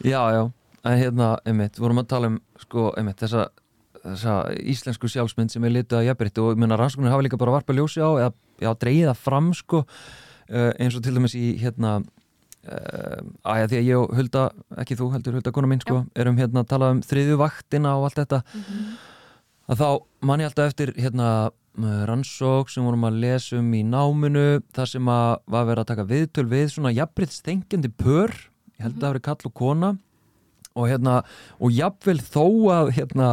Já, 0.00 0.32
já, 0.32 0.50
en 0.88 0.96
hérna, 0.96 1.34
einmitt, 1.44 1.76
vorum 1.76 2.00
að 2.00 2.06
tala 2.08 2.28
um, 2.30 2.38
sko, 2.62 2.86
einmitt, 2.96 3.20
þessa, 3.20 3.50
þessa 4.00 4.36
íslensku 4.72 5.10
sjálfsmynd 5.12 5.52
sem 5.52 5.66
er 5.68 5.74
litið 5.74 5.98
að 5.98 6.06
jafnbrytti 6.06 6.40
og 6.40 6.54
ég 6.54 6.62
meina 6.62 6.78
rannsóknir 6.80 7.12
hafa 7.12 7.26
líka 7.26 7.40
bara 7.40 7.58
varpa 7.58 7.76
ljósi 7.76 8.00
á 8.00 8.08
eða, 8.08 8.30
já, 8.60 8.70
dreigið 8.84 9.10
það 9.10 9.22
fram, 9.26 9.52
sko, 9.56 9.84
uh, 9.84 10.72
eins 10.78 10.96
og 10.98 11.04
til 11.04 11.14
dæmis 11.16 11.36
í, 11.38 11.52
hérna, 11.60 11.98
uh, 12.64 13.22
aðja, 13.44 13.70
því 13.70 13.78
að 13.80 13.88
ég 13.90 14.00
og 14.00 14.18
Hulda, 14.18 14.48
ekki 14.82 14.98
þú 15.00 15.12
heldur 15.14 15.38
Hulda, 15.38 15.54
kona 15.56 15.70
mín, 15.70 15.84
sko, 15.84 16.02
erum 16.14 16.40
hérna 16.40 16.64
að 16.64 16.74
tala 16.74 16.92
um 16.96 17.00
þriðju 17.04 17.40
vaktina 17.40 17.96
og 17.98 18.10
allt 18.10 18.20
þetta, 18.22 18.42
að 19.70 19.82
þá 19.82 19.88
man 20.26 20.44
ég 20.44 20.50
alltaf 20.50 20.72
eftir, 20.72 20.94
hérna, 20.98 21.30
rannsók 21.80 22.70
sem 22.70 22.84
vorum 22.84 23.06
að 23.06 23.20
lesa 23.22 23.58
um 23.60 23.68
í 23.74 23.82
náminu, 23.86 24.60
þar 24.74 24.88
sem 24.90 25.10
að 25.10 25.28
var 25.46 25.68
verið 25.68 25.84
að 25.84 25.90
taka 25.92 26.06
viðtöl 26.10 26.46
við 26.50 26.66
svona 26.74 26.92
jafnbryttstengjandi 26.96 27.92
pör, 27.94 28.34
ég 28.76 28.84
held 28.84 28.96
að 28.96 29.00
það 29.00 29.06
hafi 29.06 29.14
verið 29.14 29.26
kall 29.28 29.50
og 29.50 29.54
kona 29.54 29.92
og 30.78 30.86
hérna, 30.90 31.14
og 31.58 31.74
jafnvel 31.74 32.18
þó 32.22 32.44
að 32.74 32.92
hérna, 32.98 33.30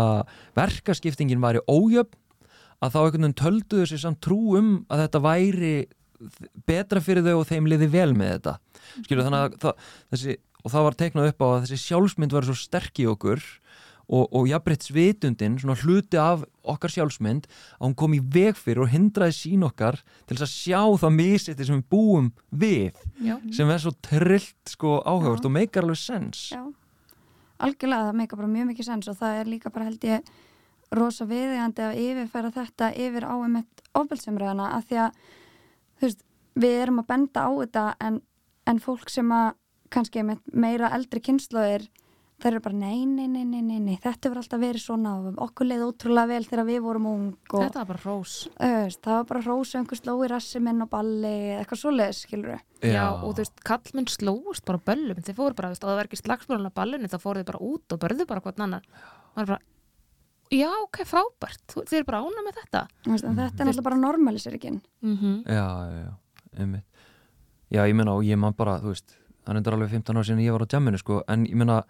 verkaskiptingin 0.58 1.44
væri 1.44 1.62
ójöfn 1.70 2.16
að 2.84 2.94
þá 2.94 3.00
einhvern 3.02 3.26
veginn 3.26 3.40
töldu 3.42 3.84
þessi 3.84 4.02
samt 4.02 4.22
trú 4.24 4.42
um 4.60 4.74
að 4.92 5.06
þetta 5.06 5.24
væri 5.26 5.76
betra 6.70 7.02
fyrir 7.04 7.26
þau 7.26 7.40
og 7.42 7.48
þeim 7.50 7.70
liði 7.70 7.90
vel 7.94 8.12
með 8.18 8.34
þetta 8.38 8.58
skilur 9.06 9.28
þannig 9.28 9.46
að 9.46 9.56
það, 9.64 9.88
þessi, 10.14 10.36
og 10.64 10.74
það 10.74 10.86
var 10.88 11.00
teiknað 11.02 11.32
upp 11.32 11.46
á 11.46 11.48
að 11.48 11.64
þessi 11.66 11.80
sjálfsmynd 11.86 12.36
var 12.38 12.48
svo 12.48 12.58
sterk 12.58 13.02
í 13.04 13.08
okkur 13.10 13.44
og, 14.08 14.24
og 14.32 14.48
jafnbryttsvitundin, 14.48 15.58
svona 15.60 15.76
hluti 15.82 16.20
af 16.22 16.46
okkar 16.68 16.94
sjálfsmynd, 16.94 17.48
að 17.76 17.86
hún 17.90 17.96
kom 18.00 18.16
í 18.16 18.22
veg 18.24 18.56
fyrir 18.56 18.86
og 18.86 18.92
hindraði 18.94 19.36
sín 19.36 19.66
okkar 19.68 20.00
til 20.30 20.38
þess 20.38 20.48
að 20.48 20.54
sjá 20.54 20.82
það 21.04 21.16
misið 21.18 21.64
sem 21.68 21.82
við 21.82 21.88
búum 21.92 22.32
við 22.50 23.02
Já. 23.20 23.36
sem 23.58 23.74
er 23.74 23.84
svo 23.84 23.94
trillt 24.08 24.74
sko 24.74 25.00
áhugavert 25.04 25.44
Já. 25.44 25.50
og 25.50 25.56
meikar 25.60 25.86
alveg 25.88 26.02
sens 26.02 26.50
já 26.56 26.64
algjörlega 27.58 28.10
það 28.10 28.20
meika 28.20 28.38
bara 28.38 28.52
mjög 28.52 28.70
mikið 28.72 28.88
sens 28.88 29.10
og 29.10 29.18
það 29.18 29.40
er 29.42 29.50
líka 29.50 29.72
bara 29.74 29.88
held 29.88 30.04
ég 30.06 30.28
rosa 30.96 31.28
viðegandi 31.28 31.84
að 31.84 32.00
yfirfæra 32.04 32.54
þetta 32.56 32.92
yfir 32.96 33.28
á 33.28 33.36
einmitt 33.36 33.84
ofbeldsumræðana 33.98 34.72
að 34.78 34.90
því 34.90 35.00
að 35.04 35.22
veist, 36.02 36.26
við 36.58 36.82
erum 36.84 37.02
að 37.04 37.10
benda 37.12 37.46
á 37.48 37.52
þetta 37.52 37.86
en, 38.08 38.20
en 38.68 38.84
fólk 38.84 39.12
sem 39.12 39.32
að 39.36 39.56
kannski 39.94 40.22
einmitt 40.22 40.44
meira 40.54 40.92
eldri 40.96 41.24
kynnslóðir 41.24 41.88
þær 42.38 42.52
eru 42.52 42.62
bara 42.68 42.78
nei, 42.78 43.06
nei, 43.10 43.26
nei, 43.26 43.44
nei, 43.50 43.64
nei, 43.66 43.80
nei 43.82 43.96
þetta 43.98 44.30
verður 44.30 44.44
alltaf 44.44 44.60
verið 44.62 44.84
svona 44.84 45.14
og 45.18 45.40
okkur 45.48 45.68
leið 45.72 45.86
ótrúlega 45.88 46.30
vel 46.30 46.46
þegar 46.46 46.68
við 46.68 46.84
vorum 46.86 47.08
ung 47.10 47.30
og 47.50 47.64
Þetta 47.64 47.82
var 47.82 47.88
bara 47.90 48.04
rós 48.04 48.34
þú 48.52 48.68
veist, 48.76 49.00
það 49.08 49.16
var 49.16 49.26
bara 49.32 49.42
hrósa 49.48 49.80
einhver 49.80 50.00
sló 50.00 50.14
í 50.22 50.30
rassi 50.30 50.62
minn 50.62 50.86
og 50.86 50.92
balli 50.92 51.32
eða 51.32 51.64
eitthvað 51.64 51.82
svoleiðis, 51.82 52.20
skilur 52.28 52.54
við 52.54 52.94
Já. 52.94 53.06
og 53.08 53.32
þú 53.32 53.42
veist, 53.42 53.64
kallmenn 53.66 54.10
slóust 54.14 54.68
bara 54.70 54.78
á 54.78 54.88
böllum. 54.92 55.24
Þeir 55.26 55.40
fóru 55.40 55.58
bara, 55.58 55.72
þú 55.72 55.74
veist, 55.74 55.88
og 55.88 55.90
það 55.90 55.98
var 55.98 56.12
ekki 56.12 56.22
slagsmjölun 56.22 56.70
á 56.70 56.78
ballinu 56.78 57.10
þá 57.10 57.18
fóru 57.24 57.42
þeir 57.42 57.50
bara 57.50 57.64
út 57.72 57.96
og 57.96 58.04
börðu 58.04 58.30
bara 58.30 58.46
hvort 58.46 58.62
annan 58.62 58.86
og 58.86 59.34
það 59.34 59.42
er 59.42 59.52
bara, 59.56 59.62
já, 60.52 60.70
ok, 60.84 61.04
frábært. 61.06 61.64
Þú- 61.74 61.86
þeir 61.90 62.00
eru 62.02 62.06
bara 62.12 62.22
ána 62.24 62.44
með 62.46 62.60
þetta? 62.62 62.88
En 63.08 63.18
þetta 63.18 63.46
er 63.46 63.68
náttúrulega 63.68 63.84
bara 63.84 64.02
normalisirikinn. 64.02 64.82
Mm 65.02 65.18
-hmm. 65.18 65.44
já, 65.46 65.68
já, 65.92 66.04
já, 66.06 66.14
einmitt. 66.60 66.84
Já, 67.72 67.84
ég 67.88 67.96
meina 67.96 68.14
og 68.14 68.24
ég 68.24 68.38
man 68.38 68.54
bara, 68.54 68.80
þú 68.80 68.94
veist 68.94 69.18
það 69.48 69.54
er 69.54 69.60
endur 69.62 69.76
alveg 69.78 69.94
15 69.96 70.18
ára 70.18 70.28
sinni 70.28 70.46
ég 70.46 70.56
var 70.56 70.66
á 70.68 70.74
jamminu 70.76 71.00
sko 71.00 71.22
en 71.32 71.46
ég 71.48 71.56
meina, 71.56 71.82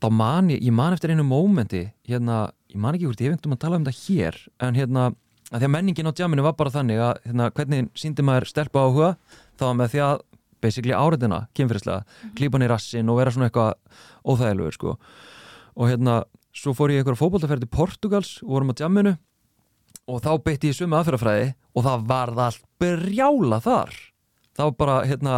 þá 0.00 0.08
man 0.12 0.50
ég 0.52 0.60
ég 0.60 0.72
man 0.72 0.92
eftir 0.92 1.10
einu 1.10 1.24
mómenti, 1.24 1.92
hérna 2.08 2.52
ég 2.68 2.80
man 2.80 2.94
ekki 2.94 3.08
hvort 3.08 3.20
ég 3.24 3.32
veginn 3.32 3.56
að 3.56 3.62
tala 3.64 3.76
um 3.80 3.84
þetta 3.84 4.04
hér 4.04 4.40
en 4.60 4.74
hérna, 4.74 5.06
að 5.50 5.62
því 5.62 5.68
að 5.68 5.74
menningin 5.76 6.10
á 6.12 6.18
jamminu 6.20 6.42
var 6.44 6.56
bara 6.58 6.70
þannig 6.74 7.00
að, 7.00 7.14
hérna, 7.24 7.50
hvernig 7.56 7.88
síndi 7.94 8.22
maður 8.26 8.48
stelpa 8.52 8.84
áhuga, 8.84 9.14
var 9.60 9.78
með 9.80 9.94
því 9.94 10.02
að 10.04 10.20
basically 10.60 10.92
áriðina, 10.92 11.46
kynfyrirslega 11.56 12.04
klípa 12.36 12.58
hann 12.58 12.66
í 12.66 12.68
rassin 12.68 13.08
og 13.08 13.16
vera 13.16 13.32
svona 13.32 13.48
eitthvað 13.48 13.74
óþægilegur 14.28 14.76
sko. 14.76 14.96
Og 15.80 15.88
hérna, 15.88 16.24
svo 16.60 16.74
fór 16.76 16.92
ég 16.92 17.00
eitthvað 17.00 17.20
fótboltaferð 17.20 17.64
til 17.64 17.72
Portugals 17.72 18.36
og 18.44 18.54
vorum 18.54 18.72
á 18.72 18.80
jamminu 18.82 19.16
og 20.10 20.22
þá 20.24 20.30
beitti 20.44 20.70
ég 20.70 20.76
sömu 20.76 20.98
aðferðafræði 20.98 21.52
og 21.76 21.86
það 21.86 22.06
var 22.10 22.32
það 22.36 22.46
allt 22.46 22.64
brjála 22.82 23.60
þar. 23.64 23.92
Þá 24.58 24.64
bara, 24.76 24.96
hérna 25.08 25.36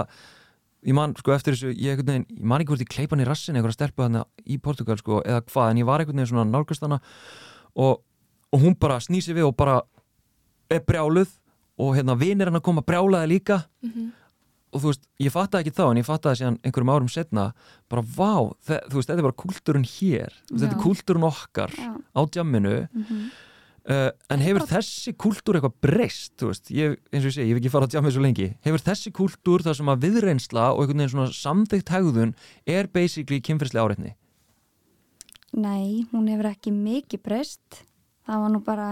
ég 0.83 0.97
man, 0.97 1.14
sko, 1.18 1.35
eftir 1.37 1.55
þessu, 1.55 1.75
ég, 1.79 2.01
veginn, 2.01 2.25
ég 2.33 2.47
man 2.49 2.62
ekki 2.62 2.73
hvort 2.73 2.85
ég 2.85 2.91
kleipa 2.91 3.14
hann 3.14 3.25
í 3.25 3.29
rassin 3.29 3.59
eitthvað 3.59 3.77
stelpu 3.77 4.07
hann 4.07 4.23
í 4.47 4.59
Portugal, 4.62 4.97
sko, 4.99 5.20
eða 5.23 5.45
hvað, 5.47 5.68
en 5.70 5.83
ég 5.83 5.89
var 5.89 6.03
veginn 6.05 6.27
svona 6.27 6.49
nálgast 6.49 6.83
hana 6.83 6.99
og, 7.79 8.01
og 8.51 8.64
hún 8.64 8.75
bara 8.81 8.99
snýsi 9.03 9.37
við 9.37 9.51
og 9.51 9.55
bara 9.59 9.79
er 10.73 10.83
brjáluð 10.89 11.37
og 11.83 11.95
hérna 11.97 12.16
vinir 12.18 12.51
hann 12.51 12.59
að 12.59 12.66
koma 12.66 12.85
brjálaði 12.87 13.31
líka 13.37 13.62
og 14.73 14.81
þú 14.81 14.89
veist, 14.89 15.07
ég 15.20 15.33
fattaði 15.35 15.66
ekki 15.66 15.77
þá 15.77 15.85
en 15.91 16.01
ég 16.01 16.09
fattaði 16.09 16.41
síðan 16.41 16.59
einhverjum 16.64 16.93
árum 16.95 17.12
setna 17.12 17.47
bara 17.93 18.03
vá, 18.03 18.49
þú 18.64 18.97
veist, 18.97 19.09
þetta 19.11 19.18
er 19.20 19.27
bara 19.29 19.41
kúltúrun 19.45 19.85
hér 19.89 20.33
veist, 20.33 20.53
þetta 20.57 20.70
er 20.70 20.79
Já. 20.79 20.83
kúltúrun 20.83 21.27
okkar 21.29 21.75
Já. 21.77 21.91
á 21.93 22.20
djamminu 22.33 22.75
uh, 22.79 24.11
en 24.33 24.45
hefur 24.47 24.66
þessi 24.70 25.12
kúltúr 25.12 25.59
eitthvað 25.59 25.77
breyst, 25.85 26.33
þú 26.41 26.51
veist, 26.53 26.73
ég, 26.73 26.97
eins 27.12 27.27
og 27.27 27.31
ég 27.31 27.37
segi 27.37 27.51
ég 27.51 27.55
hef 27.57 27.62
ekki 27.62 27.73
farað 27.75 27.93
á 27.93 27.93
djammið 27.97 28.16
svo 28.16 28.25
lengi, 28.25 28.49
hefur 28.64 28.87
þessi 28.89 29.12
kúltúr 29.18 29.66
þar 29.66 29.79
sem 29.81 29.93
að 29.93 30.07
viðreynsla 30.07 30.66
og 30.73 30.83
einhvern 30.85 31.05
veginn 31.05 31.14
svona 31.16 31.37
samþykkt 31.37 31.93
hegðun 31.93 32.35
er 32.64 32.89
basically 32.93 33.43
kynfyrslega 33.45 33.85
áreitni 33.89 34.16
Nei, 35.53 36.07
hún 36.14 36.31
hefur 36.33 36.49
ekki 36.49 36.70
mikið 36.73 37.20
breyst. 37.27 37.83
Það 38.25 38.39
var 38.41 38.53
nú 38.55 38.61
bara, 38.64 38.87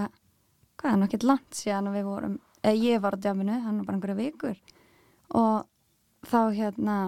hvað 0.76 0.92
er 0.92 1.04
ekkert 1.06 1.24
langt 1.24 1.56
síðan 1.56 1.88
við 1.94 2.04
vorum, 2.04 2.34
eða 2.60 2.82
ég 2.84 3.00
var 3.00 3.16
á 3.16 3.22
djáminu, 3.24 3.56
Og 5.38 5.66
þá 6.26 6.40
hérna 6.56 6.98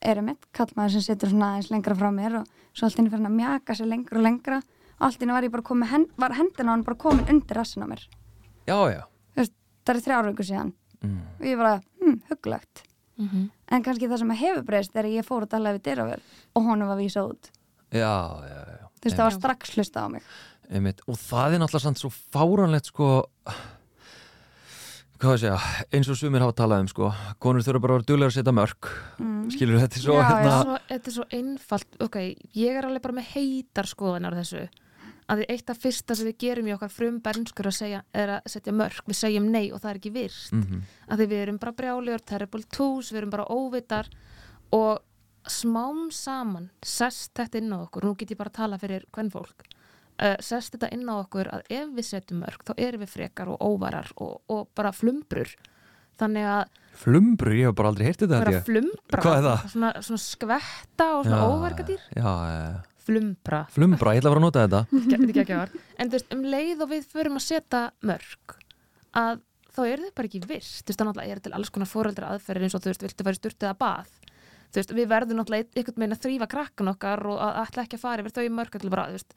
erum 0.00 0.30
mitt, 0.30 0.46
kallmaður 0.56 0.96
sem 0.96 1.04
situr 1.06 1.32
svona 1.32 1.54
aðeins 1.54 1.70
lengra 1.72 1.96
frá 1.98 2.10
mér 2.14 2.40
og 2.42 2.48
svo 2.76 2.86
allt 2.86 2.98
inni 3.00 3.10
fyrir 3.10 3.24
hann 3.24 3.32
að 3.32 3.38
mjaka 3.40 3.76
sér 3.78 3.90
lengra 3.90 4.18
og 4.20 4.26
lengra. 4.26 4.62
Allt 5.06 5.22
inni 5.22 5.36
var 5.36 5.44
ég 5.44 5.52
bara 5.52 5.66
komið, 5.66 5.92
hen, 5.92 6.06
var 6.16 6.36
hendina 6.36 6.72
á 6.72 6.74
hann 6.74 6.84
bara 6.86 7.00
komin 7.00 7.28
undir 7.32 7.56
rassin 7.58 7.84
á 7.84 7.88
mér. 7.88 8.02
Já, 8.68 8.78
já 8.92 9.02
veist, 9.36 9.54
það 9.84 9.94
er 9.94 10.02
þrjár 10.06 10.30
vikur 10.30 10.50
síðan. 10.50 10.72
mm. 11.02 11.20
Og 11.40 11.46
ég 11.46 11.60
bara, 11.60 11.80
hm, 12.00 12.20
hugglegt. 12.30 12.82
Mm 13.16 13.28
-hmm. 13.28 13.50
En 13.72 13.82
kannski 13.82 14.08
það 14.08 14.18
sem 14.18 14.30
hefur 14.30 14.64
breyst 14.64 14.96
er 14.96 15.04
að 15.04 15.16
ég 15.16 15.24
fór 15.24 15.42
að 15.42 15.48
tala 15.48 15.72
við 15.72 15.82
dyraverð 15.82 16.22
og 16.54 16.62
honum 16.62 16.88
var 16.88 16.96
vísa 16.96 17.24
út. 17.24 17.50
já, 17.90 18.42
já, 18.42 18.60
já 18.80 18.86
þú 19.00 19.08
veist, 19.08 19.16
það 19.16 19.24
var 19.24 19.36
strax 19.36 19.76
hlusta 19.76 20.04
á 20.04 20.06
mig 20.08 20.22
Einmitt. 20.70 21.00
og 21.06 21.14
það 21.14 21.54
er 21.54 21.62
náttúrulega 21.62 21.84
samt 21.86 22.00
svo 22.00 22.10
fáranlegt 22.10 22.90
sko 22.90 23.08
ég 23.46 23.75
segja, 25.22 25.56
eins 25.94 26.08
og 26.12 26.18
sumir 26.18 26.42
hafa 26.44 26.54
talað 26.60 26.84
um 26.84 26.88
sko, 26.90 27.10
konur 27.42 27.64
þurfa 27.64 27.82
bara 27.82 27.94
að 27.94 28.00
vera 28.00 28.08
duglega 28.10 28.32
að 28.32 28.36
setja 28.36 28.54
mörg 28.56 28.88
mm. 29.18 29.36
skilur 29.54 29.80
þetta 29.82 29.96
er 29.98 30.04
svo 30.04 30.16
Já, 30.16 30.24
hérna, 30.28 30.56
svo, 30.60 30.76
þetta 30.90 31.10
er 31.10 31.16
svo 31.16 31.26
einfalt, 31.38 31.96
ok, 32.06 32.18
ég 32.56 32.76
er 32.80 32.88
alveg 32.88 33.04
bara 33.06 33.16
með 33.16 33.30
heitar 33.34 33.88
skoðanar 33.90 34.36
á 34.36 34.40
þessu. 34.42 34.66
Að 35.26 35.40
því 35.40 35.46
eitt 35.56 35.70
af 35.72 35.80
fyrsta 35.82 36.14
sem 36.14 36.28
við 36.28 36.36
gerum 36.44 36.68
í 36.68 36.74
okkar 36.76 36.92
frum 36.94 37.16
bernskur 37.22 37.66
að 37.66 37.78
segja, 37.80 38.02
er 38.14 38.36
að 38.36 38.52
setja 38.52 38.74
mörg 38.76 39.08
við 39.08 39.18
segjum 39.18 39.48
nei 39.50 39.64
og 39.72 39.80
það 39.82 39.90
er 39.90 40.00
ekki 40.00 40.14
virt. 40.14 40.52
Mm 40.54 40.84
að 41.06 41.20
því 41.20 41.26
við 41.30 41.42
erum 41.42 41.58
bara 41.62 41.76
brjáljur, 41.80 42.22
terrible 42.26 42.64
twos 42.76 43.12
við 43.12 43.20
erum 43.20 43.32
bara 43.34 43.46
óvitar. 43.50 44.08
Og 44.74 45.02
smám 45.46 46.10
saman 46.10 46.70
sest 46.82 47.32
þetta 47.38 47.60
inn 47.60 47.74
á 47.74 47.78
okkur, 47.78 48.06
nú 48.06 48.14
get 48.18 48.30
ég 48.30 48.38
bara 48.38 48.50
að 48.50 48.58
tala 48.58 48.78
fyrir 48.78 49.06
hvern 49.14 49.30
fólk, 49.30 49.66
uh, 50.22 50.34
sest 50.44 50.74
þetta 50.74 50.90
inn 50.94 51.06
á 51.08 51.14
okkur 51.18 51.50
að 51.52 51.70
ef 51.78 51.94
við 51.96 52.08
setjum 52.10 52.42
mörg 52.44 52.66
þá 52.66 52.74
erum 52.76 53.04
við 53.04 53.12
frekar 53.12 53.52
og 53.52 53.62
óvarar 53.62 54.10
og, 54.16 54.36
og 54.52 54.68
bara 54.76 54.92
flumbrur. 54.96 55.54
Þannig 56.16 56.48
að 56.48 56.82
flumbru, 56.96 57.56
ég 57.58 57.68
hef 57.68 57.76
bara 57.76 57.90
aldrei 57.92 58.06
heyrt 58.08 58.22
þetta 58.22 58.38
vera 58.40 58.54
ég. 58.54 58.62
flumbra 58.64 59.32
er 59.34 59.42
það? 59.46 59.64
Svona, 59.74 59.90
svona 60.06 60.22
skvetta 60.22 61.08
og 61.18 61.26
svona 61.26 61.48
óverkadýr 61.52 62.06
já, 62.16 62.30
já, 62.48 62.62
flumbra 63.04 63.58
flumbra, 63.74 64.14
ég 64.16 64.22
ætla 64.22 64.30
að 64.30 64.36
fara 64.36 64.40
að 64.40 64.46
nota 64.46 64.62
þetta. 64.64 65.50
Var. 65.60 65.74
en 66.00 66.08
þú 66.08 66.16
veist, 66.16 66.32
um 66.32 66.46
leið 66.54 66.86
og 66.86 66.92
við 66.94 67.10
förum 67.12 67.36
að 67.36 67.44
setja 67.50 67.82
mörg 68.08 68.56
að 69.16 69.42
þá 69.76 69.82
eru 69.84 70.06
þau 70.06 70.14
bara 70.16 70.30
ekki 70.30 70.40
virt. 70.46 70.70
Þú 70.80 70.90
veist, 70.90 71.02
þannig 71.02 71.20
að 71.20 71.34
er 71.34 71.42
til 71.44 71.52
alls 71.56 71.72
konar 71.74 71.90
fóreldra 71.90 72.30
aðferðir 72.32 72.66
eins 72.66 72.76
og 72.76 72.84
þú 72.84 72.92
veist, 72.92 73.04
viltu 73.04 73.26
fara 73.26 73.36
í 73.36 73.40
sturtið 73.40 73.68
að 73.70 73.78
bað. 73.82 74.14
Þú 74.66 74.80
veist, 74.80 74.94
við 74.96 75.10
verðum 75.12 75.40
náttúrulega 75.40 75.68
einhvern 75.76 76.02
veginn 76.02 76.16
að 76.16 76.22
þrýfa 76.24 76.48
krakkan 76.54 76.92
okkar 76.92 77.22
og 77.28 77.42
að 77.44 77.60
ætla 77.62 77.84
ekki 77.84 77.98
að 77.98 78.04
fara 78.06 78.24
yfir 78.24 78.34
þau 78.36 78.56
mörg 78.56 78.78
til 78.80 78.92
bara, 78.92 79.06
þú 79.10 79.18
veist, 79.18 79.36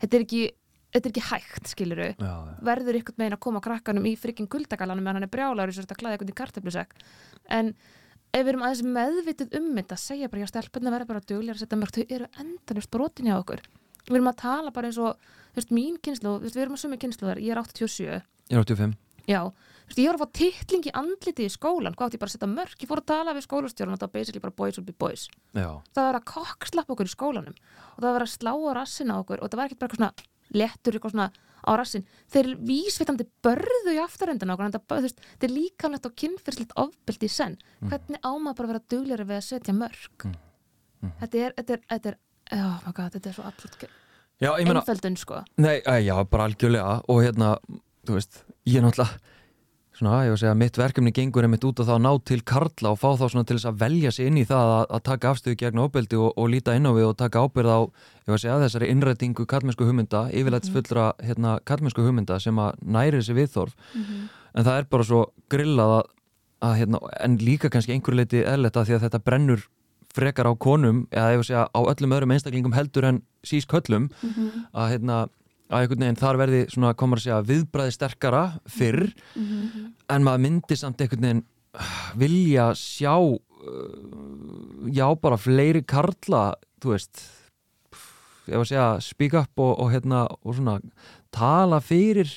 þetta 0.00 0.18
er 0.18 0.26
ekki 0.26 0.42
þetta 0.90 1.06
er 1.06 1.12
ekki 1.12 1.26
hægt, 1.28 1.70
skiluru 1.70 2.08
já, 2.10 2.16
já. 2.18 2.54
verður 2.66 2.98
einhvern 2.98 3.22
veginn 3.22 3.36
að 3.36 3.44
koma 3.46 3.62
krakkanum 3.62 4.08
í 4.10 4.16
frikkin 4.18 4.50
kuldagalanum 4.50 5.04
meðan 5.06 5.20
hann 5.20 5.28
er 5.28 5.32
brjálagur 5.32 5.70
í 5.70 5.76
svo 5.76 5.86
að 5.86 6.00
klæða 6.00 6.16
einhvern 6.16 6.32
í 6.32 6.38
kartöflusek 6.40 6.96
en 7.58 7.74
ef 8.30 8.42
við 8.42 8.52
erum 8.52 8.64
aðeins 8.66 8.82
meðvitið 8.96 9.54
um 9.58 9.68
þetta 9.78 9.98
segja 10.00 10.30
bara, 10.30 10.42
já 10.44 10.50
stelpunna 10.50 10.94
verður 10.94 11.12
bara 11.12 11.22
duglega 11.26 11.56
að 11.56 11.62
setja 11.62 11.78
mörg 11.78 11.94
þau 11.94 12.04
eru 12.16 12.28
endanust 12.42 12.90
brotin 12.94 13.30
hjá 13.30 13.36
okkur. 13.38 13.62
Við 14.06 14.18
erum 14.18 14.30
að 14.30 14.40
tala 14.42 14.74
bara 14.74 14.90
eins 14.90 14.98
og 15.02 15.30
þú 15.50 15.58
veist, 15.58 15.72
mín 15.74 15.96
kynslu, 16.02 16.36
við 16.44 16.60
erum 16.62 16.76
að 16.78 16.82
sumi 16.84 16.98
kynslu 17.02 17.34
ég 17.34 17.50
er 17.54 17.62
87, 17.62 18.06
ég 18.06 18.54
er 18.54 18.62
85 18.62 18.94
já 19.30 19.42
ég 19.98 20.06
var 20.10 20.18
að 20.18 20.22
fá 20.22 20.32
titling 20.38 20.86
í 20.86 20.92
andliti 20.94 21.46
í 21.46 21.50
skólan 21.52 21.94
hvað 21.96 22.06
átti 22.10 22.18
ég 22.18 22.22
bara 22.22 22.30
að 22.30 22.36
setja 22.36 22.50
mörg, 22.50 22.74
ég 22.78 22.90
fór 22.90 23.00
að 23.02 23.08
tala 23.10 23.34
við 23.34 23.46
skólastjórun 23.46 23.94
og 23.96 24.00
það 24.00 24.06
var 24.06 24.14
basically 24.14 24.42
bara 24.44 24.56
boys 24.60 24.78
will 24.78 24.86
be 24.86 24.94
boys. 24.94 25.28
Já, 25.56 25.70
það 25.96 26.06
var 26.08 26.18
að 26.20 26.26
kokkslappa 26.30 26.94
okkur 26.94 27.10
í 27.10 27.14
skólanum 27.14 27.56
og 27.96 28.02
það 28.04 28.14
var 28.16 28.26
að 28.26 28.34
slá 28.34 28.52
á 28.54 28.70
rassin 28.78 29.10
á 29.10 29.16
okkur 29.18 29.40
og 29.42 29.50
það 29.50 29.60
var 29.62 29.70
ekkert 29.70 29.80
bara 29.80 29.90
eitthvað 29.90 30.04
svona 30.04 30.28
lettur 30.60 30.98
eitthvað 30.98 31.14
svona 31.14 31.30
á 31.60 31.70
rassin 31.76 32.06
þeir 32.32 32.52
vísvitandi 32.70 33.26
börðu 33.44 33.94
í 33.96 34.00
afturhendina 34.02 34.54
okkur 34.54 34.70
það, 34.76 34.86
þú 34.90 35.08
veist, 35.08 35.24
þetta 35.34 35.48
er 35.48 35.56
líkanlegt 35.56 36.06
og 36.08 36.14
kynfyrslegt 36.22 36.76
ofbeldi 36.80 37.28
í 37.28 37.34
senn. 37.34 37.58
Hvernig 37.82 38.22
á 38.22 38.30
maður 38.36 38.56
bara 38.60 38.68
að 38.68 38.72
vera 38.74 38.86
dugleiri 38.94 39.26
við 39.28 39.40
að 39.40 39.48
setja 39.50 39.76
mörg 39.76 40.30
Mm. 41.00 41.08
Mm. 41.08 41.12
þetta 41.22 41.38
er 41.40 41.54
þetta 41.56 41.72
er, 41.72 41.82
þetta 41.88 42.10
er, 42.10 42.16
oh 42.52 42.80
my 42.84 42.92
god, 42.92 43.12
þetta 43.14 43.30
er 43.30 43.36
svo 43.38 43.44
absolutt 43.48 43.84
einföldun 44.40 45.16
sko. 45.20 45.42
Nei, 45.60 45.80
já, 46.04 46.14
bara 46.28 46.44
algjörlega 46.48 46.96
og 47.08 47.22
hérna, 47.24 47.54
þú 48.08 48.16
veist, 48.18 48.42
ég 48.68 48.80
er 48.80 48.84
náttúrulega 48.84 49.20
svona, 50.00 50.20
ég 50.24 50.32
var 50.32 50.38
að 50.38 50.42
segja, 50.42 50.56
mitt 50.58 50.78
verkefni 50.80 51.12
gengur 51.14 51.46
einmitt 51.46 51.64
út 51.68 51.80
að 51.84 51.90
ná 52.02 52.10
til 52.26 52.40
karla 52.46 52.92
og 52.94 53.00
fá 53.00 53.08
þá 53.20 53.24
svona 53.32 53.46
til 53.48 53.56
þess 53.58 53.68
að 53.70 53.80
velja 53.82 54.12
sig 54.14 54.30
inn 54.30 54.38
í 54.40 54.44
það 54.48 54.72
að, 54.76 54.84
að 54.96 55.02
taka 55.08 55.32
afstöðu 55.32 55.58
gegn 55.60 55.82
óbeldi 55.84 56.20
og, 56.20 56.30
og 56.40 56.50
líta 56.52 56.76
inn 56.76 56.88
á 56.88 56.92
við 56.96 57.08
og 57.10 57.16
taka 57.20 57.42
ábyrð 57.44 57.72
á, 57.72 57.80
ég 58.24 58.32
var 58.32 58.38
að 58.38 58.44
segja, 58.44 58.60
þessari 58.64 58.90
innrætingu 58.94 59.46
kallmennsku 59.50 59.88
hugmynda, 59.88 60.22
yfirleitt 60.32 60.70
fullra 60.72 61.10
hérna, 61.24 61.56
kallmennsku 61.68 62.04
hugmynda 62.06 62.38
sem 62.40 62.62
að 62.62 62.80
næri 62.80 63.20
þessi 63.20 63.36
viðþorf, 63.40 63.76
en 64.54 64.68
það 64.68 64.78
er 64.78 64.88
bara 64.94 65.08
svo 65.10 65.24
grillað 65.52 65.96
að, 65.98 66.14
að 66.70 66.78
hérna, 66.80 67.02
en 67.20 67.36
líka 67.40 67.72
kannski 67.72 67.96
einhver 67.96 68.16
leiti 68.16 68.44
eðletta 68.44 68.86
því 68.86 68.96
að 68.96 69.04
þetta 69.08 69.24
brennur 69.26 69.66
frekar 70.10 70.48
á 70.50 70.52
konum, 70.58 71.04
eða 71.14 71.34
ég 71.36 71.38
var 71.38 71.44
að 71.44 71.50
segja, 71.52 71.66
á 71.70 71.80
öllum 71.92 72.16
öðrum 72.16 72.32
einstaklingum 72.34 72.74
heldur 72.74 73.06
en 73.06 73.20
sís 73.46 73.68
köllum 73.70 74.08
að 74.74 74.96
hérna 74.96 75.26
að 75.70 75.84
einhvern 75.84 76.04
veginn 76.04 76.20
þar 76.20 76.40
verði 76.40 76.60
svona 76.72 76.94
komar 76.98 77.20
að 77.20 77.26
segja 77.26 77.40
viðbræði 77.46 77.96
sterkara 77.96 78.44
fyrr 78.66 79.04
en 80.10 80.26
maður 80.26 80.44
myndi 80.46 80.76
samt 80.76 81.00
einhvern 81.00 81.26
veginn 81.26 81.44
uh, 81.78 81.98
vilja 82.18 82.70
sjá 82.74 83.14
uh, 83.16 83.36
já 84.90 85.06
bara 85.22 85.38
fleiri 85.38 85.84
karla 85.86 86.50
þú 86.82 86.96
veist 86.96 87.26
var 88.50 88.64
að 88.64 88.70
segja 88.70 88.86
speak 89.04 89.36
up 89.38 89.62
og, 89.62 89.76
og 89.78 89.92
hérna 89.92 90.24
og 90.42 90.56
svona 90.56 90.80
tala 91.34 91.80
fyrir 91.80 92.30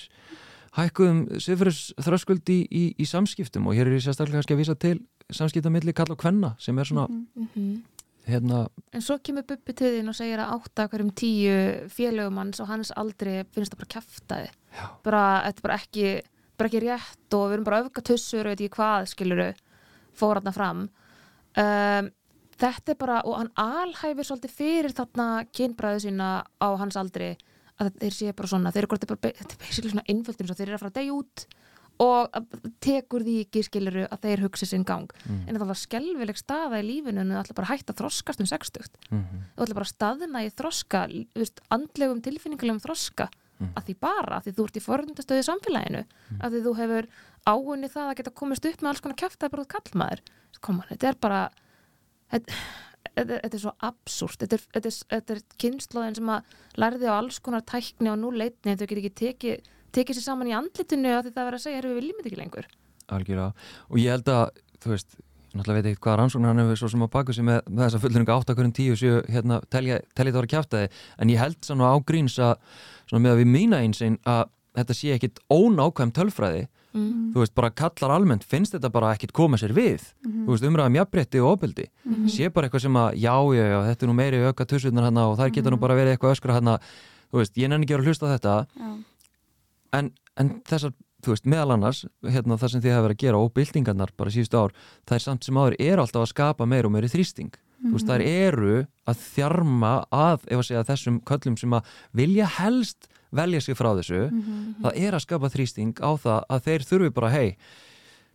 hækkuðum 0.78 1.40
sifris 1.42 1.94
þröskuld 2.02 2.50
í, 2.50 2.60
í, 2.66 2.84
í 2.98 3.06
samskiptum. 3.06 3.68
Og 3.70 3.78
hér 3.78 3.90
er 3.90 3.98
ég 3.98 4.06
sérstaklega 4.06 4.42
kannski 4.42 4.56
að 4.56 4.62
vísa 4.64 4.78
til 4.80 4.96
samskiptamilli 5.34 5.94
kall 5.96 6.12
og 6.14 6.20
kvenna 6.22 6.54
sem 6.62 6.78
er 6.78 6.90
svona 6.90 7.08
hérna 8.28 8.64
en 8.96 9.04
svo 9.04 9.18
kemur 9.20 9.46
Bubbi 9.48 9.76
til 9.76 9.92
þín 9.98 10.12
og 10.12 10.18
segir 10.18 10.42
að 10.42 10.54
átta 10.58 10.88
hverjum 10.92 11.12
tíu 11.18 11.56
félögum 11.92 12.40
hans 12.40 12.62
og 12.64 12.70
hans 12.72 12.94
aldrei 12.96 13.44
finnst 13.52 13.74
það 13.74 13.82
bara 13.82 13.94
kæftaði 13.98 14.50
bara, 15.04 15.24
þetta 15.48 15.60
er 15.60 15.68
bara 15.68 15.80
ekki, 15.80 16.10
bara 16.58 16.72
ekki 16.72 16.84
rétt 16.86 17.38
og 17.38 17.46
við 17.48 17.58
erum 17.58 17.70
bara 17.70 17.82
öfgatussur 17.84 18.44
og 18.46 18.54
veit 18.54 18.62
ekki 18.64 18.78
hvað 18.78 19.08
skiluru 19.12 19.48
fór 20.14 20.40
hann 20.40 20.54
fram. 20.54 20.84
Um, 21.58 22.12
þetta 22.62 22.94
er 22.94 23.00
bara 23.00 23.20
og 23.28 23.40
hann 23.40 23.52
alhæfir 23.60 24.28
svolítið 24.28 24.56
fyrir 24.58 24.96
þarna 24.96 25.28
kynbræðu 25.54 26.06
sína 26.06 26.30
á 26.46 26.68
hans 26.80 26.98
aldri 27.00 27.34
að 27.82 27.92
þeir 28.02 28.16
séu 28.18 28.34
bara 28.38 28.50
svona 28.50 28.74
þeir 28.74 28.86
eru 28.86 29.00
bara, 29.10 29.34
þetta 29.34 29.56
er 29.56 29.62
basically 29.62 29.94
svona 29.94 30.08
innföldin 30.14 30.50
svo 30.50 30.58
þeir 30.58 30.70
eru 30.70 30.78
að 30.78 30.84
fara 30.86 30.98
degja 31.00 31.18
út 31.18 31.46
og 32.02 32.34
tekur 32.84 33.24
því 33.26 33.36
ekki 33.44 33.64
skiluru 33.68 34.08
að 34.08 34.26
þeir 34.26 34.44
hugsi 34.48 34.68
sinn 34.70 34.86
gang. 34.88 35.12
Mm. 35.28 35.44
en 35.48 35.60
það 35.60 35.70
var 35.70 35.80
skelvileg 35.80 36.40
staða 36.40 36.82
í 36.82 36.88
lífinu 36.88 37.22
en 37.22 37.34
það 37.36 37.44
ætla 37.44 37.58
bara 37.60 37.70
að 37.70 37.74
hætta 37.74 37.94
að 37.94 38.02
þroskast 38.02 38.44
um 38.44 38.50
60 38.50 38.90
mm 39.12 39.44
þú 39.54 39.66
ætla 39.66 39.78
bara 39.78 39.88
að 39.88 39.94
staðina 39.94 40.44
í 40.44 40.52
þroska 40.54 41.04
þú 41.14 41.44
veist, 41.44 41.64
andlegum 41.70 42.22
tilfinningulegum 42.26 42.84
þroska. 42.84 43.30
Mm. 43.62 43.70
að 43.78 43.84
því 43.86 43.94
bara, 44.02 44.38
að 44.40 44.48
því 44.48 44.52
þú 44.58 44.64
ert 44.66 44.78
í 44.78 44.82
forundastöðu 44.82 45.42
í 45.44 45.46
samfélaginu, 45.46 46.00
að 46.42 46.56
því 46.56 46.62
þú 46.66 46.72
hefur 46.80 47.08
áunni 47.46 47.90
það 47.94 48.08
að 48.10 48.16
geta 48.18 48.34
komist 48.34 48.66
upp 48.66 48.82
með 48.82 48.90
alls 48.90 49.04
konar 49.06 49.20
kæft 49.22 49.46
að 49.46 49.52
bara 49.54 49.64
út 49.64 49.70
kallmaður 49.72 50.24
koma, 50.64 50.88
þetta 50.90 51.12
er 51.12 51.20
bara 51.22 51.42
þetta, 52.34 52.58
þetta, 53.12 53.38
þetta 53.44 53.58
er 53.58 53.64
svo 53.64 53.74
absúrt. 53.90 54.42
Þetta 54.44 54.58
er, 54.58 54.66
þetta 54.76 54.92
er, 54.92 54.98
þetta 55.14 55.36
er 55.36 55.44
kynnslóðin 55.64 56.20
sem 56.20 56.34
að 56.34 56.58
lærði 56.84 57.12
á 57.12 57.14
alls 57.16 57.40
konar 57.44 57.66
tækni 57.70 58.14
á 58.14 58.16
núleitni 58.20 58.78
þau 58.78 58.86
get 58.86 59.00
ekki 59.00 59.14
tekið 59.22 59.72
tekið 59.98 60.20
sér 60.20 60.26
saman 60.28 60.50
í 60.50 60.56
andlitinu 60.58 61.14
að 61.18 61.30
það 61.30 61.44
verður 61.44 61.60
að 61.60 61.66
segja 61.66 61.82
erum 61.82 61.94
við 61.94 62.00
viljum 62.02 62.18
þetta 62.20 62.32
ekki 62.32 62.42
lengur. 62.42 62.68
Algjörlega. 63.14 63.70
Og 63.90 64.02
ég 64.02 64.16
held 64.16 64.34
að, 64.34 64.44
þú 64.84 64.94
veist 64.94 65.18
náttúrulega 65.54 65.78
veit 65.78 65.90
ekkert 65.92 66.04
hvað 66.08 66.18
rannsóknar 66.20 66.54
hann 66.54 66.64
hefur 66.64 66.80
svo 66.82 66.90
sem 66.90 67.06
að 67.06 67.12
baka 67.14 67.34
sig 67.36 67.46
með, 67.46 67.60
með 67.70 67.86
þessa 67.86 68.02
fulleringa 68.02 68.38
8 68.42 68.56
hverjum 68.58 68.76
10 68.80 69.00
7 69.04 69.20
hérna, 69.36 69.60
telja, 69.70 70.00
telja 70.18 70.34
það 70.34 70.40
var 70.40 70.50
kjæftæði 70.54 70.88
en 71.22 71.34
ég 71.34 71.42
held 71.44 71.60
svona 71.68 71.92
á 71.94 71.98
gríns 72.02 72.38
að 72.42 72.56
svona 73.06 73.22
með 73.26 73.36
að 73.36 73.42
við 73.44 73.52
mína 73.54 73.82
einsinn 73.86 74.18
að 74.26 74.48
þetta 74.74 74.98
sé 74.98 75.14
ekkit 75.18 75.44
ónákvæm 75.54 76.16
tölfræði. 76.16 76.70
Mm. 76.94 77.32
þú 77.34 77.42
veist, 77.42 77.54
bara 77.58 77.72
kallar 77.74 78.12
almennt 78.14 78.44
finnst 78.46 78.76
þetta 78.76 78.92
bara 78.94 79.16
ekkit 79.16 79.32
koma 79.34 79.58
sér 79.58 79.72
við. 79.74 80.04
Þú 80.22 80.52
veist, 80.52 80.66
umræðum 80.68 80.98
jafnbretti 81.00 81.40
og 81.42 81.56
ofbeldi. 81.56 81.88
Sé 82.30 82.52
bara 82.54 82.70
eitthvað 82.70 82.84
sem 82.86 83.00
að, 83.02 83.16
já, 83.18 83.34
já, 83.58 83.64
já, 83.72 83.78
þetta 83.88 84.06
er 84.06 84.12
nú 84.12 84.16
meiri 84.20 84.42
auka 84.46 84.68
tussunar 84.70 85.08
hann 85.08 85.18
og 85.24 85.34
þær 85.40 85.56
geta 85.56 85.74
nú 85.74 85.80
bara 85.82 85.98
verið 85.98 86.14
eitthvað 86.14 86.36
öskra 86.36 86.60
hann 86.60 86.70
þú 87.34 87.42
veist, 87.42 87.58
ég 87.58 87.72
nenni 87.72 87.88
ekki 87.88 87.98
að 87.98 88.04
að 88.04 88.12
hlusta 88.12 88.30
á 88.30 88.34
þetta. 88.36 88.56
Já. 88.78 88.92
En, 89.94 90.12
en 90.40 90.54
þessar, 90.70 90.96
þú 91.24 91.36
veist, 91.36 91.50
meðal 91.50 91.76
annars 91.78 92.04
hérna, 92.26 92.60
það 92.62 92.74
sem 92.74 92.84
þið 92.84 92.96
hafa 92.96 93.06
verið 93.08 93.18
að 93.18 93.26
gera 93.26 93.44
og 93.44 93.54
byltingarnar 93.58 94.16
bara 94.20 94.34
síðustu 94.34 94.60
ár, 94.60 94.76
það 95.08 95.20
er 95.20 95.26
samt 95.28 95.48
sem 95.48 95.60
áður 95.60 95.78
er 95.80 96.04
alltaf 96.04 96.26
að 96.26 96.34
skapa 96.34 96.68
meir 96.70 96.90
og 96.90 96.96
meiri 96.96 97.12
þrýsting. 97.12 97.54
Þú 97.84 97.98
veist, 97.98 98.08
þær 98.08 98.22
eru 98.24 98.76
að 99.12 99.24
þjarma 99.34 99.96
að, 100.08 100.46
ef 100.48 100.62
að 100.62 100.68
segja, 100.70 100.86
þessum 100.88 101.18
köllum 101.28 101.58
sem 101.60 101.74
að 101.76 101.90
vilja 102.16 102.48
helst 102.62 103.10
velja 103.34 103.62
sig 103.64 103.78
frá 103.78 103.92
þessu 103.98 104.28
það 104.84 105.00
er 105.02 105.18
að 105.18 105.26
skapa 105.26 105.50
þrýsting 105.54 105.98
á 106.00 106.12
það 106.22 106.40
að 106.54 106.68
þeir 106.68 106.86
þurfi 106.90 107.14
bara, 107.18 107.32
hei 107.34 107.58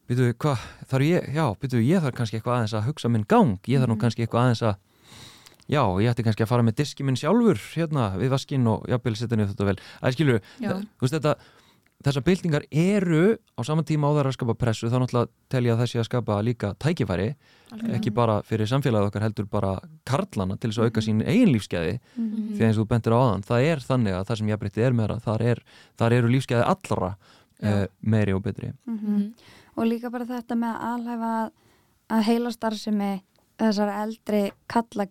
býtu, 0.08 0.32
hvað, 0.40 0.64
þarf 0.90 1.06
ég, 1.06 1.28
já, 1.36 1.44
býtu, 1.62 1.82
ég 1.84 2.04
þarf 2.04 2.18
kannski 2.18 2.38
eitthvað 2.38 2.56
aðeins 2.56 2.76
að 2.78 2.86
hugsa 2.88 3.10
minn 3.12 3.26
gang, 3.28 3.58
ég 3.68 3.82
þarf 3.82 3.92
nú 3.92 3.98
kannski 4.00 4.24
eitthvað 4.24 4.46
aðeins 4.46 4.64
að 4.64 4.78
já, 5.68 5.82
ég 6.00 6.08
ætti 6.10 6.24
kannski 6.26 6.42
að 6.46 6.48
fara 6.54 6.62
með 6.66 6.78
diski 6.82 7.04
minn 7.04 7.16
sjálfur 7.18 7.58
hérna 7.76 8.10
við 8.18 8.30
vaskinn 8.34 8.66
og 8.72 8.86
jafnvel 8.88 9.16
setja 9.16 9.36
niður 9.36 9.52
þetta 9.54 9.68
vel 9.68 9.78
að 10.02 10.12
skilur, 10.16 10.40
Já. 10.60 10.72
þú 10.96 11.04
veist 11.06 11.14
þetta 11.18 11.34
þessar 11.98 12.22
byltingar 12.22 12.62
eru 12.70 13.22
á 13.58 13.60
saman 13.66 13.84
tíma 13.84 14.06
á 14.06 14.14
þær 14.14 14.28
að 14.30 14.34
skapa 14.36 14.54
pressu, 14.54 14.86
þá 14.86 15.00
náttúrulega 15.02 15.28
tel 15.50 15.64
ég 15.66 15.72
að 15.74 15.80
þessi 15.82 15.98
að 15.98 16.06
skapa 16.06 16.36
líka 16.46 16.68
tækifæri 16.78 17.26
ekki 17.98 18.12
bara 18.14 18.36
fyrir 18.46 18.70
samfélagið 18.70 19.08
okkar 19.10 19.24
heldur 19.26 19.48
bara 19.50 19.72
karlana 20.06 20.54
til 20.56 20.70
þess 20.70 20.78
að 20.78 20.86
auka 20.92 21.02
sín 21.02 21.24
eigin 21.26 21.50
lífsgæði 21.52 21.98
Mhm. 22.16 22.54
því 22.54 22.62
eins 22.68 22.78
og 22.78 22.86
þú 22.86 22.88
bentir 22.94 23.12
á 23.12 23.18
aðan, 23.18 23.42
það 23.42 23.66
er 23.72 23.78
þannig 23.88 24.14
að 24.14 24.26
það 24.30 24.38
sem 24.38 24.48
ég 24.48 24.58
breytti 24.62 24.82
er 24.86 24.92
meira, 24.94 25.18
þar, 25.20 25.42
er, 25.42 25.58
þar 25.98 26.12
eru 26.12 26.28
lífsgæði 26.28 26.64
allra 26.70 27.10
uh, 27.62 27.86
meiri 28.00 28.32
og 28.32 28.42
betri 28.46 28.72
Mhm. 28.86 29.32
og 29.76 29.84
líka 29.90 30.10
bara 30.10 30.24
þetta 30.24 30.54
með 30.54 30.78
að 30.78 30.86
alhæfa 30.94 31.50
að 32.10 32.22
heila 32.30 32.50
starfsemi 32.54 33.22
þessar 33.58 33.90
eldri 34.06 34.52
kalla 34.68 35.08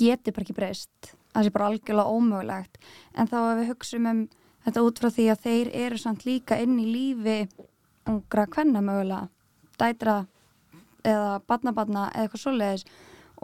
geti 0.00 0.34
bara 0.34 0.46
ekki 0.46 0.56
breyst. 0.56 1.12
Það 1.34 1.46
sé 1.46 1.54
bara 1.54 1.68
algjörlega 1.70 2.16
ómögulegt. 2.16 2.80
En 3.14 3.30
þá 3.30 3.38
ef 3.42 3.60
við 3.60 3.70
hugsaum 3.72 4.10
um 4.10 4.24
þetta 4.64 4.84
út 4.86 5.00
frá 5.02 5.10
því 5.12 5.28
að 5.32 5.46
þeir 5.46 5.72
eru 5.84 6.00
samt 6.00 6.26
líka 6.28 6.58
inn 6.62 6.76
í 6.80 6.86
lífi 6.88 7.38
ungra 8.10 8.46
kvenna 8.50 8.84
mögulega 8.84 9.28
dætra 9.80 10.20
eða 11.04 11.40
badnabanna 11.48 12.10
eða 12.12 12.26
eitthvað 12.26 12.44
svoleiðis. 12.44 12.86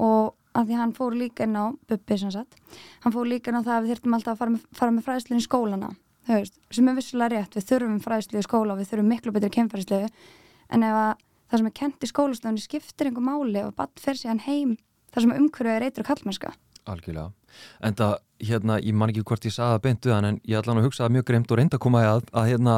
Og 0.01 0.36
að 0.57 0.70
því 0.70 0.78
hann 0.80 0.94
fór 0.96 1.16
líka 1.16 1.46
inn 1.46 1.59
á 1.59 1.70
Bubbi 1.88 2.18
sem 2.18 2.30
sagt, 2.34 2.57
hann 3.05 3.14
fór 3.14 3.28
líka 3.28 3.51
inn 3.51 3.61
á 3.61 3.66
það 3.66 3.76
að 3.76 3.82
við 3.84 3.92
þurftum 3.94 4.16
alltaf 4.16 4.32
að 4.32 4.40
fara 4.40 4.55
með, 4.55 4.62
fara 4.74 4.94
með 4.94 5.07
fræðslu 5.07 5.38
í 5.38 5.44
skólana 5.44 5.90
veist, 6.30 6.59
sem 6.74 6.88
er 6.90 6.96
vissulega 6.98 7.34
rétt, 7.34 7.57
við 7.57 7.66
þurfum 7.70 7.98
fræðslu 8.05 8.40
í 8.40 8.46
skóla 8.46 8.74
og 8.74 8.80
við 8.80 8.90
þurfum 8.90 9.11
miklu 9.14 9.34
betri 9.34 9.51
kemfærslu 9.57 10.01
en 10.70 10.86
ef 10.86 10.98
að 10.98 11.11
það 11.51 11.62
sem 11.62 11.70
er 11.70 11.76
kent 11.80 12.05
í 12.05 12.11
skólastöðunni 12.11 12.64
skiptir 12.64 13.11
einhver 13.11 13.26
máli 13.26 13.64
og 13.66 13.74
bann 13.78 13.92
fer 13.98 14.18
síðan 14.18 14.42
heim 14.46 14.76
þar 15.11 15.26
sem 15.26 15.36
umhverfið 15.36 15.76
er 15.76 15.86
eitthvað 15.86 16.11
kallmennska. 16.11 16.52
Algjörlega. 16.90 17.30
En 17.84 17.96
það, 17.98 18.14
hérna, 18.48 18.78
ég 18.82 18.96
man 18.96 19.12
ekki 19.12 19.24
hvort 19.26 19.46
ég 19.46 19.54
saði 19.54 19.76
það 19.76 19.82
beint 19.86 20.06
við 20.06 20.14
hann, 20.16 20.28
en 20.28 20.38
ég 20.48 20.61
ætla 20.61 20.74
hann 20.74 20.82
að 20.82 20.88
hugsa 20.88 21.04
það 21.04 21.16
mjög 21.16 21.26
greimt 21.30 21.50
og 21.50 21.61
reynda 21.61 21.78
að 21.78 21.84
koma 21.86 22.04
að, 22.06 22.22
að 22.32 22.50
hérna, 22.50 22.76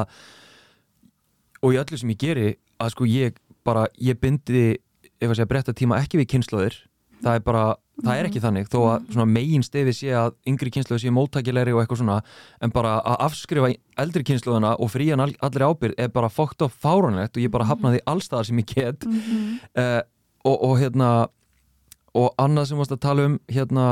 og 1.63 1.75
í 1.75 1.79
öllu 1.83 1.99
sem 1.99 2.13
ég 2.13 2.23
geri, 2.23 2.49
að 2.81 2.95
sko 2.95 3.07
ég 3.07 3.37
bara, 3.63 3.85
ég 4.01 4.19
bindi, 4.19 4.65
ef 5.21 5.29
að 5.29 5.37
segja 5.37 5.51
breytta 5.53 5.75
tíma 5.77 6.01
ekki 6.03 6.19
við 6.19 6.29
kynnslóðir, 6.33 6.79
það 7.23 7.37
er 7.39 7.45
bara, 7.45 7.63
það 8.01 8.19
er 8.19 8.27
ekki 8.27 8.41
þannig, 8.43 8.67
þó 8.73 8.79
að 8.81 9.05
svona 9.13 9.27
megin 9.29 9.63
stefi 9.63 9.93
sé 9.95 10.09
að 10.19 10.33
yngri 10.49 10.73
kynnslóði 10.75 11.05
sé 11.05 11.13
móttækilegri 11.15 11.75
og 11.75 11.83
eitthvað 11.83 12.01
svona, 12.01 12.17
en 12.59 12.73
bara 12.75 12.97
að 12.99 13.23
afskrifa 13.29 13.69
eldri 14.03 14.25
kynnslóðina 14.27 14.73
og 14.83 14.91
frían 14.91 15.23
all, 15.23 15.31
allri 15.45 15.69
ábyrð 15.69 16.01
er 16.03 16.11
bara 16.11 16.31
fókt 16.33 16.65
og 16.65 16.73
fáranlegt 16.83 17.37
og 17.37 17.45
ég 17.45 17.53
bara 17.53 17.69
hafna 17.69 17.93
því 17.93 18.03
allstaðar 18.11 18.49
sem 18.49 18.59
ég 18.59 18.73
get. 18.73 19.07
Uh, 19.77 20.01
og, 20.43 20.57
og 20.57 20.75
hérna 20.81 21.13
og 22.13 22.33
annað 22.41 22.69
sem 22.69 22.79
varst 22.79 22.93
að 22.95 23.03
tala 23.07 23.27
um 23.29 23.39
hérna 23.51 23.85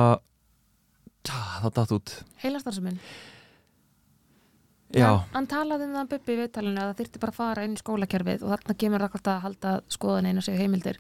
það 1.26 1.74
datt 1.78 1.94
út. 1.98 2.16
Heilastarsaminn 2.42 3.00
já, 4.96 5.10
hann, 5.32 5.48
talaði 5.50 5.88
um 5.88 5.96
það 5.96 6.12
Bubbi 6.14 6.34
í 6.34 6.38
viðtalinu 6.42 6.82
að 6.82 6.92
það 6.92 7.02
þyrfti 7.02 7.22
bara 7.24 7.34
að 7.34 7.40
fara 7.40 7.66
inn 7.66 7.76
í 7.76 7.82
skólakerfið 7.82 8.46
og 8.46 8.54
þarna 8.54 8.78
kemur 8.84 9.04
það 9.04 9.12
hvort 9.16 9.32
að 9.32 9.44
halda 9.46 9.74
skoðan 9.96 10.30
einu 10.30 10.46
sig 10.46 10.58
heimildir. 10.60 11.00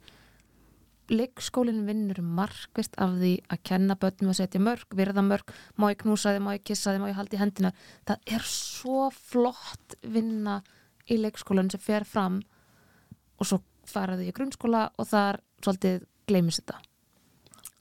Leikskólinn 1.11 1.82
vinnur 1.88 2.22
markvist 2.24 2.93
af 3.01 3.17
því 3.19 3.34
að 3.51 3.63
kenna 3.67 3.97
börnum 3.99 4.32
að 4.32 4.38
setja 4.39 4.61
mörg, 4.63 4.86
virða 4.95 5.24
mörg 5.26 5.51
má 5.76 5.89
ég 5.91 5.99
knúsa 6.03 6.32
þið, 6.32 6.45
má 6.45 6.53
ég 6.55 6.63
kissa 6.69 6.93
þið, 6.93 7.01
má 7.03 7.09
ég 7.09 7.17
halda 7.17 7.36
í 7.36 7.41
hendina. 7.41 7.74
Það 8.07 8.32
er 8.38 8.45
svo 8.47 9.09
flott 9.17 9.97
vinna 10.05 10.61
í 11.11 11.17
leikskólan 11.19 11.72
sem 11.74 11.84
fer 11.84 12.07
fram 12.07 12.39
og 13.41 13.49
svo 13.49 13.59
faraði 13.89 14.30
í 14.30 14.38
grunnskóla 14.38 14.88
og 14.95 15.09
þar 15.09 15.41
svolítið 15.59 16.05
gleymist 16.30 16.63
þetta 16.63 16.80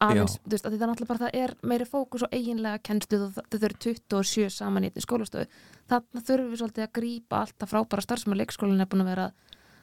aðeins, 0.00 0.38
þú 0.44 0.54
veist, 0.54 0.66
að 0.66 0.74
það 0.74 0.84
er 0.84 0.90
náttúrulega 0.90 1.10
bara 1.10 1.24
það 1.24 1.38
er 1.40 1.54
meiri 1.72 1.86
fókus 1.88 2.24
og 2.24 2.34
eiginlega 2.34 2.82
kennsluð 2.88 3.26
og 3.26 3.50
það 3.52 3.66
eru 3.68 3.80
27 3.84 4.54
saman 4.54 4.86
í 4.88 4.92
skólastöðu 5.04 5.48
þarna 5.90 6.22
þurfum 6.26 6.52
við 6.52 6.62
svolítið 6.62 6.86
að 6.86 6.94
grípa 6.98 7.40
alltaf 7.44 7.72
frábæra 7.72 8.04
starf 8.04 8.22
sem 8.22 8.34
að 8.34 8.40
leikskólinn 8.42 8.84
er 8.84 8.90
búin 8.90 9.04
að 9.04 9.10
vera 9.12 9.26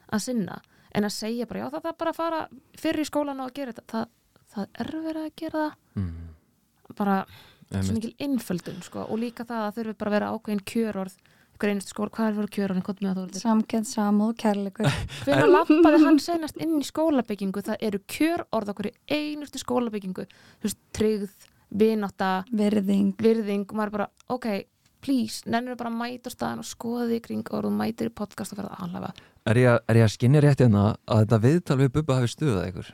að 0.08 0.24
sinna, 0.24 0.62
en 0.96 1.08
að 1.08 1.16
segja 1.18 1.48
bara 1.50 1.66
já 1.66 1.70
það 1.74 1.90
er 1.92 2.00
bara 2.00 2.14
að 2.14 2.20
fara 2.22 2.42
fyrir 2.80 3.04
í 3.04 3.10
skólan 3.10 3.44
og 3.44 3.50
að 3.52 3.58
gera 3.60 3.76
þetta. 3.76 3.88
Það, 3.92 4.08
það 4.54 4.82
er 4.84 4.92
verið 5.08 5.24
að 5.28 5.34
gera 5.42 5.64
það. 5.64 5.74
Mm, 6.02 6.28
bara 6.98 7.18
svo 7.68 7.98
mikil 7.98 8.14
innföldun 8.24 8.84
sko, 8.86 9.04
og 9.04 9.20
líka 9.20 9.46
það 9.48 9.66
að 9.66 9.80
þurfi 9.80 9.98
bara 10.00 10.12
að 10.12 10.18
vera 10.18 10.30
ákveðin 10.32 10.64
kjörorð 10.72 11.18
ykkur 11.58 11.74
einustu 11.74 11.92
skóla, 11.96 12.14
hvað 12.14 12.30
er 12.30 12.38
verið 12.38 12.54
kjörorðin, 12.58 12.86
hvað 12.86 13.04
með 13.04 13.20
það 13.20 13.42
samkend, 13.42 13.90
samúð, 13.90 14.32
kærleikur. 14.46 14.90
Hvernig 15.26 15.52
lappaði 15.56 16.02
hann 16.06 16.22
senast 16.24 16.62
inn 16.64 16.78
í 16.80 16.86
skólabyggingu? 16.88 17.66
Það 17.68 17.84
eru 17.90 18.02
kjörorð 18.16 18.74
okkur 18.74 18.90
í 18.92 18.96
einustu 19.18 19.62
skólabyggingu. 19.62 20.28
Þú 20.62 20.70
veist, 20.70 20.80
tryggð, 20.96 21.48
vinátta 21.84 22.32
virðing. 22.54 23.12
virðing. 23.20 23.66
Og 23.68 23.80
maður 23.82 23.96
bara, 23.98 24.10
ok, 24.38 24.48
please 25.04 25.44
nennir 25.50 25.76
bara 25.78 25.92
að 25.92 25.98
mæta 26.00 26.30
á 26.30 26.36
staðan 26.36 26.62
og 26.64 26.68
skoða 26.68 27.10
því 27.12 27.18
kring 27.28 27.50
og 27.54 27.66
þú 27.68 27.74
mætir 27.78 28.10
í 28.10 28.14
podcast 28.18 28.56
og 28.56 28.62
verða 28.64 28.78
aðlafa 28.82 29.12
er 29.48 29.60
ég, 29.62 29.68
að- 29.70 29.84
er 29.94 30.00
ég 30.00 30.06
að 30.08 30.14
skinni 30.16 30.40
rétt 30.44 30.64
hérna 30.64 30.86
að 31.06 31.20
þetta 31.22 31.38
viðtal 31.44 31.78
við 31.80 31.92
Bubba 31.94 32.16
hafi 32.18 32.32
stuðað 32.34 32.66
ykkur? 32.72 32.90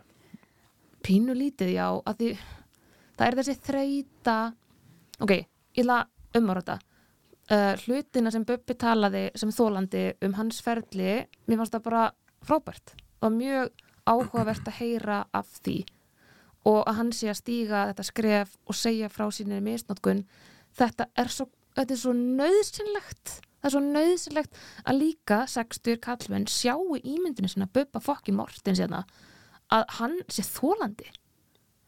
Pínu 1.04 1.34
lítið, 1.40 1.72
já, 1.78 1.88
að 2.04 2.20
því 2.20 2.28
það 3.18 3.26
er 3.28 3.38
þessi 3.40 3.56
þreita 3.70 4.36
ok, 5.24 5.32
ég 5.34 5.84
ætla 5.86 5.98
að 6.04 6.40
umvarða 6.42 6.76
uh, 7.52 7.74
hlutina 7.84 8.32
sem 8.34 8.46
Bubbi 8.48 8.76
talaði 8.80 9.30
sem 9.40 9.52
þólandi 9.54 10.06
um 10.26 10.36
hans 10.38 10.62
ferli 10.64 11.24
mér 11.48 11.60
fannst 11.60 11.76
það 11.76 11.88
bara 11.88 12.06
frábært 12.44 12.96
og 13.24 13.36
mjög 13.36 13.72
áhugavert 14.10 14.68
að 14.68 14.80
heyra 14.82 15.24
af 15.36 15.50
því 15.64 15.78
og 16.68 16.84
að 16.88 17.00
hann 17.00 17.12
sé 17.16 17.32
að 17.32 17.40
stíga 17.42 17.88
þetta 17.92 18.06
skref 18.08 18.54
og 18.68 18.78
segja 18.80 19.10
frá 19.12 19.26
sínir 19.32 19.64
misnótkun 19.64 20.24
þetta 20.78 21.10
er 21.20 21.32
svo, 21.32 21.50
þetta 21.76 21.96
er 21.96 22.02
svo 22.04 22.14
nöðsynlegt 22.18 23.36
það 23.64 23.70
er 23.70 23.76
svo 23.76 23.84
nöðsynlegt 23.88 24.62
að 24.84 25.00
líka 25.00 25.44
60 25.52 26.00
kallmenn 26.04 26.48
sjáu 26.52 26.98
ímyndinu 27.00 27.52
sinna 27.52 27.70
Bubba 27.72 28.04
fokkin 28.04 28.38
Mortins 28.40 28.82
hérna 28.84 29.04
að 29.74 29.86
hann 30.00 30.18
sé 30.32 30.46
þólandi 30.48 31.12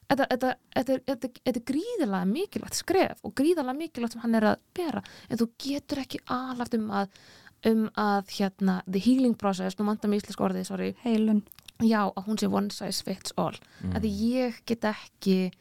þetta, 0.10 0.28
þetta, 0.32 0.52
þetta, 0.76 1.30
er- 1.46 1.56
er 1.56 1.62
gríðalega 1.72 2.28
mikilvægt 2.30 2.78
skref 2.82 3.24
og 3.26 3.34
gríðalega 3.40 3.78
mikilvægt 3.80 4.14
sem 4.16 4.22
hann 4.26 4.36
er 4.36 4.48
að 4.52 4.62
bera. 4.78 5.02
En 5.30 5.38
þú 5.42 5.50
getur 5.66 6.04
ekki 6.04 6.22
alhaft 6.28 6.74
um 6.78 6.90
að 6.92 7.10
um 7.66 7.86
að 7.98 8.28
hérna 8.38 8.82
the 8.86 9.00
healing 9.02 9.34
process, 9.34 9.74
nú 9.80 9.86
vantar 9.88 10.10
mig 10.12 10.22
íslensk 10.22 10.42
orðið, 10.46 10.66
sorry. 10.68 10.90
Heilun. 11.02 11.40
Já, 11.82 12.04
að 12.14 12.28
hún 12.28 12.38
sé 12.38 12.48
one 12.52 12.70
size 12.72 13.02
fits 13.04 13.34
all. 13.42 13.56
Mm. 13.82 13.96
að 13.98 14.04
ég 14.06 14.60
get 14.70 14.86
ekki 14.86 15.52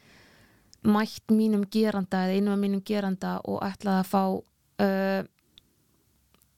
mætt 0.85 1.33
mínum 1.33 1.65
geranda 1.73 2.27
eða 2.27 2.37
einum 2.37 2.53
af 2.53 2.61
mínum 2.61 2.83
geranda 2.85 3.39
og 3.49 3.63
ætlaði 3.65 4.03
að 4.03 4.11
fá 4.11 4.23
uh, 4.85 5.23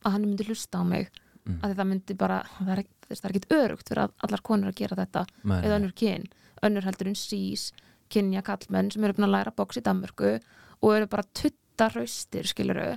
að 0.03 0.17
hann 0.17 0.27
myndi 0.27 0.49
hlusta 0.49 0.83
á 0.83 0.85
mig. 0.85 1.13
Mm. 1.47 1.61
að 1.63 1.77
það 1.79 1.87
myndi 1.93 2.15
bara, 2.19 2.41
það 2.59 2.71
er, 2.75 2.81
er 3.15 3.31
ekkit 3.31 3.53
örugt 3.55 3.87
fyrir 3.93 4.01
að 4.03 4.15
allar 4.27 4.41
konur 4.43 4.73
að 4.73 4.81
gera 4.81 4.97
þetta 4.99 5.21
Nei, 5.47 5.61
eða 5.61 5.77
önnur 5.79 5.93
kyn, 5.95 6.25
önnur 6.63 6.85
heldur 6.87 7.09
en 7.11 7.19
sís 7.19 7.71
kynja 8.13 8.43
kallmenn 8.47 8.91
sem 8.95 9.05
eru 9.05 9.17
búin 9.19 9.27
að 9.29 9.35
læra 9.35 9.53
box 9.57 9.77
í 9.81 9.83
Danmörku 9.83 10.37
og 10.83 10.93
eru 10.95 11.07
bara 11.11 11.25
tutta 11.35 11.89
hraustir, 11.93 12.47
skiluru 12.47 12.97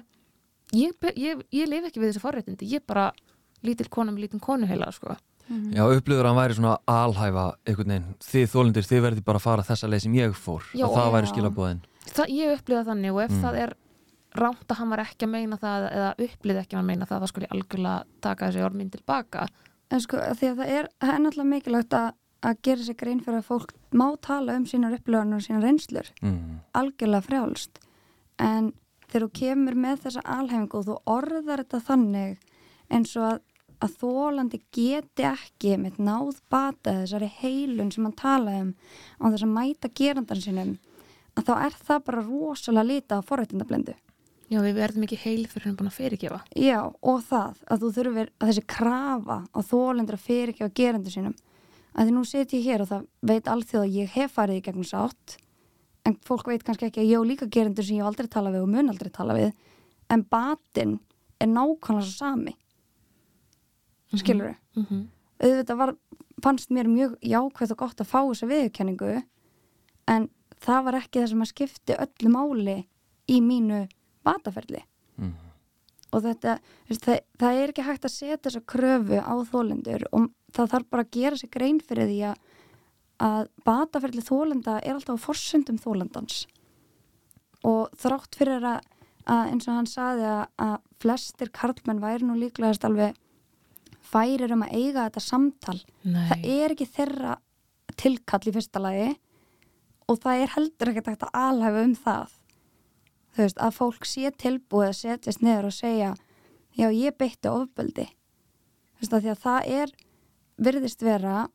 ég, 0.76 0.94
ég, 1.18 1.42
ég 1.52 1.68
lifi 1.72 1.90
ekki 1.90 2.00
við 2.04 2.12
þessi 2.14 2.22
forréttindi 2.24 2.70
ég 2.70 2.84
er 2.84 2.88
bara 2.88 3.08
lítil 3.66 3.90
kona 3.92 4.12
með 4.14 4.28
lítin 4.28 4.40
konuheila 4.40 4.92
sko. 4.96 5.18
Já, 5.74 5.82
upplifur 5.90 6.22
að 6.24 6.30
hann 6.30 6.38
væri 6.38 6.56
svona 6.60 6.76
alhæfa 6.86 7.44
einhvern 7.66 7.90
veginn, 7.90 8.10
þið 8.22 8.44
þólindir, 8.52 8.86
þið 8.86 9.02
verði 9.08 9.24
bara 9.26 9.40
að 9.42 9.46
fara 9.48 9.66
þessa 9.66 9.90
leið 9.90 10.04
sem 10.06 10.14
ég 10.20 10.36
fór 10.38 10.68
Já, 10.78 10.86
og 10.86 10.94
það 10.94 11.14
væri 11.16 11.26
já. 11.26 11.32
skilabóðin 11.34 11.80
ég 12.30 12.54
upplifa 12.54 12.84
þannig 12.86 13.16
og 13.16 13.22
ef 13.24 13.32
Mm. 13.34 13.42
það 13.42 13.58
er 13.64 13.74
rámt 14.38 14.70
að 14.70 14.78
hann 14.78 14.90
var 14.94 15.02
ekki 15.02 15.26
að 15.26 15.32
meina 15.34 15.58
það 15.58 15.88
eða 15.90 16.12
upplifði 16.28 16.62
ekki 16.62 16.76
að 16.76 16.80
hann 16.80 16.86
meina 16.86 17.06
það 17.10 17.22
þá 17.24 17.28
skulle 17.32 17.48
ég 17.50 17.56
algjörlega 17.58 18.04
taka 18.22 18.46
þessi 18.52 18.64
orðminn 18.68 18.92
tilbaka 18.94 19.48
en 19.90 20.02
sko 20.06 20.18
að 20.22 20.38
því 20.38 20.50
að 20.52 20.58
það 20.62 20.70
er, 20.78 20.90
það 21.02 21.14
er 21.16 21.24
náttúrulega 21.26 21.50
mikilvægt 21.56 21.98
að, 21.98 22.10
að 22.46 22.62
gera 22.64 22.86
sér 22.86 22.98
grein 23.00 23.22
fyrir 23.24 23.42
að 23.42 23.50
fólk 23.50 23.74
má 23.92 24.08
tala 24.24 24.56
um 24.60 24.66
sínar 24.70 24.96
upplöðunar 24.96 25.42
og 25.42 25.46
sínar 25.46 25.66
reynslur. 25.66 26.12
Mm. 26.24 26.62
algjörlega 26.78 27.26
frjálst. 27.26 27.80
En 28.40 28.74
þegar 29.10 29.26
þú 29.26 29.32
kemur 29.42 29.78
með 29.86 30.02
þessa 30.06 30.26
alhæfingu 30.38 30.80
og 30.80 30.88
þú 30.88 30.98
orðar 31.18 31.64
þetta 31.64 31.86
þannig 31.88 32.52
eins 32.90 33.16
og 33.18 33.26
að, 33.30 33.40
að 33.80 33.96
þólandi 34.04 34.62
geti 34.76 35.26
ekki 35.30 35.78
með 35.82 36.02
náð 36.04 36.44
bata 36.52 37.00
þessari 37.02 37.32
heilun 37.40 37.92
sem 37.92 38.06
hann 38.06 38.20
talaði 38.20 38.62
um 38.68 38.76
á 39.20 39.26
þess 39.30 39.48
að 39.48 39.56
mæta 39.56 39.92
gerandan 40.02 40.44
sinum 40.44 40.78
að 41.38 41.50
þá 41.50 41.54
er 41.58 41.82
það 41.88 42.06
bara 42.10 42.28
rosalega 42.28 42.90
lita 42.90 43.20
á 43.20 43.22
forrættindablendu 43.26 43.96
já 44.50 44.60
við 44.66 44.80
verðum 44.80 45.06
ekki 45.06 45.20
heil 45.22 45.44
fyrir 45.50 45.68
hann 45.68 45.78
búin 45.78 45.92
að 45.92 46.00
fyrirgefa. 46.00 46.40
Já, 46.58 46.80
og 46.90 47.20
það 47.28 47.60
að 47.70 47.84
þú 47.84 47.92
þurfir 47.98 48.32
að 48.32 48.50
þessi 48.50 48.64
krafa 48.74 49.38
á 49.46 49.60
þólendur 49.62 50.18
að 50.18 50.26
fyrirgefa 50.26 50.76
gerendur 50.80 51.14
sínum 51.14 51.36
að 51.94 52.08
því 52.08 52.16
nú 52.16 52.24
set 52.28 52.54
ég 52.54 52.66
hér 52.66 52.84
og 52.84 52.90
það 52.92 53.06
veit 53.32 53.52
allþjóð 53.52 53.86
að 53.86 53.96
ég 53.98 54.16
hef 54.16 54.34
farið 54.38 54.60
í 54.60 54.64
gegnum 54.68 54.88
sátt 54.88 55.38
en 56.08 56.18
fólk 56.26 56.48
veit 56.48 56.64
kannski 56.66 56.90
ekki 56.90 57.04
að 57.04 57.12
ég 57.12 57.22
á 57.22 57.30
líka 57.30 57.50
gerendur 57.50 57.86
sem 57.86 57.98
ég 57.98 58.04
hef 58.04 58.12
aldrei 58.12 58.32
tala 58.32 58.54
við 58.54 58.66
og 58.66 58.74
mun 58.74 58.92
aldrei 58.94 59.12
tala 59.14 59.38
við 59.38 59.52
en 60.10 60.26
batinn 60.26 61.00
er 61.40 61.52
nákvæmlega 61.52 62.06
svo 62.06 62.16
sami 62.18 62.56
skilur 64.16 64.56
mm 64.76 64.86
-hmm. 64.86 65.04
auðvitað 65.44 65.78
var, 65.78 65.96
fannst 66.44 66.70
mér 66.70 66.88
mjög 66.88 67.18
jákvæð 67.22 67.72
og 67.72 67.78
gott 67.78 68.02
að 68.02 68.12
fá 68.12 68.20
þessa 68.26 68.48
viðurkenningu 68.48 69.24
en 70.08 70.30
það 70.60 70.84
var 70.84 70.96
ekki 70.96 71.20
það 71.20 71.30
sem 71.30 71.42
að 71.42 71.52
skipti 71.54 71.94
öllu 71.94 72.30
máli 72.30 72.88
í 73.28 73.42
mínu 73.42 73.88
bataferli 74.24 74.84
Mm. 75.20 75.34
og 76.16 76.24
þetta, 76.24 76.58
það, 76.88 77.18
það 77.42 77.58
er 77.62 77.72
ekki 77.74 77.86
hægt 77.86 78.06
að 78.08 78.14
setja 78.14 78.38
þessa 78.46 78.62
kröfu 78.72 79.20
á 79.20 79.34
þólendur 79.52 80.06
og 80.16 80.30
það 80.56 80.72
þarf 80.74 80.90
bara 80.90 81.06
að 81.06 81.18
gera 81.18 81.40
sig 81.40 81.52
grein 81.54 81.82
fyrir 81.84 82.10
því 82.10 82.20
að, 82.30 82.38
að 83.30 83.50
bataferli 83.68 84.24
þólenda 84.26 84.78
er 84.80 84.96
alltaf 84.96 85.20
á 85.22 85.26
forsöndum 85.26 85.80
þólendans 85.82 86.46
og 87.68 87.90
þrátt 88.00 88.38
fyrir 88.40 88.66
að, 88.66 88.86
að 89.28 89.54
eins 89.54 89.68
og 89.68 89.80
hann 89.80 89.90
saði 89.90 90.28
að, 90.32 90.46
að 90.64 90.78
flestir 91.04 91.52
karlmenn 91.56 92.04
væri 92.04 92.28
nú 92.28 92.38
líklegast 92.40 92.88
alveg 92.88 93.18
færir 94.10 94.56
um 94.56 94.66
að 94.66 94.76
eiga 94.78 95.06
þetta 95.08 95.24
samtal 95.24 95.80
það 96.04 96.46
er 96.48 96.74
ekki 96.74 96.88
þeirra 96.90 97.38
tilkall 98.00 98.46
í 98.48 98.56
fyrsta 98.56 98.82
lagi 98.82 99.10
og 100.10 100.20
það 100.24 100.44
er 100.44 100.54
heldur 100.56 100.92
ekkert 100.92 101.12
hægt 101.12 101.26
að 101.28 101.38
alhæfa 101.38 101.86
um 101.86 101.96
það. 101.98 102.36
Þú 103.30 103.44
veist, 103.44 103.60
að 103.62 103.76
fólk 103.78 104.08
sé 104.10 104.32
tilbúið 104.42 104.88
að 104.88 104.98
setjast 105.00 105.44
niður 105.46 105.70
og 105.70 105.76
segja 105.76 106.14
já, 106.80 106.88
ég 106.90 107.18
beitti 107.20 107.52
ofbeldi. 107.52 108.08
Þú 108.98 109.04
veist, 109.04 109.14
að 109.14 109.26
því 109.26 109.34
að 109.34 109.44
það 109.44 109.70
er 109.82 109.94
virðist 110.60 111.04
vera 111.06 111.48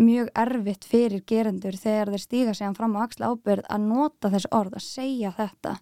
mjög 0.00 0.30
erfitt 0.34 0.86
fyrir 0.88 1.22
gerendur 1.26 1.76
þegar 1.78 2.12
þeir 2.14 2.24
stíga 2.24 2.54
sig 2.54 2.72
fram 2.76 2.96
á 2.98 3.04
axla 3.04 3.30
ábyrð 3.30 3.68
að 3.70 3.84
nota 3.88 4.30
þessi 4.32 4.50
orð, 4.50 4.78
að 4.78 4.86
segja 4.88 5.34
þetta. 5.36 5.76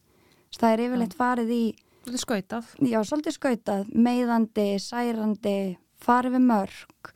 Það 0.58 0.72
er 0.72 0.84
yfirleitt 0.86 1.16
farið 1.16 1.54
í 1.54 1.62
er 2.02 2.18
skautað. 2.20 2.66
já, 2.82 2.98
svolítið 3.06 3.38
skautað, 3.38 3.88
meiðandi, 3.94 4.68
særandi, 4.82 5.56
farið 6.02 6.36
við 6.36 6.44
mörg. 6.50 7.12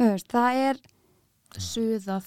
Veist, 0.00 0.30
það 0.32 0.60
er 0.64 0.82
Suðað. 1.60 2.26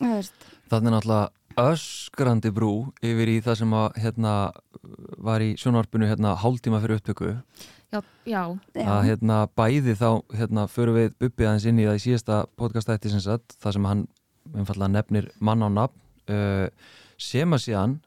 Þannig 0.00 0.88
er 0.88 0.94
náttúrulega 0.94 1.64
öskrandi 1.70 2.50
brú 2.54 2.72
yfir 3.04 3.30
í 3.30 3.40
það 3.44 3.58
sem 3.60 3.74
að 3.78 3.98
hérna 4.02 4.32
var 5.22 5.44
í 5.44 5.52
sjónvarpinu 5.60 6.08
hérna 6.08 6.34
hálftíma 6.40 6.80
fyrir 6.82 6.98
upptöku 6.98 7.34
Já, 8.24 8.42
já. 8.74 8.84
að 8.88 9.02
hérna 9.08 9.38
bæði 9.56 9.94
þá 9.98 10.08
hérna 10.34 10.66
förum 10.70 10.98
við 10.98 11.14
Bubbi 11.20 11.46
aðeins 11.46 11.66
inn 11.68 11.80
í 11.82 11.86
það 11.86 11.98
í 11.98 12.04
síðasta 12.06 12.38
podcastætti 12.58 13.12
sem 13.12 13.22
sagt, 13.22 13.56
það 13.62 13.76
sem 13.76 13.88
hann 13.90 14.04
einfallega 14.54 14.92
nefnir 14.92 15.30
mann 15.44 15.64
á 15.64 15.68
nafn 15.72 16.32
uh, 16.32 16.66
sem 17.20 17.54
að 17.54 17.64
síðan 17.66 17.98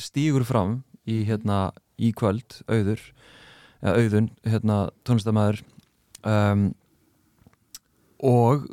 stígur 0.00 0.46
fram 0.46 0.80
í 1.06 1.22
hérna 1.26 1.70
í 1.96 2.12
kvöld, 2.16 2.60
auður 2.68 3.02
eða 3.82 3.96
auðun, 4.02 4.28
hérna 4.46 4.76
tónlistamæður 5.06 5.62
um, 6.26 6.68
og 8.26 8.66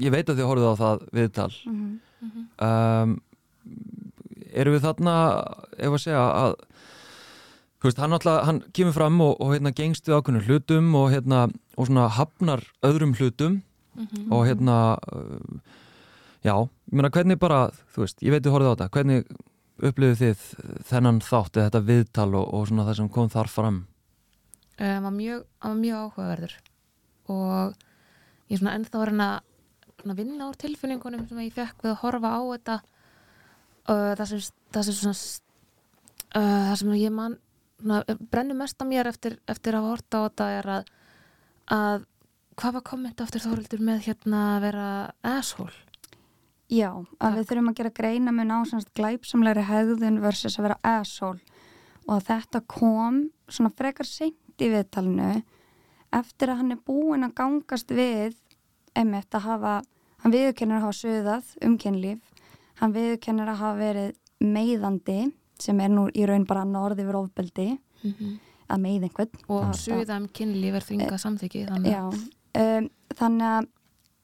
ég 0.00 0.14
veit 0.14 0.28
að 0.28 0.40
þið 0.40 0.48
horfið 0.50 0.70
á 0.70 0.80
það 0.80 1.04
viðtal 1.16 1.52
mhm. 1.70 1.92
um, 2.66 3.14
erum 4.50 4.76
við 4.76 4.86
þarna 4.86 5.14
ef 5.78 5.94
að 5.94 6.02
segja 6.04 6.24
að 6.26 6.58
veist, 7.88 7.98
hann 8.02 8.12
alltaf, 8.12 8.44
hann 8.44 8.58
kemur 8.76 8.92
fram 8.92 9.20
og, 9.24 9.36
og 9.40 9.54
hérna 9.54 9.72
gengst 9.72 10.08
við 10.08 10.18
ákveðnum 10.18 10.46
hlutum 10.48 10.94
og 11.00 11.10
hérna, 11.14 11.46
og 11.76 11.86
svona 11.88 12.08
hafnar 12.18 12.64
öðrum 12.84 13.14
hlutum 13.18 13.62
Mhm. 14.00 14.28
og 14.32 14.44
hérna 14.46 14.96
uh, 15.12 15.58
já, 16.46 16.54
ég 16.62 16.92
meina 16.94 17.10
hvernig 17.10 17.38
bara 17.42 17.70
þú 17.92 18.04
veist, 18.04 18.20
ég 18.22 18.30
veit 18.30 18.44
þið 18.44 18.52
horfið 18.54 18.68
á 18.70 18.74
þetta, 18.76 18.88
hvernig 18.94 19.24
upplifið 19.82 20.20
þið 20.20 20.44
þennan 20.86 21.18
þátt 21.20 21.56
eða 21.58 21.66
þetta 21.70 21.80
viðtal 21.88 22.34
og, 22.38 22.46
og 22.54 22.68
svona 22.68 22.84
það 22.86 22.96
sem 23.00 23.08
kom 23.08 23.28
þar 23.32 23.48
fram 23.50 23.80
Það 24.78 25.02
var 25.02 25.10
mjög, 25.18 25.42
hann 25.60 25.74
var 25.74 25.80
mjög 25.82 25.98
áhugaverður 26.06 26.54
og 27.34 27.74
ég 28.48 28.54
er 28.54 28.62
svona 28.62 28.74
ennþá 28.78 29.00
að 29.02 29.06
reyna 29.10 29.28
að 30.06 30.16
vinna 30.22 30.48
úr 30.48 30.56
tilfinningunum 30.62 31.26
sem 31.28 31.42
ég 31.44 31.52
fekk 31.58 31.82
við 31.84 31.90
að 31.90 32.00
horfa 32.04 32.30
á 32.30 32.40
þetta 32.54 32.76
og 33.90 34.04
það 34.20 34.26
sem, 34.30 34.44
það 34.72 34.86
sem 34.88 34.98
svona 35.02 35.16
uh, 36.38 36.64
það 36.70 36.76
sem 36.80 36.94
ég 37.02 37.12
man 37.18 37.36
svona, 37.36 37.49
brennur 37.80 38.58
mest 38.58 38.80
á 38.80 38.84
mér 38.84 39.10
eftir, 39.10 39.38
eftir 39.50 39.76
að 39.76 39.86
horta 39.88 40.20
á 40.20 40.24
þetta 40.28 40.48
er 40.56 40.70
að, 40.76 40.90
að 41.76 42.08
hvað 42.60 42.76
var 42.76 42.84
komment 42.90 43.22
aftur 43.22 43.44
Þórildur 43.44 43.84
með 43.84 44.02
hérna 44.08 44.42
að 44.54 44.66
vera 44.66 44.88
asshole? 45.36 45.76
Já, 46.70 46.90
að 47.18 47.40
við 47.40 47.48
þurfum 47.48 47.70
að 47.72 47.78
gera 47.80 47.94
greina 47.98 48.34
með 48.34 48.50
násamst 48.52 48.90
glæpsamlegri 48.94 49.64
hegðun 49.66 50.20
versus 50.22 50.58
að 50.58 50.68
vera 50.68 50.76
asshole. 50.86 51.40
Og 52.06 52.12
að 52.14 52.28
þetta 52.28 52.60
kom 52.70 53.24
svona 53.50 53.72
frekar 53.74 54.06
seint 54.06 54.62
í 54.62 54.68
viðtalinu 54.70 55.32
eftir 56.14 56.52
að 56.52 56.60
hann 56.60 56.74
er 56.74 56.84
búinn 56.86 57.26
að 57.26 57.34
gangast 57.40 57.90
við 57.94 58.36
emitt 58.98 59.34
að 59.34 59.46
hafa 59.46 59.74
hann 60.22 60.34
viðurkennir 60.34 60.78
að 60.78 60.86
hafa 60.86 60.98
söðað 61.00 61.52
um 61.66 61.76
kynlíf. 61.80 62.22
Hann 62.78 62.94
viðurkennir 62.94 63.50
að 63.50 63.60
hafa 63.64 63.80
verið 63.80 64.16
meiðandi 64.40 65.20
sem 65.60 65.80
er 65.80 65.92
nú 65.92 66.06
í 66.14 66.26
raun 66.28 66.46
bara 66.48 66.64
norð 66.64 67.02
yfir 67.04 67.18
ofbeldi 67.20 67.68
mm 67.76 68.12
-hmm. 68.12 68.38
að 68.68 68.80
meiða 68.80 69.08
einhvern 69.08 69.44
og 69.48 69.64
Það- 69.64 69.80
suða 69.84 70.16
um 70.16 70.28
kynlíf 70.28 70.74
er 70.74 70.86
þvingað 70.88 71.20
samþyggi 71.24 71.66
þannig 71.68 71.92
Já, 71.92 72.04
um, 72.62 72.90
þannig 73.14 73.46
að 73.46 73.68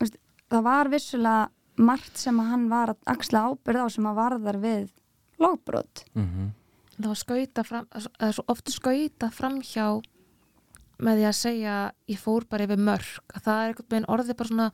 veist, 0.00 0.16
það 0.50 0.62
var 0.62 0.88
vissulega 0.88 1.48
margt 1.76 2.16
sem 2.16 2.40
að 2.40 2.50
hann 2.50 2.68
var 2.68 2.88
að 2.88 2.96
axla 3.06 3.48
ábyrð 3.50 3.84
á 3.84 3.88
sem 3.92 4.06
að 4.06 4.16
varðar 4.16 4.58
við 4.60 4.90
lagbrot. 5.38 6.04
mm 6.14 6.26
-hmm. 6.26 6.50
það 6.96 7.06
var 7.06 7.16
skauta 7.16 7.64
fram, 7.64 7.86
það 7.92 8.28
er 8.28 8.32
svo 8.32 8.44
oft 8.48 8.70
skauta 8.70 9.30
framhjá 9.30 10.02
með 10.98 11.18
því 11.18 11.26
að 11.28 11.40
segja 11.40 11.92
ég 12.08 12.18
fór 12.18 12.46
bara 12.48 12.64
yfir 12.64 12.80
mörg 12.80 13.20
að 13.34 13.42
það 13.42 13.62
er 13.62 13.68
einhvern 13.68 13.90
veginn 13.90 14.12
orðið 14.14 14.36
bara 14.36 14.48
svona 14.48 14.70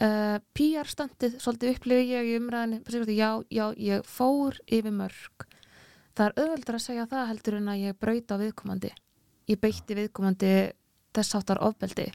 uh, 0.00 0.38
PR-standið, 0.56 1.36
svolítið 1.38 1.74
upplifi 1.74 2.08
ég 2.10 2.30
í 2.30 2.38
segja, 2.90 3.14
já, 3.14 3.30
já, 3.50 3.66
ég 3.78 4.08
fór 4.10 4.58
yfir 4.66 4.92
mörg 4.92 5.46
það 6.16 6.26
er 6.26 6.42
auðveldur 6.42 6.78
að 6.78 6.84
segja 6.86 7.08
það 7.10 7.28
heldur 7.30 7.58
en 7.58 7.72
að 7.72 7.82
ég 7.82 7.98
brauta 8.00 8.38
viðkomandi. 8.40 8.92
Ég 9.50 9.60
beitti 9.62 9.96
viðkomandi 9.98 10.52
þess 11.16 11.38
áttar 11.38 11.62
ofbeldi. 11.64 12.06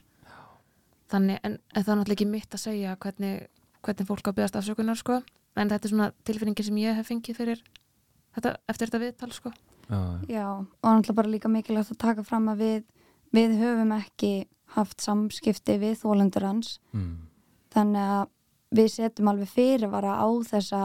Þannig, 1.12 1.40
en, 1.44 1.58
en 1.58 1.84
það 1.84 1.92
er 1.92 2.00
náttúrulega 2.00 2.18
ekki 2.18 2.30
mitt 2.30 2.56
að 2.56 2.64
segja 2.64 2.96
hvernig, 3.00 3.46
hvernig 3.84 4.08
fólk 4.08 4.30
á 4.32 4.36
byggast 4.36 4.58
afsökunar 4.58 4.98
sko, 4.98 5.20
en 5.56 5.72
þetta 5.72 5.88
er 5.88 5.92
svona 5.92 6.10
tilfinningin 6.24 6.68
sem 6.68 6.80
ég 6.80 6.96
hef 6.96 7.10
fengið 7.10 7.38
fyrir 7.40 7.62
þetta, 8.36 8.54
eftir 8.70 8.88
þetta 8.88 9.02
viðtal 9.02 9.30
sko. 9.36 9.52
Já, 9.88 10.00
Já, 10.30 10.46
og 10.56 10.88
náttúrulega 10.88 11.18
bara 11.18 11.32
líka 11.32 11.50
mikilvægt 11.52 11.92
að 11.92 12.00
taka 12.00 12.24
fram 12.24 12.48
að 12.52 12.62
við, 12.64 12.84
við 13.36 13.56
höfum 13.60 13.92
ekki 13.98 14.32
haft 14.76 15.04
samskipti 15.04 15.76
við 15.82 15.98
þólendur 16.00 16.46
hans, 16.48 16.78
mm. 16.96 17.16
þannig 17.74 18.12
að 18.16 18.30
við 18.72 18.88
setjum 18.94 19.28
alveg 19.32 19.50
fyrirvara 19.52 20.16
á 20.16 20.28
þessa, 20.48 20.82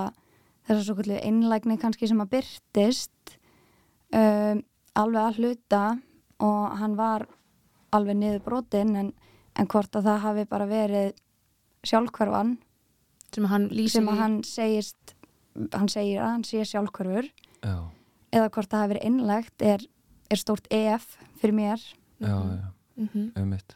þessa 0.67 0.83
svo 0.83 0.97
kvöldu 0.97 1.17
einlægni 1.21 1.77
kannski 1.81 2.09
sem 2.09 2.21
að 2.23 2.33
byrtist 2.35 3.37
um, 4.13 4.63
alveg 4.97 5.23
að 5.23 5.39
hluta 5.41 5.83
og 6.43 6.77
hann 6.81 6.95
var 6.99 7.27
alveg 7.95 8.19
niður 8.19 8.43
brotin 8.45 8.95
en, 8.99 9.11
en 9.55 9.69
hvort 9.71 9.95
að 9.95 10.09
það 10.09 10.23
hafi 10.25 10.47
bara 10.49 10.69
verið 10.69 11.13
sjálfhverfan 11.87 12.57
sem 13.33 13.45
að 13.45 13.53
hann 13.53 13.69
lýsir 13.71 13.99
sem 13.99 14.09
að 14.11 14.21
hann 14.23 14.41
segist 14.47 15.15
hann 15.73 15.89
segir 15.91 16.21
að 16.21 16.33
hann 16.35 16.45
sé 16.47 16.65
sjálfhverfur 16.67 17.29
já, 17.29 17.77
eða 18.35 18.51
hvort 18.53 18.71
það 18.71 18.83
hafi 18.83 18.93
verið 18.93 19.07
innlegt 19.09 19.65
er, 19.65 19.85
er 20.29 20.41
stórt 20.41 20.67
EF 20.73 21.15
fyrir 21.41 21.55
mér. 21.57 21.83
Já, 22.19 22.35
já. 22.35 22.67
Mm 22.97 23.09
-hmm. 23.13 23.31
einmitt 23.37 23.75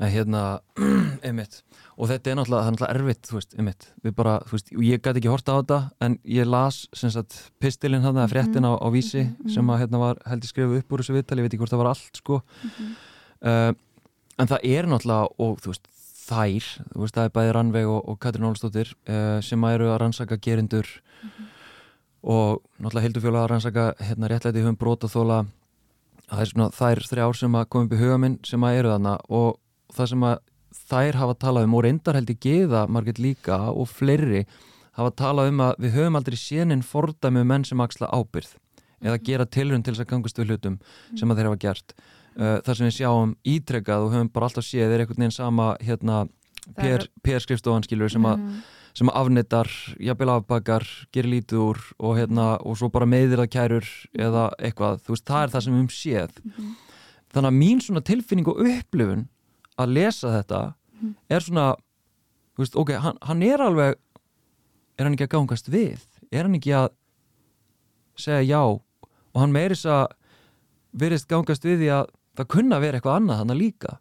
en 0.00 0.12
hérna, 0.12 0.42
einmitt. 1.26 1.60
Og 2.00 2.08
þetta 2.08 2.32
er 2.32 2.38
náttúrulega, 2.38 2.62
það 2.62 2.70
er 2.70 2.74
náttúrulega 2.76 2.96
erfitt 2.96 3.28
þú 3.28 3.36
veist, 3.36 3.54
einmitt, 3.58 3.86
við 4.06 4.16
bara, 4.16 4.38
þú 4.48 4.56
veist, 4.56 4.72
ég 4.88 5.02
gæti 5.04 5.20
ekki 5.20 5.32
horta 5.32 5.52
á 5.52 5.58
þetta 5.60 5.80
en 6.06 6.16
ég 6.32 6.48
las, 6.48 6.80
sem 6.96 7.12
sagt 7.12 7.36
pistilinn 7.60 8.06
hann, 8.06 8.16
það 8.16 8.32
fréttin 8.32 8.68
á, 8.68 8.72
á 8.80 8.88
vísi 8.94 9.20
mhm, 9.26 9.36
mhm. 9.44 9.54
sem 9.56 9.72
að 9.74 9.80
hérna 9.82 10.00
var, 10.00 10.22
held 10.30 10.46
ég 10.46 10.54
skrifu 10.54 10.80
upp 10.80 10.96
úr 10.96 11.04
þessu 11.04 11.16
viðtali 11.18 11.44
ég 11.44 11.48
veit 11.48 11.52
ekki 11.52 11.62
hvort 11.64 11.74
það 11.74 11.82
var 11.82 11.92
allt, 11.92 12.22
sko. 12.22 12.40
Mhm. 12.64 12.90
uh, 13.44 13.72
en 14.40 14.48
það 14.54 14.66
er 14.72 14.88
náttúrulega 14.88 15.28
og 15.44 15.60
þú 15.60 15.74
veist, 15.74 15.92
þær 16.30 16.72
þú 16.94 17.04
veist, 17.04 17.16
það 17.18 17.28
er 17.28 17.36
bæði 17.36 17.54
Rannveig 17.56 17.92
og, 17.92 18.00
og 18.08 18.20
Katrin 18.22 18.48
Ólstóttir 18.48 18.94
uh, 19.10 19.38
sem 19.44 19.64
að 19.66 19.76
eru 19.76 19.90
að 19.92 20.00
rannsaka 20.04 20.40
gerindur 20.40 20.88
og 22.20 22.60
náttúrulega 22.78 23.06
Hildur 23.06 23.24
Fjóla 23.24 23.44
að 23.44 23.50
rannsaka 23.54 23.86
hérna 24.00 24.28
réttlæti 24.30 24.62
höfum 24.62 24.78
brot 24.80 25.06
og 25.08 25.12
þóla 25.12 25.40
það 26.30 26.42
er 26.42 26.50
svona 26.52 26.68
þær 26.76 27.02
þrjár 27.10 27.38
sem 27.38 27.56
að 27.58 27.68
koma 27.72 27.88
upp 27.88 27.94
í 27.96 28.00
huga 28.00 28.18
minn 28.20 28.38
sem 28.46 28.64
að 28.66 28.80
eru 28.80 28.92
þarna 28.94 29.14
og 29.40 29.58
það 29.96 30.10
sem 30.12 30.24
að 30.30 30.38
þær 30.90 31.18
hafa 31.20 31.34
talað 31.44 31.64
um 31.68 31.74
og 31.74 31.84
reyndar 31.86 32.14
held 32.18 32.30
ég 32.30 32.40
geða 32.46 32.84
margir 32.88 33.18
líka 33.18 33.58
og 33.72 33.88
fleiri 33.90 34.44
hafa 34.98 35.10
talað 35.18 35.48
um 35.52 35.60
að 35.66 35.74
við 35.84 35.94
höfum 35.98 36.16
aldrei 36.20 36.36
sénin 36.38 36.82
fordæmi 36.86 37.40
um 37.42 37.46
menn 37.50 37.64
sem 37.66 37.80
axla 37.80 38.10
ábyrð 38.14 38.54
eða 39.02 39.18
gera 39.24 39.46
tilrun 39.46 39.82
til 39.82 39.94
þess 39.94 40.04
að 40.04 40.10
gangast 40.12 40.38
við 40.38 40.50
hlutum 40.52 40.78
sem 41.16 41.30
að 41.30 41.36
þeir 41.40 41.48
hafa 41.50 41.60
gert. 41.62 41.94
Uh, 42.36 42.58
þar 42.62 42.76
sem 42.76 42.86
við 42.86 42.96
sjáum 43.00 43.30
ítrekkað 43.48 44.04
og 44.04 44.12
höfum 44.14 44.28
bara 44.32 44.46
alltaf 44.50 44.64
séð 44.64 44.92
er 44.94 45.02
einhvern 45.02 45.24
veginn 45.24 45.34
sama 45.34 45.72
hérna 45.82 46.28
Það 46.76 46.90
er- 46.92 47.06
PR-skrifstofan 47.24 47.82
skilur 47.86 48.10
sem 48.12 48.22
að 48.22 48.36
Mhm. 48.38 48.60
sem 48.94 49.08
afnittar, 49.08 49.68
jafnvel 49.98 50.28
afbakar 50.36 50.84
gerir 51.12 51.30
lítið 51.40 51.58
úr 51.62 51.78
og, 51.98 52.16
hérna, 52.18 52.58
og 52.66 52.76
svo 52.76 52.90
bara 52.92 53.06
meðir 53.06 53.38
það 53.38 53.50
kærur 53.50 53.86
eða 54.18 54.50
eitthvað, 54.60 55.00
þú 55.00 55.08
veist, 55.14 55.24
það 55.24 55.42
er 55.42 55.48
það 55.54 55.62
sem 55.64 55.72
við 55.74 55.80
um 55.80 55.88
séð. 55.88 56.30
Mhm. 56.44 56.76
þannig 57.32 57.48
að 57.50 57.58
mín 57.58 57.80
svona 57.80 58.00
tilfinning 58.04 58.48
og 58.48 58.58
upplifun 58.58 59.28
að 59.80 59.94
lesa 59.96 60.32
þetta 60.36 60.60
Mhm. 61.00 61.14
er 61.30 61.40
svona 61.40 61.66
veist, 62.58 62.76
ok, 62.76 62.90
hann, 63.00 63.16
hann 63.22 63.42
er 63.42 63.62
alveg 63.64 63.94
er 64.98 65.04
hann 65.06 65.14
ekki 65.16 65.26
að 65.28 65.34
gangast 65.38 65.70
við? 65.72 66.02
Er 66.30 66.42
hann 66.44 66.54
ekki 66.58 66.74
að 66.76 66.90
segja 68.20 68.42
já? 68.44 68.60
Og 69.34 69.40
hann 69.40 69.52
meiris 69.54 69.84
að 69.88 70.08
verist 70.92 71.28
gangast 71.30 71.64
við 71.64 71.78
því 71.84 71.88
að 71.94 72.10
það 72.36 72.48
kunna 72.52 72.76
að 72.76 72.84
vera 72.84 72.98
eitthvað 73.00 73.16
annað 73.20 73.40
hann 73.40 73.56
líka. 73.58 73.96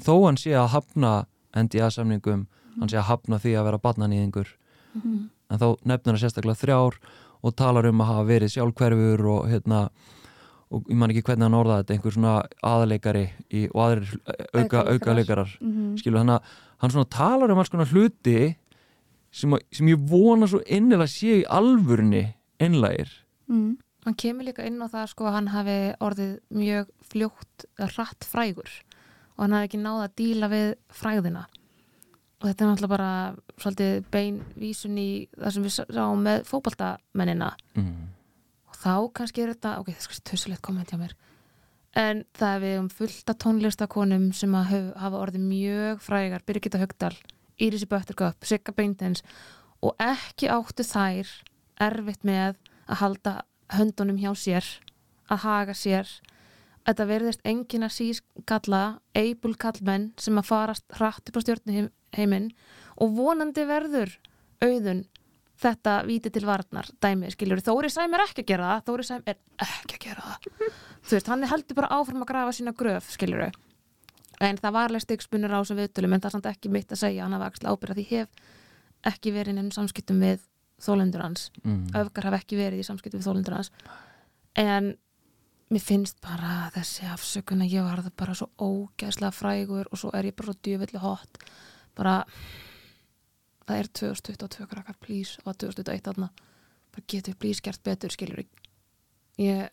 Þó 0.00 0.14
hann 0.26 0.36
sé 0.40 0.54
að 0.56 0.68
hafna 0.72 1.12
NDA-samningum 1.58 2.46
hann 2.78 2.88
sé 2.88 2.96
að 3.00 3.08
hafna 3.10 3.38
því 3.42 3.52
að 3.58 3.64
vera 3.68 3.78
barnanýðingur 3.84 4.46
Mhm. 4.94 5.28
en 5.50 5.58
þá 5.58 5.76
nefnir 5.84 6.14
hann 6.14 6.22
sérstaklega 6.22 6.60
þrjár 6.62 6.94
og 7.44 7.56
talar 7.56 7.86
um 7.86 8.00
að 8.00 8.06
hafa 8.06 8.24
verið 8.28 8.52
sjálfhverfur 8.54 9.26
og 9.28 9.48
hérna 9.50 9.88
og 10.70 10.84
ég 10.90 10.96
man 11.00 11.10
ekki 11.10 11.22
hvernig 11.24 11.46
hann 11.48 11.56
orðaði 11.58 11.82
þetta 11.84 11.94
einhver 11.96 12.12
svona 12.16 12.32
aðaleikari 12.62 13.22
í, 13.50 13.66
og 13.72 13.80
aðrir 13.86 14.14
auka, 14.54 14.82
auka 14.92 15.14
leikarar 15.16 15.52
Mhm. 15.60 15.96
skilur 15.98 16.18
hann 16.18 16.34
að 16.36 16.42
hann 16.78 16.90
svona 16.90 17.08
talar 17.10 17.50
um 17.50 17.58
alls 17.58 17.68
konar 17.72 17.86
hluti 17.92 18.56
sem, 19.32 19.50
að, 19.52 19.60
sem 19.72 19.86
ég 19.88 20.08
vona 20.08 20.46
svo 20.46 20.60
innilega 20.66 21.08
sé 21.08 21.40
í 21.42 21.46
alvörni 21.48 22.34
einlægir 22.60 23.08
Mhm. 23.48 23.78
hann 24.04 24.14
kemur 24.14 24.44
líka 24.44 24.66
inn 24.66 24.80
á 24.80 24.88
það 24.88 25.08
sko 25.08 25.24
að 25.24 25.32
hann 25.32 25.46
hafi 25.48 25.78
orðið 26.00 26.38
mjög 26.52 26.86
fljótt 27.02 27.64
rætt 27.78 28.24
frægur 28.28 28.68
og 29.38 29.44
hann 29.44 29.52
hafi 29.52 29.68
ekki 29.68 29.80
náða 29.82 30.04
að 30.08 30.14
díla 30.16 30.48
við 30.52 30.74
fræðina 30.92 31.46
og 32.40 32.46
þetta 32.48 32.60
er 32.64 32.68
náttúrulega 32.70 32.88
bara 32.88 33.34
svolítið 33.58 34.04
bein 34.10 34.40
vísun 34.56 34.98
í 34.98 35.28
það 35.36 35.52
sem 35.52 35.62
við 35.64 35.74
sáum 35.96 36.22
með 36.22 36.44
fótbaltamennina 36.46 37.52
mm. 37.74 38.08
Þá 38.78 38.94
kannski 39.16 39.42
er 39.44 39.54
þetta, 39.54 39.78
ok, 39.80 39.90
það 39.90 39.98
er 39.98 40.06
sko 40.06 40.22
tussulegt 40.30 40.64
komment 40.64 40.92
hjá 40.92 41.00
mér. 41.00 41.16
En 41.98 42.22
það 42.36 42.54
er 42.54 42.62
við 42.62 42.78
um 42.82 42.88
fullta 42.92 43.34
tónlistakonum 43.42 44.28
sem 44.36 44.54
hef, 44.70 44.88
hafa 45.00 45.22
orðið 45.22 45.46
mjög 45.48 46.02
frægar. 46.04 46.44
Birgitta 46.46 46.80
Högdal, 46.82 47.14
Írisi 47.58 47.88
Bötterköp 47.90 48.46
Sigga 48.46 48.74
Beintens. 48.76 49.24
Og 49.82 49.96
ekki 50.02 50.50
áttu 50.52 50.86
þær 50.86 51.30
erfitt 51.88 52.26
með 52.26 52.58
að 52.88 53.00
halda 53.02 53.34
höndunum 53.74 54.18
hjá 54.20 54.32
sér 54.38 54.66
að 55.28 55.44
haga 55.44 55.76
sér. 55.76 56.08
Þetta 56.88 57.08
verðist 57.08 57.44
enginn 57.44 57.84
að 57.84 57.96
sískalla 57.98 58.82
eibul 59.16 59.54
kallmenn 59.60 60.12
sem 60.20 60.38
að 60.40 60.48
farast 60.48 60.86
hratt 60.96 61.28
upp 61.28 61.36
á 61.36 61.44
stjórnuheiminn 61.44 62.52
og 62.96 63.12
vonandi 63.18 63.66
verður 63.68 64.14
auðun 64.64 65.04
þetta 65.58 65.94
víti 66.06 66.30
til 66.34 66.44
varnar 66.46 66.86
dæmi, 67.02 67.30
skiljur, 67.34 67.60
Þóri 67.66 67.90
Sæm 67.90 68.14
er 68.14 68.24
ekki 68.26 68.44
að 68.44 68.50
gera 68.52 68.68
það 68.74 68.84
Þóri 68.90 69.06
Sæm 69.08 69.22
er 69.26 69.38
ekki 69.64 69.96
að 69.96 70.04
gera 70.04 70.26
það. 70.28 70.68
Þú 71.08 71.16
veist, 71.16 71.30
hann 71.32 71.48
heldur 71.50 71.78
bara 71.80 71.90
áfram 71.98 72.22
að 72.22 72.30
grafa 72.32 72.52
sína 72.58 72.74
gröf, 72.78 73.10
skiljur 73.14 73.48
en 74.38 74.56
það 74.62 74.72
var 74.76 74.86
alveg 74.92 75.02
styggsmunur 75.02 75.50
á 75.50 75.58
þessum 75.58 75.80
viðtölum 75.80 76.12
en 76.14 76.20
það 76.22 76.28
er 76.28 76.34
samt 76.36 76.46
ekki 76.46 76.70
mitt 76.70 76.92
að 76.94 77.00
segja, 77.00 77.24
hann 77.24 77.34
hafa 77.34 77.48
ekki 77.50 77.66
ábyrða 77.66 77.96
því 77.98 78.04
hef 78.12 78.28
ekki 79.10 79.32
verið 79.34 79.58
inn 79.64 79.72
samskiptum 79.74 80.20
við 80.22 80.44
þólendur 80.78 81.24
hans, 81.24 81.48
Mm. 81.64 81.88
öfgar 81.98 82.28
hafa 82.28 82.38
ekki 82.38 82.54
verið 82.60 82.78
í 82.78 82.86
samskiptum 82.86 83.18
við 83.18 83.26
þólendur 83.26 83.56
hans. 83.56 83.70
En 84.54 84.92
mér 85.74 85.82
finnst 85.82 86.20
bara 86.22 86.70
þessi 86.70 87.02
afsökun 87.10 87.64
að 87.66 87.72
ég 87.74 87.82
var 87.82 87.98
það 88.04 88.14
bara 88.16 88.34
svo 88.38 88.48
ógæslega 88.62 89.34
frægur 89.34 89.90
og 89.90 89.98
svo 89.98 90.10
er 90.14 90.30
ég 90.30 90.36
bara 90.36 90.52
svo 90.52 90.54
djöfelli 90.62 90.98
hot. 91.02 91.42
Bara 91.98 92.24
það 93.68 93.82
er 93.82 93.90
2022 94.00 94.68
krakkar, 94.70 94.96
please 95.04 95.38
og 95.44 95.56
2021 95.60 96.04
þarna, 96.08 96.30
bara 96.94 97.06
getur 97.12 97.36
please 97.38 97.62
gert 97.64 97.82
betur, 97.86 98.12
skiljur 98.14 98.44
ég 99.38 99.68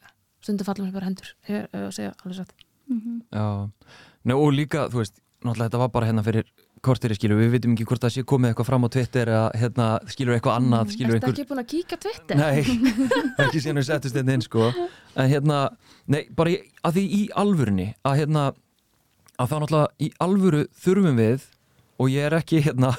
stundum 0.45 0.67
falla 0.67 0.85
mér 0.85 0.95
bara 0.95 1.09
hendur 1.09 1.31
ég 1.49 1.65
er 1.71 1.87
að 1.87 1.93
segja 1.95 2.13
alveg 2.21 2.41
satt. 2.41 2.53
Mhm. 2.91 3.21
Já, 3.33 3.71
Nei, 4.25 4.33
og 4.35 4.53
líka, 4.53 4.87
þú 4.89 5.01
veist, 5.03 5.19
náttúrulega 5.45 5.69
þetta 5.69 5.79
var 5.79 5.89
bara 5.93 6.07
hérna 6.09 6.23
fyrir 6.25 6.45
kortiri 6.85 7.15
skilur, 7.17 7.37
við 7.39 7.51
vitum 7.55 7.73
ekki 7.73 7.85
hvort 7.85 8.01
það 8.01 8.13
sé 8.13 8.23
komið 8.29 8.51
eitthvað 8.51 8.67
fram 8.69 8.85
á 8.85 8.89
Twitter 8.93 9.29
eða 9.31 9.45
hérna, 9.57 9.85
skilur 10.09 10.35
eitthvað 10.35 10.57
annað, 10.59 10.91
skilur 10.93 11.15
Ertu 11.15 11.25
einhver 11.25 11.33
ekki 11.33 11.49
búin 11.49 11.61
að 11.61 11.69
kíka 11.71 11.97
Twitter? 12.01 12.37
Nei, 12.37 12.61
ekki 13.45 13.61
síðan 13.61 13.79
við 13.81 13.87
settist 13.89 14.17
þetta 14.17 14.35
inn 14.37 14.45
sko. 14.45 14.69
En 15.15 15.29
hérna, 15.31 15.59
nei, 16.09 16.23
bara 16.29 16.53
í, 16.53 16.59
að 16.85 16.97
því 16.99 17.05
í 17.17 17.21
alvörunni 17.41 17.87
að 18.05 18.19
hérna 18.21 18.45
að 19.35 19.51
þá 19.51 19.55
náttúrulega 19.63 19.93
í 19.99 20.11
alvöru 20.25 20.61
þurfum 20.83 21.19
við 21.21 21.47
og 21.99 22.11
ég 22.11 22.27
er 22.27 22.35
ekki 22.37 22.61
hérna 22.65 22.91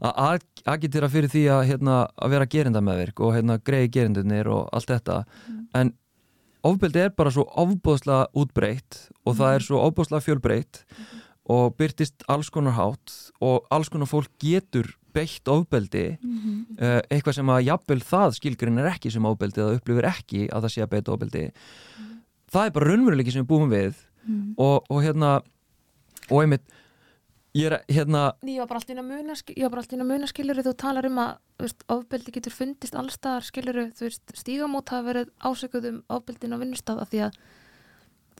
að 0.00 0.44
agitera 0.68 1.08
fyrir 1.12 1.32
því 1.32 1.44
að 1.52 1.64
hérna 1.72 1.96
að 2.16 2.34
vera 2.34 2.50
gerinda 2.50 2.82
meðvirk 2.84 3.22
og 3.24 3.34
hérna 3.36 3.58
greiði 3.64 3.90
gerindunir 3.96 4.50
og 4.52 4.68
allt 4.72 4.92
þetta. 4.92 5.22
En 5.76 5.92
ofbeldi 6.66 7.04
er 7.04 7.14
bara 7.16 7.32
svo 7.34 7.46
ofbóðslega 7.60 8.28
útbreytt 8.38 9.08
og 9.24 9.36
það 9.38 9.54
er 9.54 9.66
svo 9.66 9.82
ofbóðslega 9.86 10.26
fjölbreytt 10.26 10.82
og 11.48 11.76
byrtist 11.80 12.24
alls 12.28 12.50
konar 12.52 12.76
hátt 12.76 13.14
og 13.40 13.68
alls 13.72 13.88
konar 13.92 14.10
fólk 14.10 14.32
getur 14.42 14.90
beitt 15.16 15.48
ofbeldi 15.48 16.06
uh, 16.18 17.00
eitthvað 17.08 17.38
sem 17.38 17.52
að 17.52 17.64
jafnvel 17.70 18.00
það 18.04 18.34
skilgrinn 18.36 18.80
er 18.82 18.90
ekki 18.92 19.12
sem 19.12 19.24
ofbeldi 19.24 19.62
eða 19.64 19.78
upplifir 19.78 20.08
ekki 20.10 20.48
að 20.52 20.66
það 20.66 20.74
sé 20.74 20.84
að 20.84 20.92
beita 20.96 21.14
ofbeldi. 21.14 21.44
Það 22.48 22.66
er 22.66 22.74
bara 22.76 22.90
raunveruleiki 22.90 23.32
sem 23.32 23.44
við 23.44 23.48
búum 23.48 23.72
við 23.72 23.94
og, 24.56 24.84
og 24.88 25.00
hérna 25.04 25.38
og 26.28 26.42
einmitt 26.42 26.64
ég 27.56 27.68
er 27.70 27.78
hérna 27.88 28.24
Ég 28.44 28.58
var 28.60 28.68
bara 28.70 28.80
alltaf 28.80 28.92
inn 28.92 29.02
að 29.02 30.10
muna, 30.10 30.26
var 30.26 30.32
skiluru 30.32 30.64
þú 30.66 30.74
talar 30.82 31.08
um 31.08 31.22
að 31.22 31.70
ofbeldi 31.94 32.34
getur 32.34 32.54
fundist 32.54 32.98
allstaðar 32.98 33.46
skiluru, 33.46 33.86
stígamót 34.36 34.92
hafa 34.92 35.06
verið 35.08 35.32
ásökuð 35.40 35.88
um 35.92 36.02
ofbeldin 36.18 36.54
á 36.54 36.60
vinnustaf 36.60 37.00
af 37.02 37.12
því 37.12 37.24
að 37.28 37.40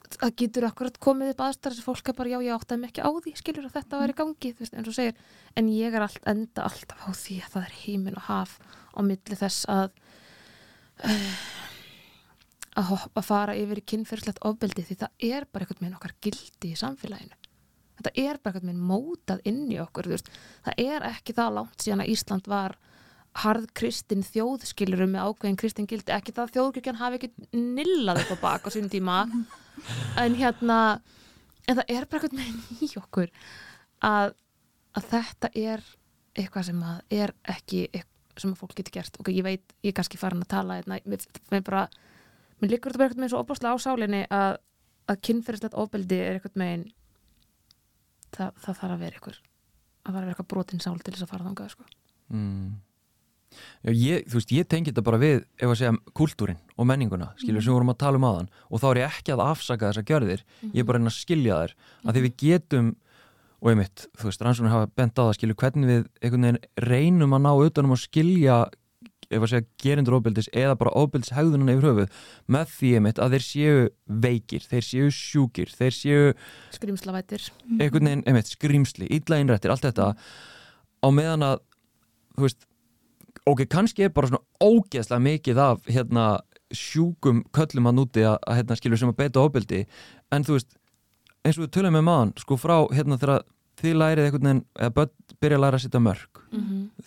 það 0.08 0.34
getur 0.40 0.66
akkurat 0.68 0.98
komið 1.04 1.32
upp 1.34 1.42
aðstæðar 1.44 1.76
sem 1.76 1.84
fólk 1.84 2.08
er 2.08 2.16
bara, 2.16 2.30
já, 2.32 2.38
ég 2.40 2.54
áttaði 2.54 2.80
mig 2.80 2.92
ekki 2.92 3.04
á 3.04 3.10
því 3.12 3.32
skilur 3.36 3.68
að 3.68 3.74
þetta 3.76 4.00
væri 4.00 4.14
í 4.14 4.18
gangi, 4.18 4.52
þú 4.56 4.64
veist, 4.64 4.76
og 4.80 4.96
segir. 4.96 5.18
En 5.58 5.68
ég 5.68 5.96
er 5.98 6.04
allt, 6.06 6.22
enda 6.32 6.64
alltaf 6.64 7.02
á 7.04 7.10
því 7.12 7.36
að 7.42 7.52
það 7.52 7.66
er 7.66 7.74
heiminn 7.82 8.16
og 8.16 8.24
haf 8.28 8.54
á 8.96 9.00
milli 9.04 9.38
þess 9.42 9.68
að 9.68 9.90
að, 12.78 12.88
hoppa, 12.88 13.20
að 13.20 13.28
fara 13.28 13.58
yfir 13.58 13.82
í 13.82 13.86
kynferðslegt 13.92 14.42
ofbeldi 14.48 14.86
því 14.86 14.98
það 15.02 15.28
er 15.28 15.46
bara 15.50 15.66
eitthvað 15.66 15.84
með 15.84 15.98
okkar 15.98 16.16
gildi 16.24 16.72
í 16.72 16.78
samfélaginu 16.78 17.47
þetta 17.98 18.12
er 18.14 18.40
bara 18.42 18.54
eitthvað 18.54 18.68
með 18.70 18.82
mótað 18.90 19.42
inn 19.50 19.64
í 19.70 19.80
okkur 19.82 20.10
veist. 20.14 20.30
það 20.66 20.84
er 20.84 21.08
ekki 21.12 21.36
það 21.36 21.54
langt 21.58 21.84
síðan 21.84 22.04
að 22.04 22.12
Ísland 22.14 22.50
var 22.50 22.78
harð 23.38 23.68
kristin 23.76 24.24
þjóðskilurum 24.26 25.12
með 25.14 25.28
ákveðin 25.28 25.58
kristin 25.60 25.86
gildi. 25.88 26.12
Ekki 26.14 26.34
það 26.34 26.46
að 26.46 26.54
þjóðkirkjan 26.56 26.98
hafi 26.98 27.18
ekki 27.20 27.58
nillað 27.58 28.22
upp 28.24 28.34
á 28.34 28.36
bak 28.42 28.66
á 28.66 28.70
sín 28.74 28.90
tíma. 28.92 29.22
En 30.18 30.34
hérna 30.34 30.98
en 31.68 31.76
það 31.78 31.90
er 31.94 32.06
bara 32.10 32.26
eitthvað 32.26 32.38
með 32.40 32.80
í 32.82 32.88
okkur 32.98 33.28
að, 34.02 34.32
að 34.98 35.04
þetta 35.12 35.50
er 35.54 35.84
eitthvað 36.38 36.66
sem 36.66 36.80
að 36.82 37.14
er 37.14 37.32
ekki 37.54 37.84
eitthvað 37.92 38.42
sem 38.42 38.54
að 38.54 38.60
fólk 38.62 38.74
getur 38.78 38.96
gert. 38.96 39.20
Og 39.22 39.30
ég 39.30 39.46
veit, 39.46 39.76
ég 39.86 39.92
er 39.92 39.96
kannski 40.00 40.18
farin 40.18 40.42
að 40.42 40.50
tala 40.50 40.80
hérna, 40.80 40.98
mér, 41.06 41.62
bara 41.66 41.84
mér 42.58 42.72
liggur 42.72 42.90
þetta 42.90 42.98
bara 42.98 43.10
eitthvað 43.10 43.22
með 43.22 43.32
svo 43.34 43.44
opaslega 43.44 43.78
á 43.78 43.84
sálinni 43.84 44.24
að, 44.34 44.58
að 45.06 45.22
kynferðislegt 45.28 45.78
ofbeldi 45.78 46.18
er 46.18 46.38
eitthvað 46.38 46.58
megin 46.62 46.86
það, 48.36 48.52
það 48.64 48.82
þarf 48.82 48.92
að 48.94 49.00
vera 49.04 49.20
ykkur 49.20 49.38
að 49.38 50.12
fara 50.12 50.18
að 50.18 50.28
vera 50.28 50.34
eitthvað 50.34 50.52
brotin 50.52 50.84
sál 50.84 50.98
til 51.00 51.14
þess 51.14 51.26
að 51.26 51.32
fara 51.32 51.48
þangað 51.48 51.72
sko. 51.74 51.88
mm, 52.32 52.68
já, 53.84 53.90
ég, 53.92 54.28
þú 54.28 54.38
veist, 54.38 54.54
ég 54.56 54.68
tengi 54.68 54.92
þetta 54.92 55.04
bara 55.08 55.20
við 55.22 55.36
ef 55.58 55.66
að 55.68 55.76
segja 55.80 55.96
kultúrin 56.20 56.62
og 56.76 56.88
menninguna 56.88 57.32
skilur 57.40 57.64
sem 57.64 57.72
við 57.72 57.78
vorum 57.78 57.92
að 57.94 58.00
tala 58.04 58.20
um 58.20 58.28
aðan 58.28 58.48
og 58.68 58.82
þá 58.82 58.88
er 58.90 59.02
ég 59.02 59.18
ekki 59.18 59.34
að 59.34 59.44
afsaka 59.48 59.90
þessar 59.90 60.08
gjörðir 60.12 60.46
ég 60.72 60.80
er 60.82 60.88
bara 60.88 60.98
að 60.98 61.02
reyna 61.02 61.12
að 61.12 61.20
skilja 61.20 61.60
þær. 61.62 61.76
Að 62.04 62.18
því 62.18 62.24
við 62.26 62.36
getum 62.44 62.90
og 63.58 63.72
einmitt, 63.72 64.04
þú 64.14 64.28
veist, 64.28 64.42
rannsóknir 64.44 64.70
hafa 64.70 64.90
bent 64.94 65.18
á 65.18 65.22
það 65.26 65.32
skilur 65.34 65.58
hvernig 65.58 65.88
við 65.90 66.04
einhvern 66.22 66.44
veginn 66.46 66.60
reynum 66.84 67.34
að 67.34 67.42
ná 67.42 67.50
utanum 67.66 67.94
að 67.96 68.04
skilja 68.04 68.58
ef 69.28 69.44
að 69.44 69.50
segja 69.52 69.66
gerindur 69.82 70.16
ofbeldis 70.18 70.48
eða 70.56 70.76
bara 70.80 70.94
ofbeldis 70.96 71.34
hegðunan 71.36 71.72
yfir 71.74 71.88
höfuð 71.90 72.20
með 72.54 72.72
því 72.74 72.92
einmitt 72.98 73.20
að 73.20 73.36
þeir 73.36 73.44
séu 73.44 73.82
veikir, 74.24 74.64
þeir 74.64 74.86
séu 74.86 75.10
sjúkir 75.14 75.72
þeir 75.74 75.96
séu 75.96 76.22
skrimslavættir 76.76 77.48
einhvern 77.76 78.08
veginn, 78.08 78.24
einmitt, 78.24 78.52
skrýmsli, 78.54 79.10
illa 79.18 79.40
innrættir 79.42 79.74
allt 79.74 79.84
þetta 79.84 80.14
á 80.16 81.08
meðan 81.12 81.46
að 81.46 81.60
þú 82.38 82.46
veist, 82.46 82.68
ok, 83.48 83.64
kannski 83.68 84.06
er 84.06 84.14
bara 84.16 84.30
svona 84.30 84.44
ógeðslega 84.64 85.24
mikið 85.26 85.62
af 85.64 85.84
hérna 85.90 86.26
sjúkum 86.74 87.44
köllum 87.56 87.88
að 87.88 87.98
núti 88.00 88.24
að, 88.28 88.36
að 88.44 88.60
hérna 88.60 88.76
skilur 88.78 89.00
sem 89.00 89.12
að 89.12 89.20
beita 89.22 89.44
ofbeldi 89.44 89.84
en 90.34 90.44
þú 90.44 90.58
veist, 90.58 90.74
eins 91.44 91.60
og 91.60 91.66
við 91.66 91.72
tölum 91.76 91.96
með 91.96 92.08
maðan 92.08 92.34
sko 92.40 92.58
frá 92.60 92.76
hérna 92.92 93.20
þegar 93.20 93.44
þið 93.78 93.96
lærið 94.02 94.26
einhvern 94.26 94.48
veginn, 94.48 94.62
eða 94.78 94.94
börn 94.96 95.12
byrja 95.38 95.58
að 95.58 95.64
læra 95.64 95.78
að 95.78 95.84
setja 95.84 96.02
mörg 96.02 96.42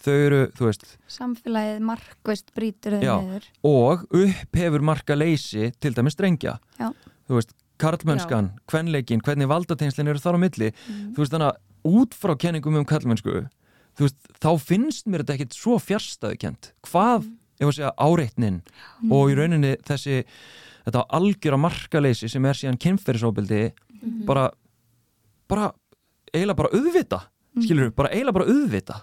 þau 0.06 0.14
eru, 0.14 0.42
þú 0.58 0.68
veist 0.68 0.86
Samfélagið 1.12 1.80
markvist 1.88 2.52
brýtur 2.56 2.98
þau 3.00 3.04
Já. 3.06 3.16
niður. 3.22 3.48
og 3.68 4.06
upphefur 4.22 4.86
marka 4.92 5.18
leysi 5.18 5.72
til 5.80 5.94
dæmis 5.98 6.16
strengja 6.16 6.60
Já. 6.80 6.92
þú 7.28 7.40
veist, 7.40 7.56
karlmennskan, 7.82 8.52
kvenleikin 8.70 9.24
hvernig 9.26 9.50
valdateinslinn 9.50 10.12
eru 10.12 10.22
þar 10.22 10.38
á 10.38 10.44
milli. 10.44 10.68
Þú 11.16 11.24
veist 11.24 11.34
þannig 11.34 11.50
að 11.50 11.96
út 11.98 12.14
frá 12.14 12.36
kenningum 12.38 12.78
um 12.78 12.86
karlmennsku 12.86 13.48
þú 13.98 14.08
veist, 14.08 14.20
þá 14.38 14.52
finnst 14.62 15.08
mér 15.10 15.24
þetta 15.24 15.38
ekkit 15.40 15.58
svo 15.58 15.78
fjärstaðukent 15.82 16.72
hvað, 16.88 17.26
ef 17.60 17.68
að 17.72 17.76
segja, 17.80 17.94
áreitnin? 17.98 18.62
Og 19.10 19.32
í 19.34 19.38
rauninni 19.38 19.76
þessi 19.88 20.22
þetta 20.86 21.06
algjöra 21.18 21.60
markaleysi 21.62 22.30
sem 22.32 22.46
er 22.46 22.58
síðan 22.58 22.80
kynferðisóbildi 22.82 23.64
bara, 24.30 24.50
bara 25.50 25.72
eiginlega 26.34 26.60
bara 26.62 26.74
auðvita 26.78 27.22
skilur 27.60 27.90
við, 27.90 27.96
bara 27.98 28.14
eiginlega 28.14 28.38
bara 28.40 28.50
auðvita 28.52 29.02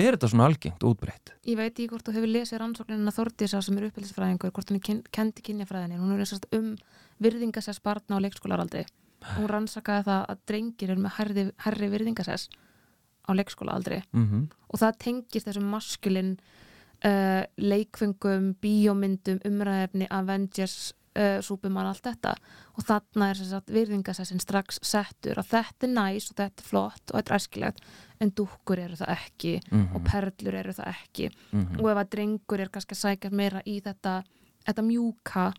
er 0.00 0.16
þetta 0.16 0.30
svona 0.32 0.48
algengt 0.48 0.84
og 0.84 0.96
útbreytt 0.96 1.34
ég 1.44 1.60
veit 1.60 1.72
ekki 1.72 1.90
hvort 1.92 2.06
þú 2.06 2.16
hefur 2.16 2.32
lesið 2.32 2.62
rannsóknina 2.62 3.12
Þordísa 3.12 3.60
sem 3.62 3.78
er 3.78 3.90
uppeldisfræðingur, 3.90 4.54
hvort 4.56 4.72
hún 4.72 4.80
er 4.80 4.86
kyn, 4.86 5.02
kendi 5.12 5.44
kynjafræðinni, 5.44 6.00
hún 6.00 6.16
er 6.16 6.24
sérst 6.28 6.48
um 6.56 6.72
virðingasess 7.20 7.82
barna 7.84 8.16
á 8.16 8.24
leikskólaraldi 8.24 8.86
hún 9.36 9.50
rannsakaði 9.50 10.06
það 10.08 10.24
að 10.32 10.42
drengir 10.48 10.92
eru 10.94 11.04
með 11.04 11.16
herri, 11.18 11.44
herri 11.64 11.90
virðingasess 11.92 12.48
á 13.28 13.30
leikskólaaldri. 13.36 14.02
Mm 14.12 14.48
og 14.70 14.78
það 14.78 14.98
tengist 15.02 15.46
þessum 15.48 15.66
maskulin 15.66 16.36
uh, 17.04 17.42
leikfengum, 17.58 18.54
bíómyndum, 18.62 19.40
umræðefni, 19.42 20.06
Avengers, 20.10 20.92
uh, 21.20 21.40
Superman, 21.44 21.86
allt 21.90 22.02
þetta. 22.06 22.32
Og 22.78 22.84
þarna 22.88 23.28
er 23.34 23.40
að 23.60 23.72
virðingasessin 23.76 24.40
strax 24.42 24.78
settur 24.82 25.38
að 25.42 25.50
þetta 25.52 25.86
er 25.88 25.92
næs 25.94 26.30
og 26.32 26.38
þetta 26.40 26.64
er 26.64 26.68
flott 26.70 27.12
og 27.12 27.18
þetta 27.20 27.34
er 27.34 27.38
æskilegt 27.38 27.82
en 28.20 28.32
dúkkur 28.40 28.78
eru 28.86 28.96
það 29.00 29.12
ekki 29.16 29.54
Mhm. 29.70 29.94
og 29.96 30.04
perlur 30.08 30.54
eru 30.54 30.72
það 30.72 30.94
ekki. 30.94 31.30
Mhm. 31.52 31.80
og 31.80 31.90
ef 31.90 31.96
að 32.04 32.10
drengur 32.16 32.60
er 32.60 32.68
kannski 32.68 32.94
að 32.96 33.02
sækja 33.04 33.30
meira 33.32 33.62
í 33.66 33.80
þetta 33.82 34.22
þetta 34.66 34.82
mjúka 34.84 35.52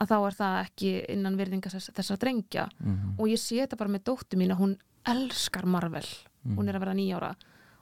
að 0.00 0.08
þá 0.10 0.16
er 0.26 0.34
það 0.36 0.56
ekki 0.66 0.90
innan 1.14 1.36
virðinga 1.38 1.70
þess, 1.72 1.90
þessar 1.96 2.18
drengja. 2.18 2.68
Mhm. 2.80 3.14
og 3.18 3.26
ég 3.28 3.38
sé 3.38 3.62
þetta 3.66 3.76
bara 3.78 3.90
með 3.90 4.04
dóttu 4.04 4.36
mín 4.36 4.50
að 4.52 4.58
hún 4.60 4.76
elskar 5.06 5.64
Marvel. 5.66 6.06
Hún 6.46 6.68
er 6.68 6.74
að 6.78 6.82
verða 6.84 6.94
nýjára 6.98 7.34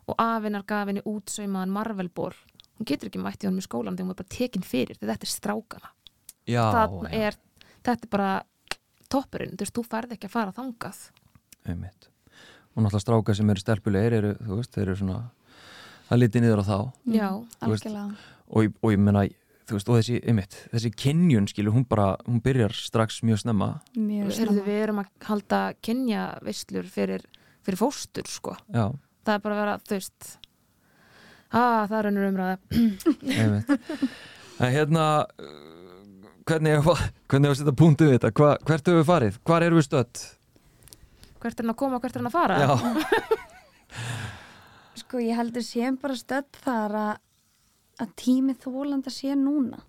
og 0.08 0.14
afinnar 0.18 0.62
gaf 0.66 0.86
henni 0.88 1.00
útsaumaðan 1.02 1.70
Marvel-ból 1.72 2.32
hún 2.78 2.84
getur 2.86 3.08
ekki 3.08 3.20
mætti 3.22 3.46
honum 3.46 3.60
í 3.60 3.64
skólan 3.66 3.94
þegar 3.96 4.04
hún 4.04 4.10
er 4.10 4.20
bara 4.20 4.28
tekin 4.28 4.62
fyrir 4.62 4.96
þetta 5.00 5.24
er 5.24 5.32
strákana 5.32 5.88
Já, 6.48 6.64
Þarna 6.74 7.12
já, 7.12 7.28
er, 7.28 7.38
þetta 7.86 8.06
er 8.06 8.10
bara 8.12 8.32
toppurinn, 9.12 9.54
þú 9.54 9.64
veist, 9.64 9.76
þú 9.76 9.84
færð 9.88 10.16
ekki 10.16 10.28
að 10.28 10.34
fara 10.34 10.54
þangað. 10.56 10.98
Einmitt. 11.64 12.10
Og 12.74 12.82
náttúrulega 12.82 13.04
strákar 13.04 13.38
sem 13.38 13.52
eru 13.54 13.62
stelpulegir 13.62 14.18
eru, 14.18 14.34
þú 14.42 14.58
veist, 14.58 14.74
þeir 14.74 14.88
eru 14.88 14.98
svona 14.98 15.18
að 16.10 16.20
liti 16.20 16.42
niður 16.42 16.60
á 16.60 16.64
þá. 16.66 16.78
Já, 17.14 17.28
veist, 17.38 17.64
algjörlega. 17.64 18.04
og, 18.50 18.76
og 18.82 18.92
ég 18.92 19.00
menna, 19.06 19.24
þú 19.64 19.78
veist, 19.78 19.88
og 19.88 20.00
þessi, 20.00 20.18
einmitt 20.28 20.58
þessi 20.74 20.92
kynjun, 21.04 21.48
skilur, 21.48 21.76
hún 21.76 21.86
bara, 21.88 22.10
hún 22.26 22.42
byrjar 22.44 22.76
strax 22.76 23.22
mjög 23.24 23.44
snemma. 23.44 23.70
Mjög 23.96 24.34
snemma. 24.36 24.66
við 24.66 24.82
erum 24.82 25.02
að 25.04 25.10
halda 25.30 25.62
kynja 25.84 26.26
veislur 26.44 26.90
fyrir, 26.90 27.24
fyrir 27.64 27.80
fóstur 27.80 28.28
sko. 28.28 28.58
já, 28.68 28.90
það 29.24 29.38
er 29.38 29.44
bara 29.46 29.56
að 29.56 29.62
vera, 29.62 29.78
þú 29.86 29.96
veist 30.00 30.34
að 31.54 31.88
það 31.88 31.98
er 32.00 32.10
önnur 32.10 32.30
umræða. 32.32 32.56
Einmitt. 33.38 33.74
En 34.62 34.70
hérna 34.70 35.04
hvernig 36.48 36.76
er 36.76 36.84
hvernig 36.84 37.48
er 37.48 37.54
að 37.54 37.58
setja 37.60 37.76
punktu 37.80 38.08
við 38.08 38.16
þetta, 38.18 38.32
Hva, 38.38 38.52
hvert 38.64 38.88
höfum 38.90 39.00
við 39.00 39.10
farið? 39.10 39.40
Hvar 39.48 39.66
erum 39.66 39.80
við 39.80 39.88
stödd? 39.88 40.22
Hvert 41.40 41.58
er 41.58 41.64
hann 41.64 41.74
að 41.74 41.80
koma, 41.82 42.00
hvert 42.00 42.16
er 42.16 42.22
hann 42.22 42.30
að 42.30 42.38
fara? 42.38 42.60
Já, 42.62 42.72
sko 45.02 45.20
ég 45.20 45.36
heldur 45.38 45.64
séum 45.66 45.98
bara 46.00 46.16
stödd 46.16 46.62
þar 46.64 46.96
að, 47.00 47.12
að 48.04 48.14
tími 48.20 48.56
þólanda 48.62 49.12
sé 49.12 49.36
núna. 49.38 49.82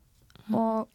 Og 0.53 0.91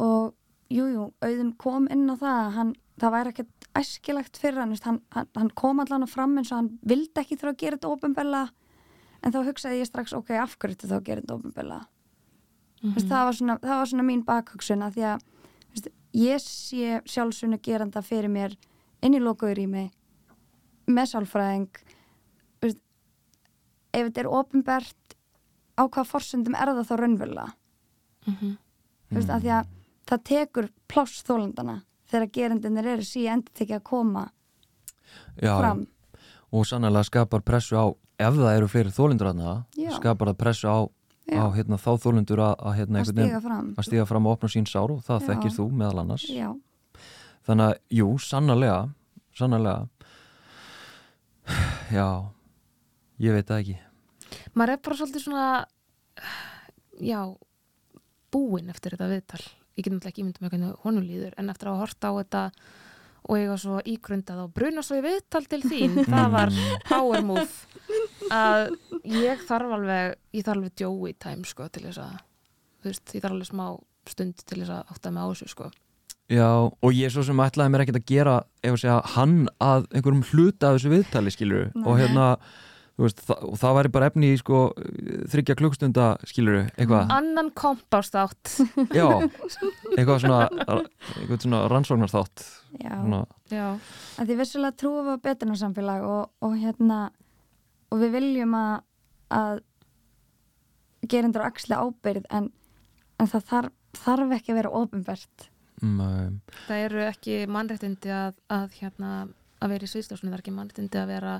og 0.00 0.32
jújú, 0.72 0.92
jú, 0.94 1.06
auðun 1.20 1.52
kom 1.60 1.88
inn 1.92 2.08
á 2.08 2.16
það 2.16 2.38
að 2.38 2.54
hann, 2.56 2.72
það 3.00 3.14
væri 3.16 3.32
ekkert 3.34 3.68
æskilegt 3.80 4.40
fyrir 4.40 4.62
hann, 4.62 4.74
hann, 4.84 5.00
hann, 5.14 5.30
hann 5.36 5.52
kom 5.58 5.82
allan 5.82 6.06
að 6.06 6.14
fram 6.14 6.36
eins 6.40 6.52
og 6.52 6.60
hann 6.60 6.70
vildi 6.86 7.22
ekki 7.22 7.38
þurfa 7.38 7.54
að 7.54 7.62
gera 7.62 7.78
þetta 7.78 7.94
ofinbella 7.94 8.42
en 9.20 9.34
þá 9.34 9.40
hugsaði 9.50 9.80
ég 9.82 9.90
strax 9.90 10.14
ok, 10.16 10.32
af 10.40 10.56
hverju 10.56 10.78
þetta 10.78 10.90
þá 10.90 10.96
að 10.96 11.08
gera 11.08 11.24
þetta 11.24 11.36
ofinbella 11.36 11.80
Mhm. 12.82 12.94
veist, 12.96 13.08
það, 13.10 13.24
var 13.28 13.34
svona, 13.36 13.58
það 13.60 13.76
var 13.80 13.86
svona 13.90 14.04
mín 14.08 14.24
bakhugsun 14.24 14.82
að 14.86 14.94
því 14.96 15.02
að 15.10 15.24
veist, 15.74 15.88
ég 16.16 16.40
sé 16.40 17.00
sjálfsögnu 17.04 17.58
geranda 17.62 18.00
fyrir 18.02 18.30
mér 18.32 18.54
inn 19.02 19.14
í 19.14 19.20
lokuður 19.20 19.58
í 19.58 19.66
mig 19.68 19.90
með 20.88 21.10
sálfræðing 21.12 21.68
veist, 22.62 22.80
ef 23.92 24.06
þetta 24.08 24.20
er 24.24 24.30
ofinbert 24.32 25.16
á 25.76 25.82
hvað 25.88 26.06
forsundum 26.08 26.54
er 26.56 26.72
það 26.72 26.88
þá 26.88 26.96
raunverulega 27.00 27.52
Mhm. 28.26 28.56
þú 29.10 29.14
veist, 29.16 29.28
að 29.30 29.40
því 29.44 29.52
að 29.58 29.66
það 30.10 30.24
tekur 30.24 30.68
pláss 30.88 31.22
þólandana 31.22 31.82
þegar 32.10 32.32
gerandinir 32.32 32.86
eru 32.86 33.02
síðan 33.06 33.38
endur 33.40 33.52
tekið 33.54 33.76
að 33.78 33.84
koma 33.84 34.30
já 35.40 35.58
fram 35.58 35.86
og 36.52 36.64
sannlega 36.66 37.04
skapar 37.04 37.40
pressu 37.42 37.76
á 37.76 37.86
ef 38.18 38.34
það 38.34 38.56
eru 38.56 38.68
fleiri 38.68 38.90
þólendur 38.90 39.30
aðna 39.30 39.54
skapar 39.96 40.28
það 40.32 40.38
pressu 40.38 40.66
á. 40.68 40.78
Á 41.36 41.44
hérna, 41.54 41.78
þá 41.80 41.90
þólendur 42.02 42.42
að, 42.44 42.54
að, 42.58 42.74
hérna, 42.78 43.02
að 43.02 43.10
stiga 43.10 43.40
fram. 43.44 44.08
fram 44.10 44.26
og 44.26 44.38
opna 44.38 44.50
sín 44.52 44.66
sár 44.66 44.94
og 44.94 45.04
það 45.06 45.20
Já. 45.20 45.26
þekkir 45.28 45.54
þú 45.58 45.66
meðal 45.82 46.02
annars. 46.04 46.24
Já, 46.30 46.48
þannig 47.48 47.66
að, 47.68 47.76
jú, 48.00 48.08
sannlega 48.24 48.80
sannlega 49.36 49.88
já 51.90 52.06
ég 53.20 53.36
veit 53.36 53.48
það 53.48 53.62
ekki. 53.62 53.78
Maður 54.54 54.74
er 54.74 54.82
bara 54.84 54.98
svolítið 55.00 55.24
svona 55.24 55.46
já 57.00 57.20
búinn 58.30 58.70
eftir 58.70 58.94
þetta 58.94 59.10
viðtal. 59.10 59.42
Ég 59.78 59.86
get 59.86 59.94
náttúrulega 59.94 60.12
ekki 60.12 60.22
ímyndum 60.24 60.44
með 60.44 60.54
hvernig 60.54 60.84
honum 60.84 61.06
líður 61.06 61.34
en 61.40 61.50
eftir 61.52 61.70
að 61.70 61.82
horta 61.82 62.10
á 62.10 62.18
þetta 62.20 62.44
og 63.20 63.36
eiga 63.36 63.56
svo 63.60 63.80
ígrundað 63.84 64.44
og 64.44 64.54
bruna 64.56 64.82
svo 64.84 64.98
í 64.98 65.04
viðtal 65.04 65.44
til 65.50 65.60
þín 65.64 65.98
það 66.12 66.30
var 66.34 66.54
power 66.88 67.24
move 67.24 67.48
að 68.34 68.72
ég 69.10 69.44
þarf 69.48 69.76
alveg 69.76 70.16
ég 70.36 70.46
þarf 70.46 70.56
alveg 70.58 70.82
Joey 70.82 71.14
time 71.18 71.46
sko 71.48 71.68
til 71.68 71.84
þess 71.88 72.02
að 72.02 72.16
þú 72.80 72.90
veist, 72.90 73.14
ég 73.14 73.22
þarf 73.24 73.36
alveg 73.36 73.50
smá 73.50 73.66
stund 74.10 74.42
til 74.46 74.62
þess 74.62 74.74
að 74.78 74.94
átta 74.94 75.12
mig 75.14 75.22
á 75.22 75.30
þessu 75.30 75.52
sko. 75.52 75.70
Já, 76.30 76.46
og 76.70 76.90
ég 76.94 77.10
svo 77.10 77.24
sem 77.26 77.42
ætlaði 77.42 77.74
mér 77.74 77.82
ekkert 77.84 78.00
að 78.00 78.10
gera 78.10 78.34
ef 78.62 78.74
að 78.76 78.82
segja 78.84 78.98
hann 79.16 79.38
að 79.58 79.88
einhverjum 79.90 80.26
hluta 80.30 80.68
af 80.70 80.76
þessu 80.78 80.92
viðtali 80.92 81.32
skilur 81.34 81.72
og 81.74 81.88
Nei. 81.90 82.02
hérna 82.04 82.26
þú 83.00 83.06
veist, 83.06 83.22
það, 83.24 83.44
og 83.48 83.58
það 83.58 83.76
væri 83.78 83.90
bara 83.96 84.08
efni 84.10 84.30
í 84.30 84.38
sko 84.38 84.60
þryggja 85.32 85.56
klukkstunda 85.58 86.06
skilur 86.28 86.58
eitthvað, 86.76 87.12
annan 87.16 87.50
kompást 87.56 88.18
átt 88.20 88.52
já 88.98 89.06
eitthvað 89.96 90.22
svona 90.22 90.40
eitthvað 90.52 91.46
svona 91.46 91.62
rannsóknarþátt. 91.72 92.44
Já. 92.78 92.92
svona, 92.94 93.22
já, 93.50 93.66
að 94.20 94.30
því 94.30 94.36
vissulega 94.44 94.78
trúum 94.78 95.08
við 95.08 95.16
á 95.18 95.24
betrunarsamfélag 95.24 96.06
og, 96.06 96.30
og 96.44 96.58
hérna 96.60 97.00
og 97.90 98.02
við 98.02 98.14
viljum 98.16 98.54
að, 98.58 98.74
að 99.34 99.62
gerendur 101.10 101.46
axli 101.46 101.76
ábyrð 101.76 102.28
en, 102.30 102.50
en 103.18 103.30
það 103.30 103.46
þarf, 103.52 103.74
þarf 104.00 104.36
ekki 104.36 104.54
að 104.54 104.60
vera 104.60 104.74
ofinbært 104.80 105.48
um, 105.82 106.00
það 106.66 106.84
eru 106.86 107.04
ekki 107.08 107.40
mannréttindi 107.50 108.12
að, 108.14 108.38
að 108.52 108.78
hérna 108.80 109.12
að 109.60 109.74
vera 109.74 109.86
í 109.86 109.92
sviðstofsinu, 109.92 110.30
það 110.30 110.38
er 110.38 110.44
ekki 110.44 110.56
mannréttindi 110.56 111.00
að 111.00 111.12
vera 111.12 111.34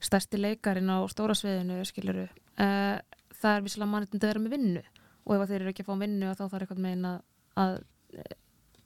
stærsti 0.00 0.40
leikarin 0.40 0.92
á 0.92 0.98
stóra 1.12 1.36
sviðinu 1.36 1.82
skiluru, 1.88 2.26
uh, 2.60 2.96
það 3.36 3.56
er 3.56 3.66
vissilega 3.66 3.92
mannréttindi 3.92 4.26
að 4.26 4.32
vera 4.32 4.44
með 4.44 4.56
vinnu 4.56 4.84
og 5.26 5.34
ef 5.36 5.42
að 5.44 5.52
þeir 5.52 5.60
eru 5.60 5.72
ekki 5.72 5.84
að 5.84 5.90
fá 5.90 6.00
vinnu 6.00 6.32
þá 6.32 6.44
þarf 6.44 6.60
eitthvað 6.64 6.82
meina 6.84 7.12
að 7.60 7.74
eh, 8.16 8.36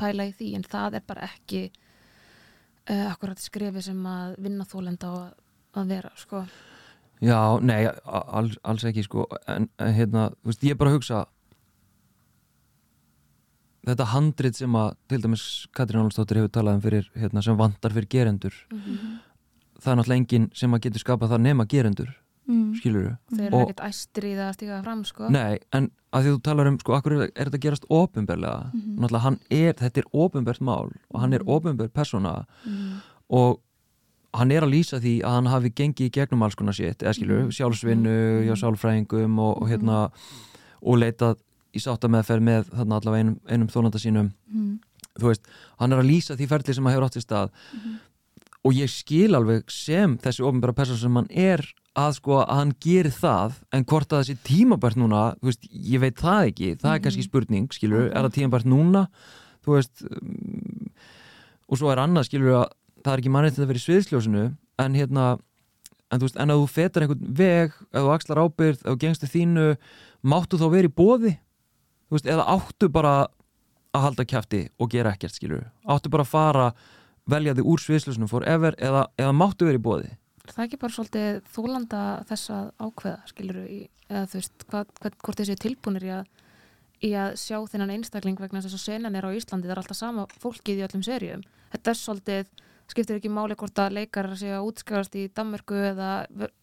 pæla 0.00 0.26
í 0.26 0.32
því, 0.34 0.48
en 0.58 0.64
það 0.66 0.96
er 0.98 1.04
bara 1.06 1.26
ekki 1.28 1.60
uh, 2.90 3.06
akkurat 3.12 3.40
skrefi 3.40 3.84
sem 3.86 4.06
að 4.10 4.38
vinna 4.42 4.66
þólenda 4.68 5.10
á 5.10 5.14
að, 5.14 5.36
að 5.78 5.92
vera, 5.94 6.10
sko 6.18 6.42
Já, 7.24 7.38
nei, 7.64 7.84
alls, 8.04 8.58
alls 8.66 8.84
ekki 8.88 9.04
sko, 9.06 9.24
en, 9.48 9.68
hérna, 9.80 10.28
þú 10.42 10.50
veist, 10.50 10.66
ég 10.66 10.74
er 10.74 10.80
bara 10.80 10.92
að 10.92 10.98
hugsa 10.98 11.22
þetta 13.84 14.08
handrit 14.14 14.58
sem 14.58 14.76
að 14.80 14.90
til 15.12 15.20
dæmis 15.24 15.44
Katrín 15.76 16.02
Álustóttir 16.02 16.40
hefur 16.40 16.52
talað 16.52 16.78
um 16.78 16.84
fyrir, 16.84 17.08
hérna, 17.18 17.42
sem 17.44 17.56
vantar 17.58 17.94
fyrir 17.94 18.10
gerendur. 18.12 18.54
Það 19.80 19.90
er 19.92 19.98
náttúrulega 20.00 20.20
enginn 20.22 20.46
sem 20.56 20.76
að 20.76 20.86
getur 20.86 21.04
skapað 21.04 21.34
það 21.34 21.42
nema 21.44 21.66
gerendur, 21.68 22.14
mm. 22.48 22.70
skilur 22.78 23.10
þeir 23.34 23.44
eru 23.48 23.58
Og- 23.58 23.66
ekkert 23.66 23.84
æstri 23.88 24.32
í 24.32 24.38
það 24.38 24.46
að 24.46 24.56
stíga 24.58 24.80
fram, 24.86 25.04
sko. 25.08 25.28
Nei, 25.34 25.58
en 25.76 25.90
að 26.14 26.24
því 26.24 26.32
þú 26.34 26.40
talar 26.48 26.70
um, 26.70 26.78
sko, 26.80 26.96
akkur 26.96 27.16
er, 27.18 27.26
er 27.34 27.50
þetta 27.50 27.62
gerast 27.66 27.86
ofinberlega, 27.92 28.72
náttúrulega 28.72 29.24
hann 29.26 29.38
er 29.50 29.76
þetta 29.82 30.02
er 30.04 30.10
ofinbert 30.24 30.64
mál 30.64 30.92
og 31.10 31.20
hann 31.20 31.36
er 31.36 31.44
ofinbert 31.44 31.94
persóna 31.96 32.36
og 33.28 33.60
hann 34.34 34.54
er 34.54 34.66
að 34.66 34.74
lýsa 34.74 35.00
því 35.02 35.14
að 35.24 35.36
hann 35.38 35.50
hafi 35.52 35.70
gengið 35.78 36.08
í 36.08 36.14
gegnum 36.14 36.42
alls 36.46 36.56
konar 36.58 36.76
sétt, 36.76 37.04
eða 37.04 37.14
skilur, 37.16 37.44
sjálfsvinnu 37.54 38.16
hjá 38.48 38.54
sálfræðingum 38.60 39.38
og, 39.42 39.60
og 39.62 39.70
hérna 39.70 40.00
og 40.84 40.98
leitað 41.00 41.38
í 41.74 41.82
sáttameðferð 41.82 42.46
með 42.46 42.72
þarna 42.72 42.98
allavega 43.00 43.24
einum, 43.24 43.38
einum 43.50 43.70
þólanda 43.70 44.00
sínum. 44.02 44.32
Mm. 44.50 44.74
þú 45.20 45.30
veist, 45.30 45.46
hann 45.78 45.94
er 45.94 46.02
að 46.02 46.10
lýsa 46.10 46.34
því 46.38 46.50
ferli 46.50 46.74
sem 46.74 46.86
að 46.88 46.94
hefur 46.94 47.06
átt 47.06 47.18
í 47.18 47.22
stað. 47.22 47.54
Og 48.64 48.74
ég 48.74 48.90
skil 48.90 49.36
alveg 49.36 49.70
sem 49.70 50.16
þessi 50.22 50.44
ofinbæra 50.46 50.74
persón 50.76 50.98
sem 50.98 51.18
hann 51.18 51.30
er 51.30 51.62
að 51.94 52.16
sko 52.18 52.40
að 52.42 52.54
hann 52.58 52.72
gerir 52.82 53.14
það 53.14 53.58
en 53.76 53.84
hvort 53.86 54.12
að 54.12 54.24
þessi 54.24 54.46
tímabært 54.48 54.98
núna 54.98 55.24
þú 55.38 55.50
veist, 55.50 55.68
ég 55.70 56.02
veit 56.02 56.18
það 56.18 56.48
ekki, 56.48 56.70
það 56.80 56.94
er 56.94 57.02
kannski 57.04 57.26
spurning 57.26 57.76
skilur, 57.76 58.08
er 58.08 58.26
það 58.26 58.34
tímabært 58.38 58.66
núna? 58.66 59.04
Þú 59.62 59.76
veist 59.76 60.02
um, 60.08 60.88
og 61.70 61.80
svo 61.80 61.92
er 61.92 62.02
annað 62.02 62.26
skilur 62.28 62.64
að 62.64 62.72
það 63.04 63.12
er 63.12 63.22
ekki 63.22 63.34
mannreitt 63.34 63.60
að 63.60 63.70
vera 63.70 63.80
í 63.80 63.84
sviðsljósinu 63.84 64.44
en 64.84 64.98
hérna 64.98 65.26
en 66.10 66.20
þú 66.20 66.28
veist, 66.28 66.40
en 66.40 66.54
að 66.54 66.60
þú 66.62 66.66
fetar 66.72 67.04
einhvern 67.04 67.30
veg 67.38 67.78
ef 67.92 68.00
þú 68.00 68.10
axlar 68.14 68.42
ábyrð, 68.44 68.82
ef 68.82 68.90
þú 68.90 68.98
gengstu 69.04 69.30
þínu 69.30 69.68
máttu 70.24 70.60
þá 70.60 70.66
vera 70.72 70.90
í 70.90 70.96
bóði 71.02 71.36
þú 72.08 72.18
veist, 72.18 72.28
eða 72.28 72.48
áttu 72.54 72.90
bara 72.92 73.14
að 73.94 74.04
halda 74.08 74.26
kjafti 74.28 74.66
og 74.78 74.92
gera 74.92 75.14
ekkert 75.14 75.36
skilur 75.36 75.64
áttu 75.86 76.12
bara 76.12 76.26
að 76.26 76.34
fara 76.34 76.68
velja 77.30 77.54
þig 77.56 77.70
úr 77.72 77.80
sviðsljósinu 77.80 78.28
forever 78.28 78.76
eða, 78.78 79.06
eða 79.20 79.36
máttu 79.36 79.68
vera 79.68 79.80
í 79.80 79.84
bóði 79.84 80.12
Er 80.44 80.52
það 80.52 80.66
ekki 80.66 80.78
bara 80.82 80.92
svolítið 80.92 81.36
þólanda 81.54 82.00
þess 82.28 82.50
að 82.52 82.66
ákveða, 82.84 83.20
skilur 83.30 83.60
eða 83.64 84.24
þú 84.28 84.40
veist, 84.40 84.64
hvað, 84.68 84.90
hvað, 84.98 85.14
hvort 85.24 85.40
þessi 85.40 85.56
tilbúnir 85.62 86.04
í 86.04 86.10
að, 86.12 86.26
í 87.00 87.10
að 87.16 87.36
sjá 87.40 87.56
þennan 87.72 87.94
einstakling 87.94 88.40
vegna 88.42 88.60
þess 88.60 88.76
að 88.76 88.82
senan 88.82 89.16
er 89.16 89.24
á 89.24 89.32
Íslandi, 89.32 89.70
það 89.70 89.74
er 89.74 89.80
alltaf 89.80 89.98
sama 89.98 90.26
fólkið 90.42 90.82
í 90.82 90.84
öllum 90.84 91.04
serjum. 91.06 91.46
Þetta 91.72 91.94
er 91.94 92.00
svolítið, 92.00 92.52
skiptir 92.90 93.18
ekki 93.18 93.32
máli 93.32 93.56
hvort 93.58 93.80
að 93.80 93.96
leikarar 93.98 94.36
sé 94.38 94.50
að 94.54 94.68
útskjárast 94.68 95.16
í 95.18 95.26
Danmörku 95.34 95.78
eða 95.90 96.10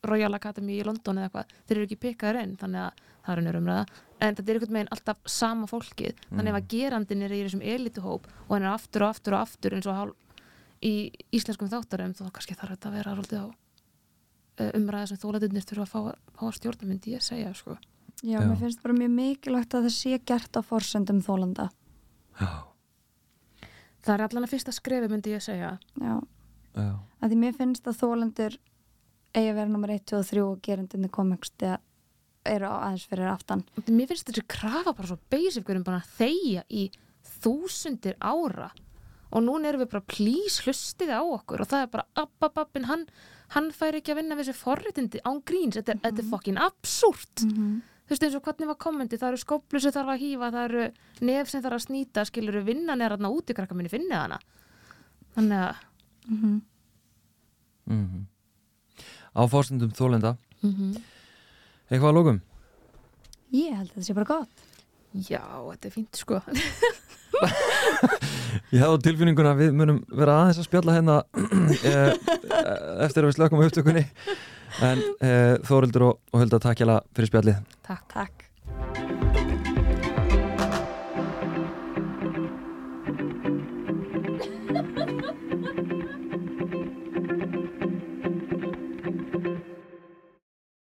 Royal 0.08 0.34
Academy 0.38 0.78
í 0.80 0.86
London 0.86 1.22
eða 1.22 1.30
eitthvað, 1.30 1.54
þeir 1.68 1.78
eru 1.78 1.88
ekki 1.88 2.00
pikkaður 2.06 2.42
inn, 2.44 2.58
þannig 2.62 2.86
að 2.86 3.06
það 3.22 3.34
er 3.34 3.42
unnur 3.42 3.60
umræða. 3.62 3.86
En 4.22 4.38
þetta 4.38 4.52
er 4.52 4.60
einhvern 4.60 4.78
veginn 4.78 4.92
alltaf 4.96 5.22
sama 5.30 5.70
fólkið, 5.70 6.20
þannig 6.30 6.52
ef 6.52 6.60
að 6.60 6.68
gerandin 6.74 7.26
er 7.26 7.34
í 7.34 7.42
þessum 7.46 7.64
elituhóp 7.74 8.28
og 8.48 8.54
hann 8.54 8.68
er 8.68 8.74
aftur 8.76 9.06
og 9.06 9.16
aftur 9.16 9.38
og 9.38 9.46
aftur 9.48 9.78
eins 9.78 9.90
og 9.90 9.98
hálf 9.98 10.46
í 10.82 10.94
íslenskum 11.34 11.70
þáttarum, 11.70 12.14
þá 12.18 12.24
kannski 12.34 12.58
þarf 12.58 12.76
þetta 12.76 12.90
að 12.90 12.98
vera 12.98 13.16
svolítið 13.18 13.42
á 13.42 13.48
eh, 14.62 14.72
umræða 14.78 15.12
sem 15.12 15.22
þólaðunir 15.22 15.68
þurfa 15.70 15.86
að 15.86 15.92
fá, 15.92 16.02
fá 16.38 16.58
stjórna 16.58 16.90
myndi 16.90 17.16
ég 17.16 17.26
segja 17.26 17.54
sko. 17.58 17.78
Já, 18.22 18.38
Já. 18.38 18.46
mér 18.46 18.58
finnst 18.62 18.82
bara 18.84 18.98
mjög 18.98 19.14
mikilvægt 19.18 19.78
að 19.78 19.88
það 19.88 19.96
sé 19.98 20.18
gert 20.30 20.58
á 20.58 20.62
forsendum 20.66 21.22
þólanda. 21.26 21.70
Já, 22.38 22.50
Það 24.02 24.14
er 24.16 24.26
allan 24.26 24.48
að 24.48 24.54
fyrsta 24.56 24.74
skrefi 24.76 25.10
myndi 25.12 25.36
ég 25.36 25.44
segja. 25.46 25.76
Já, 26.02 26.16
já, 26.76 26.92
að 27.22 27.34
því 27.34 27.40
mér 27.44 27.58
finnst 27.58 27.88
að 27.88 28.00
þólandur 28.02 28.58
eigi 29.32 29.48
að 29.52 29.58
vera 29.60 29.70
nummer 29.72 29.94
1, 29.94 30.06
2 30.12 30.20
og 30.20 30.30
3 30.32 30.44
og 30.46 30.62
gerendinni 30.66 31.10
komengst 31.14 31.62
eru 31.62 32.68
á 32.68 32.76
aðeins 32.88 33.08
fyrir 33.10 33.30
aftan. 33.32 33.66
Mér 33.88 34.10
finnst 34.10 34.30
þessi 34.30 34.46
krafa 34.50 34.96
bara 34.98 35.12
svo 35.12 35.20
basic 35.32 35.68
við 35.68 35.76
erum 35.76 35.86
bara 35.88 36.02
að 36.02 36.16
þegja 36.18 36.64
í 36.70 36.88
þúsundir 37.42 38.18
ára 38.18 38.72
og 39.32 39.46
núna 39.46 39.70
erum 39.70 39.86
við 39.86 39.92
bara 39.94 40.10
please 40.12 40.66
hlustið 40.66 41.14
á 41.16 41.22
okkur. 41.22 41.64
Og 41.64 41.70
það 41.72 41.86
er 41.86 41.94
bara 41.94 42.08
abbababbin, 42.20 42.90
hann, 42.90 43.06
hann 43.56 43.70
fær 43.76 43.96
ekki 44.00 44.14
að 44.16 44.22
vinna 44.22 44.38
við 44.38 44.50
þessi 44.50 44.64
forréttindi 44.64 45.22
án 45.24 45.40
gríns, 45.48 45.78
þetta 45.78 45.96
er, 45.96 46.02
þetta 46.08 46.24
er 46.24 46.30
fokkin 46.34 46.60
absúrt. 46.60 47.46
-hmm. 47.46 47.80
Þú 48.12 48.18
veist 48.18 48.24
eins 48.28 48.34
og 48.36 48.44
hvernig 48.44 48.68
var 48.68 48.76
kommenti, 48.76 49.16
það 49.16 49.30
eru 49.30 49.38
skóplu 49.40 49.80
sem 49.80 49.94
þarf 49.96 50.10
að 50.12 50.24
hýfa, 50.26 50.48
það 50.52 50.66
eru 50.66 50.88
nef 51.30 51.48
sem 51.48 51.62
þarf 51.64 51.78
að 51.78 51.84
snýta, 51.86 52.26
skilur 52.28 52.58
við 52.60 52.66
vinnan 52.74 53.04
er 53.06 53.14
þarna 53.16 53.30
úti 53.32 53.56
krakka 53.56 53.78
minni 53.78 53.92
finnið 53.92 54.18
hana. 54.18 54.40
Þannig 55.38 55.64
að 55.70 55.88
Mm 56.28 56.62
mhm. 57.88 58.26
Á 59.32 59.42
fórstundum 59.48 59.94
þólenda 59.96 60.36
mm 60.62 61.00
Eitthvað 61.90 62.10
að 62.10 62.16
lókum? 62.16 62.42
Ég 63.52 63.74
held 63.76 63.90
að 63.90 63.96
það 63.96 64.06
sé 64.06 64.14
bara 64.14 64.30
gott. 64.30 64.68
já, 65.28 65.42
þetta 65.72 65.88
er 65.88 65.92
fínt 65.96 66.16
sko. 66.20 66.42
Ég 68.72 68.80
hef 68.80 68.92
á 68.92 69.04
tilfinninguna 69.04 69.52
að 69.56 69.64
við 69.64 69.74
munum 69.76 70.04
vera 70.08 70.38
aðeins 70.42 70.60
að 70.62 70.68
spjalla 70.68 70.96
hérna 70.96 71.18
eh, 71.90 72.14
eftir 73.08 73.24
að 73.24 73.32
við 73.32 73.38
slökum 73.40 73.64
á 73.64 73.68
upptökunni 73.68 74.06
en 74.82 75.02
eh, 75.22 75.58
Þórildur 75.68 76.08
og, 76.08 76.22
og 76.32 76.44
Hulda 76.44 76.62
takk 76.64 76.84
hjá 76.84 77.00
fyrir 77.16 77.32
spjallið 77.32 77.60
Takk 77.88 78.08
Takk. 78.14 78.51